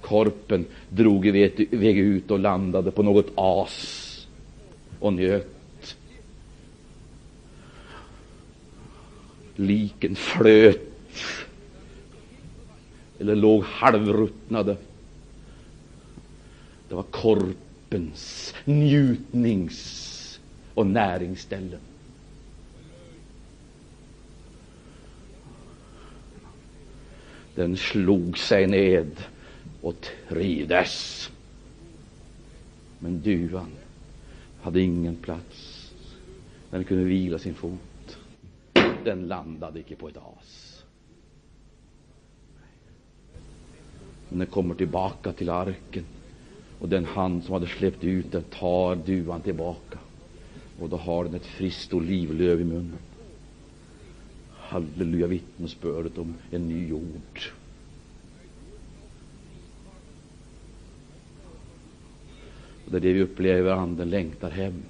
Korpen 0.00 0.64
drog 0.88 1.26
iväg 1.26 1.98
ut 1.98 2.30
och 2.30 2.38
landade 2.38 2.90
på 2.90 3.02
något 3.02 3.32
as 3.34 4.28
och 5.00 5.12
njöt. 5.12 5.96
Liken 9.56 10.14
flöt 10.14 10.80
eller 13.18 13.36
låg 13.36 13.64
halvruttnade. 13.64 14.76
Det 16.92 16.96
var 16.96 17.02
korpens 17.02 18.54
njutnings 18.64 20.40
och 20.74 20.86
näringsställen. 20.86 21.80
Den 27.54 27.76
slog 27.76 28.38
sig 28.38 28.66
ned 28.66 29.24
och 29.82 30.06
trivdes. 30.28 31.30
Men 32.98 33.20
duvan 33.20 33.70
hade 34.62 34.80
ingen 34.80 35.16
plats. 35.16 35.90
Den 36.70 36.84
kunde 36.84 37.04
vila 37.04 37.38
sin 37.38 37.54
fot. 37.54 38.18
Den 39.04 39.26
landade 39.26 39.80
icke 39.80 39.96
på 39.96 40.08
ett 40.08 40.16
as. 40.16 40.82
Men 44.28 44.38
den 44.38 44.48
kommer 44.48 44.74
tillbaka 44.74 45.32
till 45.32 45.50
arken 45.50 46.04
och 46.82 46.88
den 46.88 47.04
hand 47.04 47.44
som 47.44 47.52
hade 47.52 47.66
släppt 47.66 48.04
ut 48.04 48.32
den 48.32 48.42
tar 48.42 48.96
duvan 48.96 49.40
tillbaka 49.40 49.98
och 50.80 50.88
då 50.88 50.96
har 50.96 51.24
den 51.24 51.34
ett 51.34 51.46
friskt 51.46 51.94
olivlöv 51.94 52.60
i 52.60 52.64
munnen. 52.64 52.98
Halleluja, 54.50 55.26
vittnesbördet 55.26 56.18
om 56.18 56.34
en 56.50 56.68
ny 56.68 56.88
jord. 56.88 57.40
Det 62.86 62.96
är 62.96 63.00
det 63.00 63.12
vi 63.12 63.22
upplever, 63.22 63.72
anden 63.72 64.10
längtar 64.10 64.50
hem. 64.50 64.82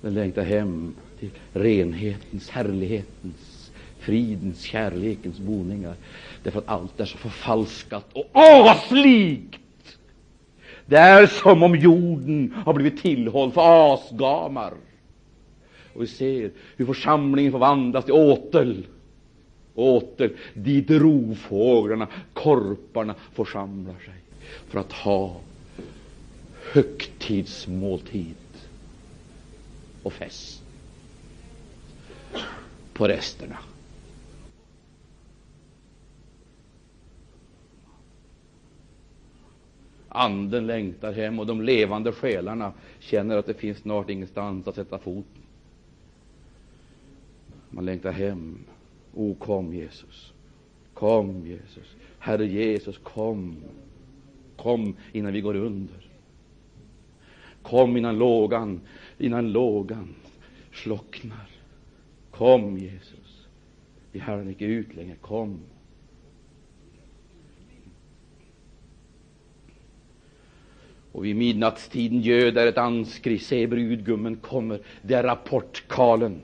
Den 0.00 0.14
längtar 0.14 0.42
hem 0.42 0.94
till 1.18 1.30
renhetens, 1.52 2.50
härlighetens, 2.50 3.70
fridens, 3.98 4.60
kärlekens 4.60 5.38
boningar. 5.38 5.94
Därför 6.42 6.58
att 6.58 6.68
allt 6.68 7.00
är 7.00 7.04
så 7.04 7.18
förfalskat 7.18 8.06
och 8.12 8.30
asligt. 8.32 9.56
Det 10.90 10.98
är 10.98 11.26
som 11.26 11.62
om 11.62 11.76
jorden 11.76 12.54
har 12.66 12.74
blivit 12.74 13.02
tillhåll 13.02 13.52
för 13.52 13.94
asgamar. 13.94 14.74
Och 15.94 16.02
vi 16.02 16.06
ser 16.06 16.50
hur 16.76 16.86
församlingen 16.86 17.52
förvandlas 17.52 18.04
till 18.04 18.14
åtel. 18.14 18.86
Åter 19.74 20.32
dit 20.54 20.90
rovfåglarna, 20.90 22.08
korparna 22.32 23.14
församlar 23.34 23.94
sig 23.94 24.14
för 24.68 24.78
att 24.78 24.92
ha 24.92 25.36
högtidsmåltid 26.72 28.34
och 30.02 30.12
fest 30.12 30.62
på 32.92 33.08
resterna. 33.08 33.58
Anden 40.12 40.66
längtar 40.66 41.12
hem 41.12 41.38
och 41.38 41.46
de 41.46 41.62
levande 41.62 42.12
själarna 42.12 42.72
känner 42.98 43.36
att 43.36 43.46
det 43.46 43.54
finns 43.54 43.78
snart 43.78 44.10
ingenstans 44.10 44.68
att 44.68 44.74
sätta 44.74 44.98
foten. 44.98 45.42
Man 47.70 47.84
längtar 47.84 48.12
hem. 48.12 48.58
O, 49.14 49.34
kom 49.34 49.74
Jesus. 49.74 50.32
Kom 50.94 51.46
Jesus. 51.46 51.96
Herre 52.18 52.46
Jesus, 52.46 52.98
kom. 52.98 53.56
Kom 54.56 54.96
innan 55.12 55.32
vi 55.32 55.40
går 55.40 55.54
under. 55.54 56.08
Kom 57.62 57.96
innan 57.96 58.18
lågan, 58.18 58.80
innan 59.18 59.52
lågan 59.52 60.14
slocknar. 60.72 61.50
Kom, 62.30 62.78
Jesus. 62.78 63.46
Vi 64.12 64.18
härden 64.18 64.50
icke 64.50 64.64
ut 64.64 64.94
längre. 64.94 65.16
Kom. 65.20 65.60
Och 71.20 71.26
vid 71.26 71.36
midnattstiden 71.36 72.20
göder 72.20 72.66
ett 72.66 72.78
anskri, 72.78 73.38
se 73.38 73.66
brudgummen 73.66 74.36
kommer. 74.36 74.80
Det 75.02 75.14
är 75.14 75.22
rapportkalen 75.22 76.40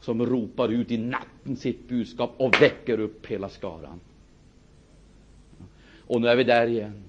som 0.00 0.26
ropar 0.26 0.68
ut 0.68 0.90
i 0.90 0.98
natten 0.98 1.56
sitt 1.56 1.88
budskap 1.88 2.34
och 2.36 2.62
väcker 2.62 3.00
upp 3.00 3.26
hela 3.26 3.48
skaran. 3.48 4.00
Och 6.06 6.20
nu 6.20 6.28
är 6.28 6.36
vi 6.36 6.44
där 6.44 6.66
igen. 6.66 7.02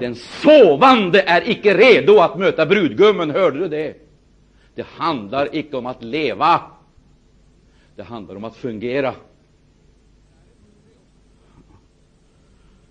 Den 0.00 0.14
sovande 0.14 1.22
är 1.22 1.50
icke 1.50 1.76
redo 1.76 2.18
att 2.18 2.38
möta 2.38 2.66
brudgummen. 2.66 3.30
Hörde 3.30 3.58
du 3.58 3.68
det? 3.68 3.94
Det 4.74 4.86
handlar 4.86 5.56
icke 5.56 5.76
om 5.76 5.86
att 5.86 6.02
leva. 6.02 6.62
Det 7.96 8.02
handlar 8.02 8.36
om 8.36 8.44
att 8.44 8.56
fungera. 8.56 9.14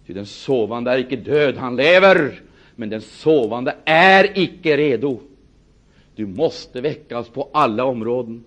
Ty 0.07 0.13
den 0.13 0.25
sovande 0.25 0.91
är 0.91 0.97
icke 0.97 1.15
död, 1.15 1.57
han 1.57 1.75
lever. 1.75 2.44
Men 2.76 2.89
den 2.89 3.01
sovande 3.01 3.76
är 3.86 4.39
icke 4.39 4.78
redo. 4.78 5.19
Du 6.15 6.26
måste 6.26 6.82
väckas 6.82 7.30
på 7.30 7.49
alla 7.53 7.86
områden. 7.86 8.43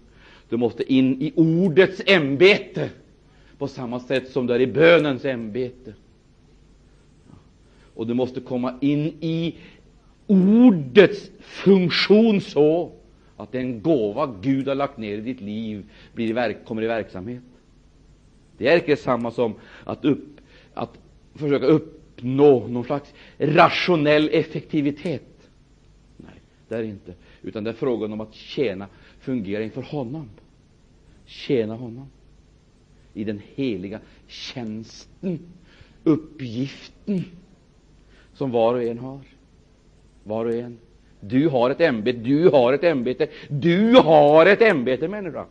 Du 0.48 0.56
måste 0.56 0.92
in 0.92 1.22
i 1.22 1.32
ordets 1.36 2.02
ämbete 2.06 2.90
på 3.58 3.68
samma 3.68 4.00
sätt 4.00 4.30
som 4.30 4.46
du 4.46 4.54
är 4.54 4.60
i 4.60 4.66
bönens 4.66 5.24
ämbete. 5.24 5.94
Och 7.94 8.06
du 8.06 8.14
måste 8.14 8.40
komma 8.40 8.74
in 8.80 9.06
i 9.20 9.54
ordets 10.26 11.30
funktion 11.40 12.40
så 12.40 12.92
att 13.36 13.52
den 13.52 13.82
gåva 13.82 14.34
Gud 14.40 14.68
har 14.68 14.74
lagt 14.74 14.98
ner 14.98 15.18
i 15.18 15.20
ditt 15.20 15.40
liv 15.40 15.84
blir 16.14 16.26
i 16.26 16.32
verk, 16.32 16.64
kommer 16.64 16.82
i 16.82 16.86
verksamhet. 16.86 17.42
Det 18.58 18.68
är 18.68 18.76
inte 18.76 18.96
samma 18.96 19.30
som 19.30 19.54
att, 19.84 20.04
upp, 20.04 20.40
att 20.74 20.98
försöka 21.34 21.66
uppnå 22.18 22.66
någon 22.68 22.84
slags 22.84 23.14
rationell 23.38 24.28
effektivitet. 24.32 25.50
Nej, 26.16 26.40
det 26.68 26.74
är 26.74 26.82
inte. 26.82 27.14
Utan 27.42 27.64
det 27.64 27.70
är 27.70 27.74
frågan 27.74 28.12
om 28.12 28.20
att 28.20 28.34
tjäna, 28.34 28.86
fungera 29.20 29.62
inför 29.62 29.82
honom. 29.82 30.30
Tjäna 31.26 31.74
honom 31.74 32.06
i 33.14 33.24
den 33.24 33.40
heliga 33.54 34.00
tjänsten, 34.26 35.38
uppgiften 36.04 37.24
som 38.34 38.50
var 38.50 38.74
och 38.74 38.82
en 38.82 38.98
har. 38.98 39.20
Var 40.24 40.44
och 40.44 40.54
en. 40.54 40.78
Du 41.20 41.48
har 41.48 41.70
ett 41.70 41.80
ämbete, 41.80 42.18
du 42.18 42.48
har 42.48 42.72
ett 42.72 42.84
ämbete, 42.84 43.28
du 43.48 43.94
har 43.94 44.46
ett 44.46 44.62
ämbete, 44.62 45.08
människa. 45.08 45.46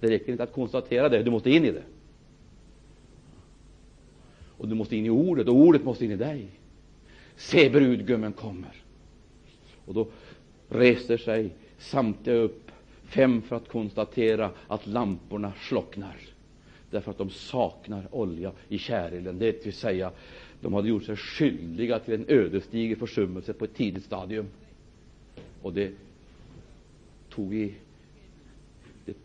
Det 0.00 0.10
räcker 0.10 0.32
inte 0.32 0.42
att 0.42 0.52
konstatera 0.52 1.08
det, 1.08 1.22
du 1.22 1.30
måste 1.30 1.50
in 1.50 1.64
i 1.64 1.72
det. 1.72 1.82
Och 4.58 4.68
du 4.68 4.74
måste 4.74 4.96
in 4.96 5.06
i 5.06 5.10
ordet, 5.10 5.48
och 5.48 5.54
ordet 5.54 5.84
måste 5.84 6.04
in 6.04 6.10
i 6.10 6.16
dig. 6.16 6.46
Se, 7.36 7.70
brudgummen 7.70 8.32
kommer. 8.32 8.82
Och 9.84 9.94
då 9.94 10.08
reser 10.68 11.16
sig 11.16 11.50
samtliga 11.78 12.36
upp, 12.36 12.70
fem 13.04 13.42
för 13.42 13.56
att 13.56 13.68
konstatera 13.68 14.50
att 14.68 14.86
lamporna 14.86 15.52
slocknar 15.68 16.16
därför 16.90 17.10
att 17.10 17.18
de 17.18 17.30
saknar 17.30 18.14
olja 18.14 18.52
i 18.68 18.78
kärlen. 18.78 19.38
Det 19.38 19.66
vill 19.66 19.74
säga, 19.74 20.12
de 20.60 20.74
hade 20.74 20.88
gjort 20.88 21.04
sig 21.04 21.16
skyldiga 21.16 21.98
till 21.98 22.14
en 22.14 22.24
ödesdiger 22.28 22.96
försummelse 22.96 23.52
på 23.52 23.64
ett 23.64 23.74
tidigt 23.74 24.04
stadium. 24.04 24.46
Och 25.62 25.72
det 25.72 25.92
tog 27.28 27.54
i, 27.54 27.74
det, 29.04 29.16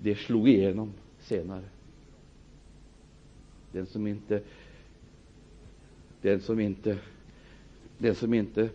det 0.00 0.14
slog 0.14 0.48
igenom 0.48 0.92
senare. 1.20 1.64
Den 3.72 3.86
som 3.86 4.06
inte 4.06 4.42
den 6.22 6.40
som 6.40 6.60
inte 6.60 6.98
den 7.98 8.14
som 8.14 8.34
inte 8.34 8.70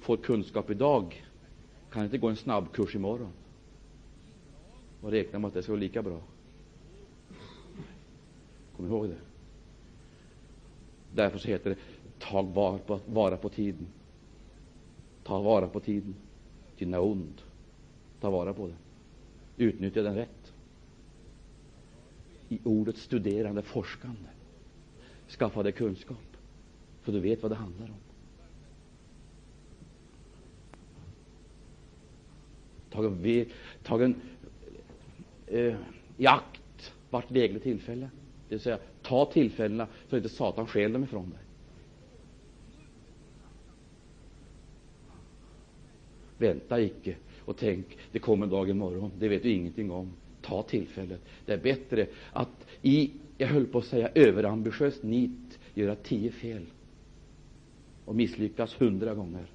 får 0.00 0.16
kunskap 0.16 0.70
idag 0.70 1.24
kan 1.90 2.04
inte 2.04 2.18
gå 2.18 2.28
en 2.28 2.36
snabbkurs 2.36 2.94
imorgon 2.94 3.32
och 5.00 5.10
räkna 5.10 5.38
med 5.38 5.48
att 5.48 5.54
det 5.54 5.62
ska 5.62 5.72
gå 5.72 5.78
lika 5.78 6.02
bra. 6.02 6.20
Kom 8.76 8.86
ihåg 8.86 9.08
det. 9.08 9.16
Därför 11.14 11.38
så 11.38 11.48
heter 11.48 11.70
det 11.70 11.76
ta 12.18 12.42
vara 12.42 12.78
på, 12.78 13.00
vara 13.06 13.36
på 13.36 13.48
tiden. 13.48 13.86
Ta 15.22 15.42
vara 15.42 15.68
på 15.68 15.80
tiden. 15.80 16.14
Tiden 16.76 16.94
är 16.94 17.02
ond. 17.02 17.42
Ta 18.20 18.30
vara 18.30 18.54
på 18.54 18.66
den. 18.66 18.76
Utnyttja 19.56 20.02
den 20.02 20.14
rätt. 20.14 20.52
I 22.48 22.58
ordet 22.64 22.96
studerande, 22.96 23.62
forskande. 23.62 24.28
Skaffa 25.28 25.62
dig 25.62 25.72
kunskap, 25.72 26.33
för 27.04 27.12
du 27.12 27.20
vet 27.20 27.42
vad 27.42 27.50
det 27.50 27.54
handlar 27.54 27.86
om. 27.86 27.94
Tag 32.90 33.46
tagen 33.82 34.20
eh, 35.46 35.74
i 36.16 36.26
akt 36.26 36.92
vart 37.10 37.30
lägligt 37.30 37.62
tillfälle. 37.62 38.10
Det 38.48 38.54
vill 38.54 38.60
säga, 38.60 38.78
ta 39.02 39.24
tillfällena 39.32 39.86
så 40.08 40.16
att 40.16 40.24
inte 40.24 40.28
Satan 40.28 40.66
stjäl 40.66 40.92
dem 40.92 41.04
ifrån 41.04 41.30
dig. 41.30 41.38
Vänta 46.38 46.80
icke 46.80 47.16
och 47.44 47.56
tänk, 47.56 47.98
det 48.12 48.18
kommer 48.18 48.46
en 48.46 48.50
dag 48.50 48.70
imorgon. 48.70 49.10
Det 49.18 49.28
vet 49.28 49.42
du 49.42 49.50
ingenting 49.50 49.90
om. 49.90 50.12
Ta 50.42 50.62
tillfället. 50.62 51.20
Det 51.46 51.52
är 51.52 51.58
bättre 51.58 52.06
att 52.32 52.66
i, 52.82 53.10
jag 53.38 53.48
höll 53.48 53.66
på 53.66 53.78
att 53.78 53.84
säga, 53.84 54.10
överambitiöst 54.14 55.02
nit 55.02 55.58
göra 55.74 55.96
tio 55.96 56.30
fel 56.30 56.66
och 58.04 58.14
misslyckas 58.14 58.80
hundra 58.80 59.14
gånger 59.14 59.46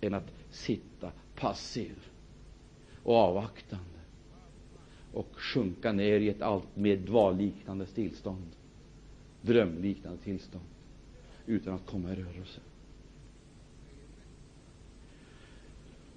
än 0.00 0.14
att 0.14 0.32
sitta 0.50 1.12
passiv 1.36 1.94
och 3.02 3.16
avvaktande 3.16 3.84
och 5.12 5.28
sjunka 5.36 5.92
ner 5.92 6.20
i 6.20 6.28
ett 6.28 6.42
allt 6.42 6.76
mer 6.76 6.96
dvalliknande 6.96 7.86
tillstånd, 7.86 8.46
drömliknande 9.40 10.18
tillstånd, 10.18 10.64
utan 11.46 11.74
att 11.74 11.86
komma 11.86 12.12
i 12.12 12.14
rörelse. 12.14 12.60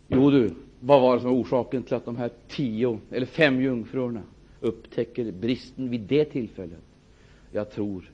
Jo 0.08 0.32
du, 0.32 0.54
vad 0.80 1.02
var 1.02 1.16
det 1.16 1.22
som 1.22 1.30
var 1.30 1.38
orsaken 1.38 1.84
till 1.84 1.94
att 1.96 2.06
de 2.06 2.18
här 2.18 2.32
tio, 2.48 3.00
eller 3.12 3.26
fem 3.26 3.62
jungfrurna 3.62 4.24
upptäcker 4.60 5.32
bristen 5.32 5.90
vid 5.90 6.02
det 6.02 6.26
tillfället? 6.26 6.84
Jag 7.52 7.72
tror 7.72 8.12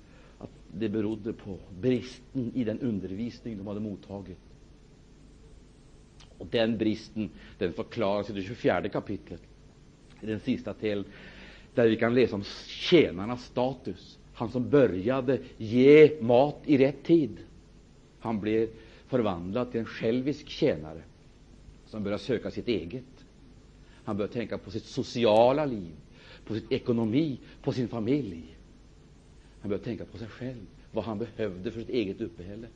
det 0.74 0.90
berodde 0.90 1.34
på 1.34 1.58
bristen 1.80 2.52
i 2.56 2.64
den 2.64 2.80
undervisning 2.80 3.58
de 3.58 3.68
hade 3.68 3.80
mottagit. 3.80 4.40
Och 6.38 6.48
den 6.52 6.78
bristen 6.78 7.30
den 7.58 7.74
förklaras 7.74 8.30
i 8.30 8.34
det 8.34 8.42
24 8.42 8.90
kapitlet 8.90 9.42
i 10.22 10.26
den 10.26 10.40
sista 10.40 10.74
delen, 10.80 11.06
där 11.74 11.88
vi 11.88 11.96
kan 11.96 12.14
läsa 12.14 12.36
om 12.36 12.44
tjänarnas 12.68 13.46
status. 13.46 14.20
Han 14.34 14.52
som 14.52 14.70
började 14.70 15.40
ge 15.58 16.22
mat 16.22 16.62
i 16.66 16.78
rätt 16.78 17.04
tid. 17.04 17.38
Han 18.20 18.40
blev 18.40 18.70
förvandlad 19.08 19.72
till 19.72 19.80
en 19.80 19.86
självisk 19.86 20.50
tjänare 20.50 21.02
som 21.86 22.04
började 22.04 22.24
söka 22.24 22.52
sitt 22.52 22.68
eget. 22.68 23.26
Han 24.04 24.18
började 24.18 24.34
tänka 24.34 24.58
på 24.58 24.72
sitt 24.72 24.86
sociala 24.86 25.66
liv, 25.66 25.92
på 26.46 26.54
sin 26.54 26.68
ekonomi, 26.70 27.40
på 27.62 27.72
sin 27.72 27.88
familj. 27.88 28.58
Han 29.62 29.70
började 29.70 29.84
tänka 29.84 30.06
på 30.06 30.18
sig 30.18 30.28
själv, 30.28 30.66
vad 30.92 31.04
han 31.04 31.20
behövde 31.20 31.72
för 31.72 31.80
sitt 31.80 31.90
eget 31.90 32.22
uppehälle. 32.22 32.68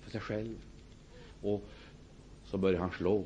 För 0.00 0.10
sig 0.10 0.20
själv. 0.20 0.56
Och 1.42 1.64
så 2.44 2.58
började 2.58 2.82
han 2.82 2.92
slå 2.92 3.24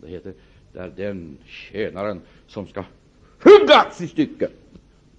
Det 0.00 0.08
heter 0.08 0.34
det 0.72 0.78
är 0.78 0.90
den 0.90 1.38
tjänaren 1.46 2.20
som 2.46 2.66
ska 2.66 2.84
huggas 3.40 4.00
i 4.00 4.08
stycken, 4.08 4.50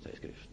säger 0.03 0.17
skriften. 0.17 0.47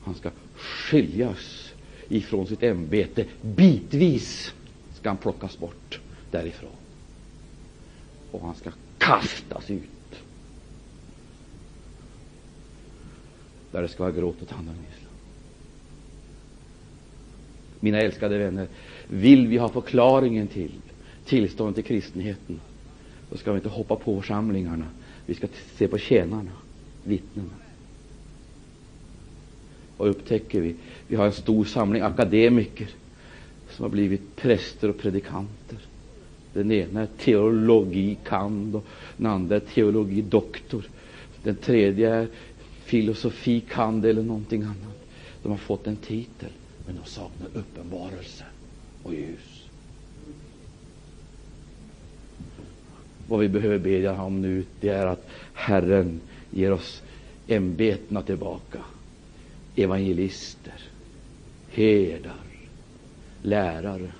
Han 0.00 0.14
ska 0.14 0.30
skiljas 0.54 1.72
ifrån 2.08 2.46
sitt 2.46 2.62
ämbete. 2.62 3.26
Bitvis 3.42 4.54
ska 5.06 5.10
han 5.10 5.16
plockas 5.16 5.58
bort 5.58 6.00
därifrån. 6.30 6.70
Och 8.30 8.40
han 8.40 8.54
ska 8.54 8.70
kastas 8.98 9.70
ut. 9.70 9.82
Där 13.72 13.82
det 13.82 13.88
ska 13.88 14.02
vara 14.02 14.12
gråt 14.12 14.42
och 14.42 14.48
tandangisslan. 14.48 15.12
Mina 17.80 17.98
älskade 17.98 18.38
vänner, 18.38 18.68
vill 19.08 19.46
vi 19.46 19.56
ha 19.56 19.68
förklaringen 19.68 20.48
till 20.48 20.72
tillståndet 21.24 21.78
i 21.78 21.82
kristenheten, 21.82 22.60
då 23.30 23.36
ska 23.36 23.52
vi 23.52 23.56
inte 23.56 23.68
hoppa 23.68 23.96
på 23.96 24.20
församlingarna. 24.20 24.86
Vi 25.26 25.34
ska 25.34 25.48
se 25.76 25.88
på 25.88 25.98
tjänarna, 25.98 26.52
vittnena. 27.04 27.48
Och 29.96 30.10
upptäcker 30.10 30.60
vi? 30.60 30.74
Vi 31.08 31.16
har 31.16 31.26
en 31.26 31.32
stor 31.32 31.64
samling 31.64 32.02
akademiker 32.02 32.88
som 33.76 33.82
har 33.82 33.90
blivit 33.90 34.36
präster 34.36 34.88
och 34.88 34.98
predikanter. 34.98 35.78
Den 36.52 36.72
ena 36.72 37.02
är 37.02 37.08
teologi 37.18 38.18
kand 38.24 38.76
och 38.76 38.86
den 39.16 39.26
andra 39.26 39.56
är 39.56 39.60
teologi 39.60 40.22
doktor. 40.22 40.88
Den 41.42 41.56
tredje 41.56 42.14
är 42.14 42.28
filosofi 42.84 43.60
kand 43.60 44.04
eller 44.06 44.22
någonting 44.22 44.62
annat. 44.62 45.06
De 45.42 45.48
har 45.48 45.58
fått 45.58 45.86
en 45.86 45.96
titel, 45.96 46.50
men 46.86 46.96
de 47.04 47.10
saknar 47.10 47.48
uppenbarelse 47.54 48.44
och 49.02 49.14
ljus. 49.14 49.64
Vad 53.28 53.40
vi 53.40 53.48
behöver 53.48 53.78
bedja 53.78 54.22
om 54.22 54.42
nu, 54.42 54.64
det 54.80 54.88
är 54.88 55.06
att 55.06 55.28
Herren 55.52 56.20
ger 56.50 56.72
oss 56.72 57.02
ämbetena 57.48 58.22
tillbaka. 58.22 58.78
Evangelister, 59.76 60.80
herdar, 61.70 62.45
lärare, 63.42 64.12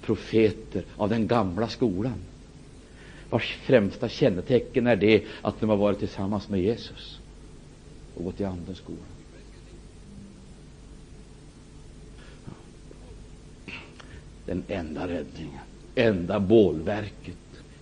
profeter 0.00 0.84
av 0.96 1.08
den 1.08 1.26
gamla 1.26 1.68
skolan. 1.68 2.22
vars 3.30 3.56
främsta 3.62 4.08
kännetecken 4.08 4.86
är 4.86 4.96
det 4.96 5.24
att 5.42 5.60
de 5.60 5.68
har 5.68 5.76
varit 5.76 5.98
tillsammans 5.98 6.48
med 6.48 6.60
Jesus 6.60 7.20
och 8.14 8.24
gått 8.24 8.40
i 8.40 8.44
Andens 8.44 8.78
skola. 8.78 8.98
Den 14.46 14.62
enda 14.68 15.08
räddningen, 15.08 15.60
enda 15.94 16.40
bålverket 16.40 17.36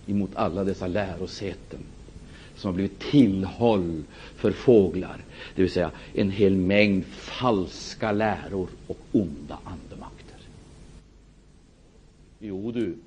emot 0.05 0.35
alla 0.35 0.63
dessa 0.63 0.87
lärosäten 0.87 1.79
som 2.57 2.67
har 2.67 2.73
blivit 2.73 2.99
tillhåll 2.99 4.03
för 4.35 4.51
fåglar, 4.51 5.23
det 5.55 5.61
vill 5.61 5.71
säga 5.71 5.91
en 6.13 6.31
hel 6.31 6.57
mängd 6.57 7.05
falska 7.05 8.11
läror 8.11 8.69
och 8.87 8.99
onda 9.11 9.59
andemakter. 9.63 10.37
Jo 12.39 12.71
du, 12.71 12.97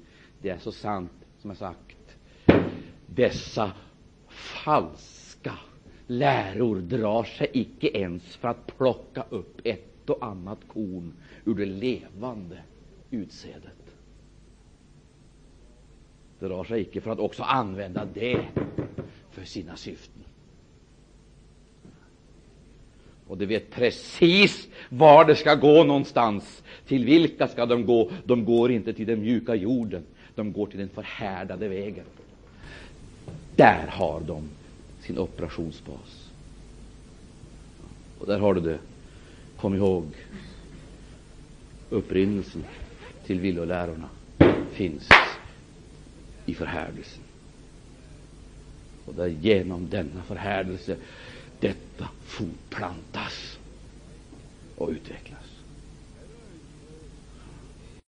det 0.43 0.51
är 0.51 0.59
så 0.59 0.73
sant 0.73 1.13
som 1.39 1.51
jag 1.51 1.57
sagt. 1.57 1.97
Dessa 3.07 3.73
falska 4.29 5.53
läror 6.07 6.77
drar 6.77 7.25
sig 7.25 7.51
icke 7.53 7.99
ens 7.99 8.37
för 8.37 8.49
att 8.49 8.77
plocka 8.79 9.25
upp 9.31 9.61
ett 9.65 10.11
och 10.11 10.25
annat 10.27 10.59
korn 10.69 11.13
ur 11.45 11.55
det 11.55 11.67
levande 11.67 12.59
utsädet. 13.11 13.95
Drar 16.39 16.65
sig 16.65 16.81
icke 16.81 17.01
för 17.01 17.11
att 17.11 17.19
också 17.19 17.43
använda 17.43 18.05
det 18.15 18.49
för 19.31 19.45
sina 19.45 19.77
syften. 19.77 20.25
Och 23.27 23.39
de 23.39 23.47
vet 23.47 23.71
precis 23.71 24.69
var 24.89 25.25
det 25.25 25.37
ska 25.37 25.55
gå 25.55 25.85
någonstans. 25.85 26.63
Till 26.87 27.05
vilka 27.05 27.49
ska 27.49 27.67
de 27.67 27.87
gå? 27.87 28.11
De 28.25 28.45
går 28.45 28.71
inte 28.71 28.93
till 28.93 29.07
den 29.07 29.21
mjuka 29.21 29.55
jorden. 29.55 30.05
De 30.35 30.53
går 30.53 30.67
till 30.67 30.79
den 30.79 30.89
förhärdade 30.89 31.69
vägen. 31.69 32.05
Där 33.57 33.87
har 33.87 34.21
de 34.21 34.49
sin 35.01 35.19
operationsbas. 35.19 36.31
Och 38.19 38.27
där 38.27 38.39
har 38.39 38.55
du 38.55 38.61
det. 38.61 38.79
Kom 39.57 39.75
ihåg, 39.75 40.05
upprinnelsen 41.91 42.65
till 43.27 43.41
villolärorna 43.41 44.09
finns 44.73 45.09
i 46.47 46.55
förhärdelsen. 46.55 47.23
Och 49.11 49.17
där 49.17 49.27
genom 49.27 49.89
denna 49.89 50.23
förhärdelse 50.23 50.97
detta 51.61 52.09
fortplantas 52.25 53.59
och 54.77 54.89
utvecklas. 54.91 55.50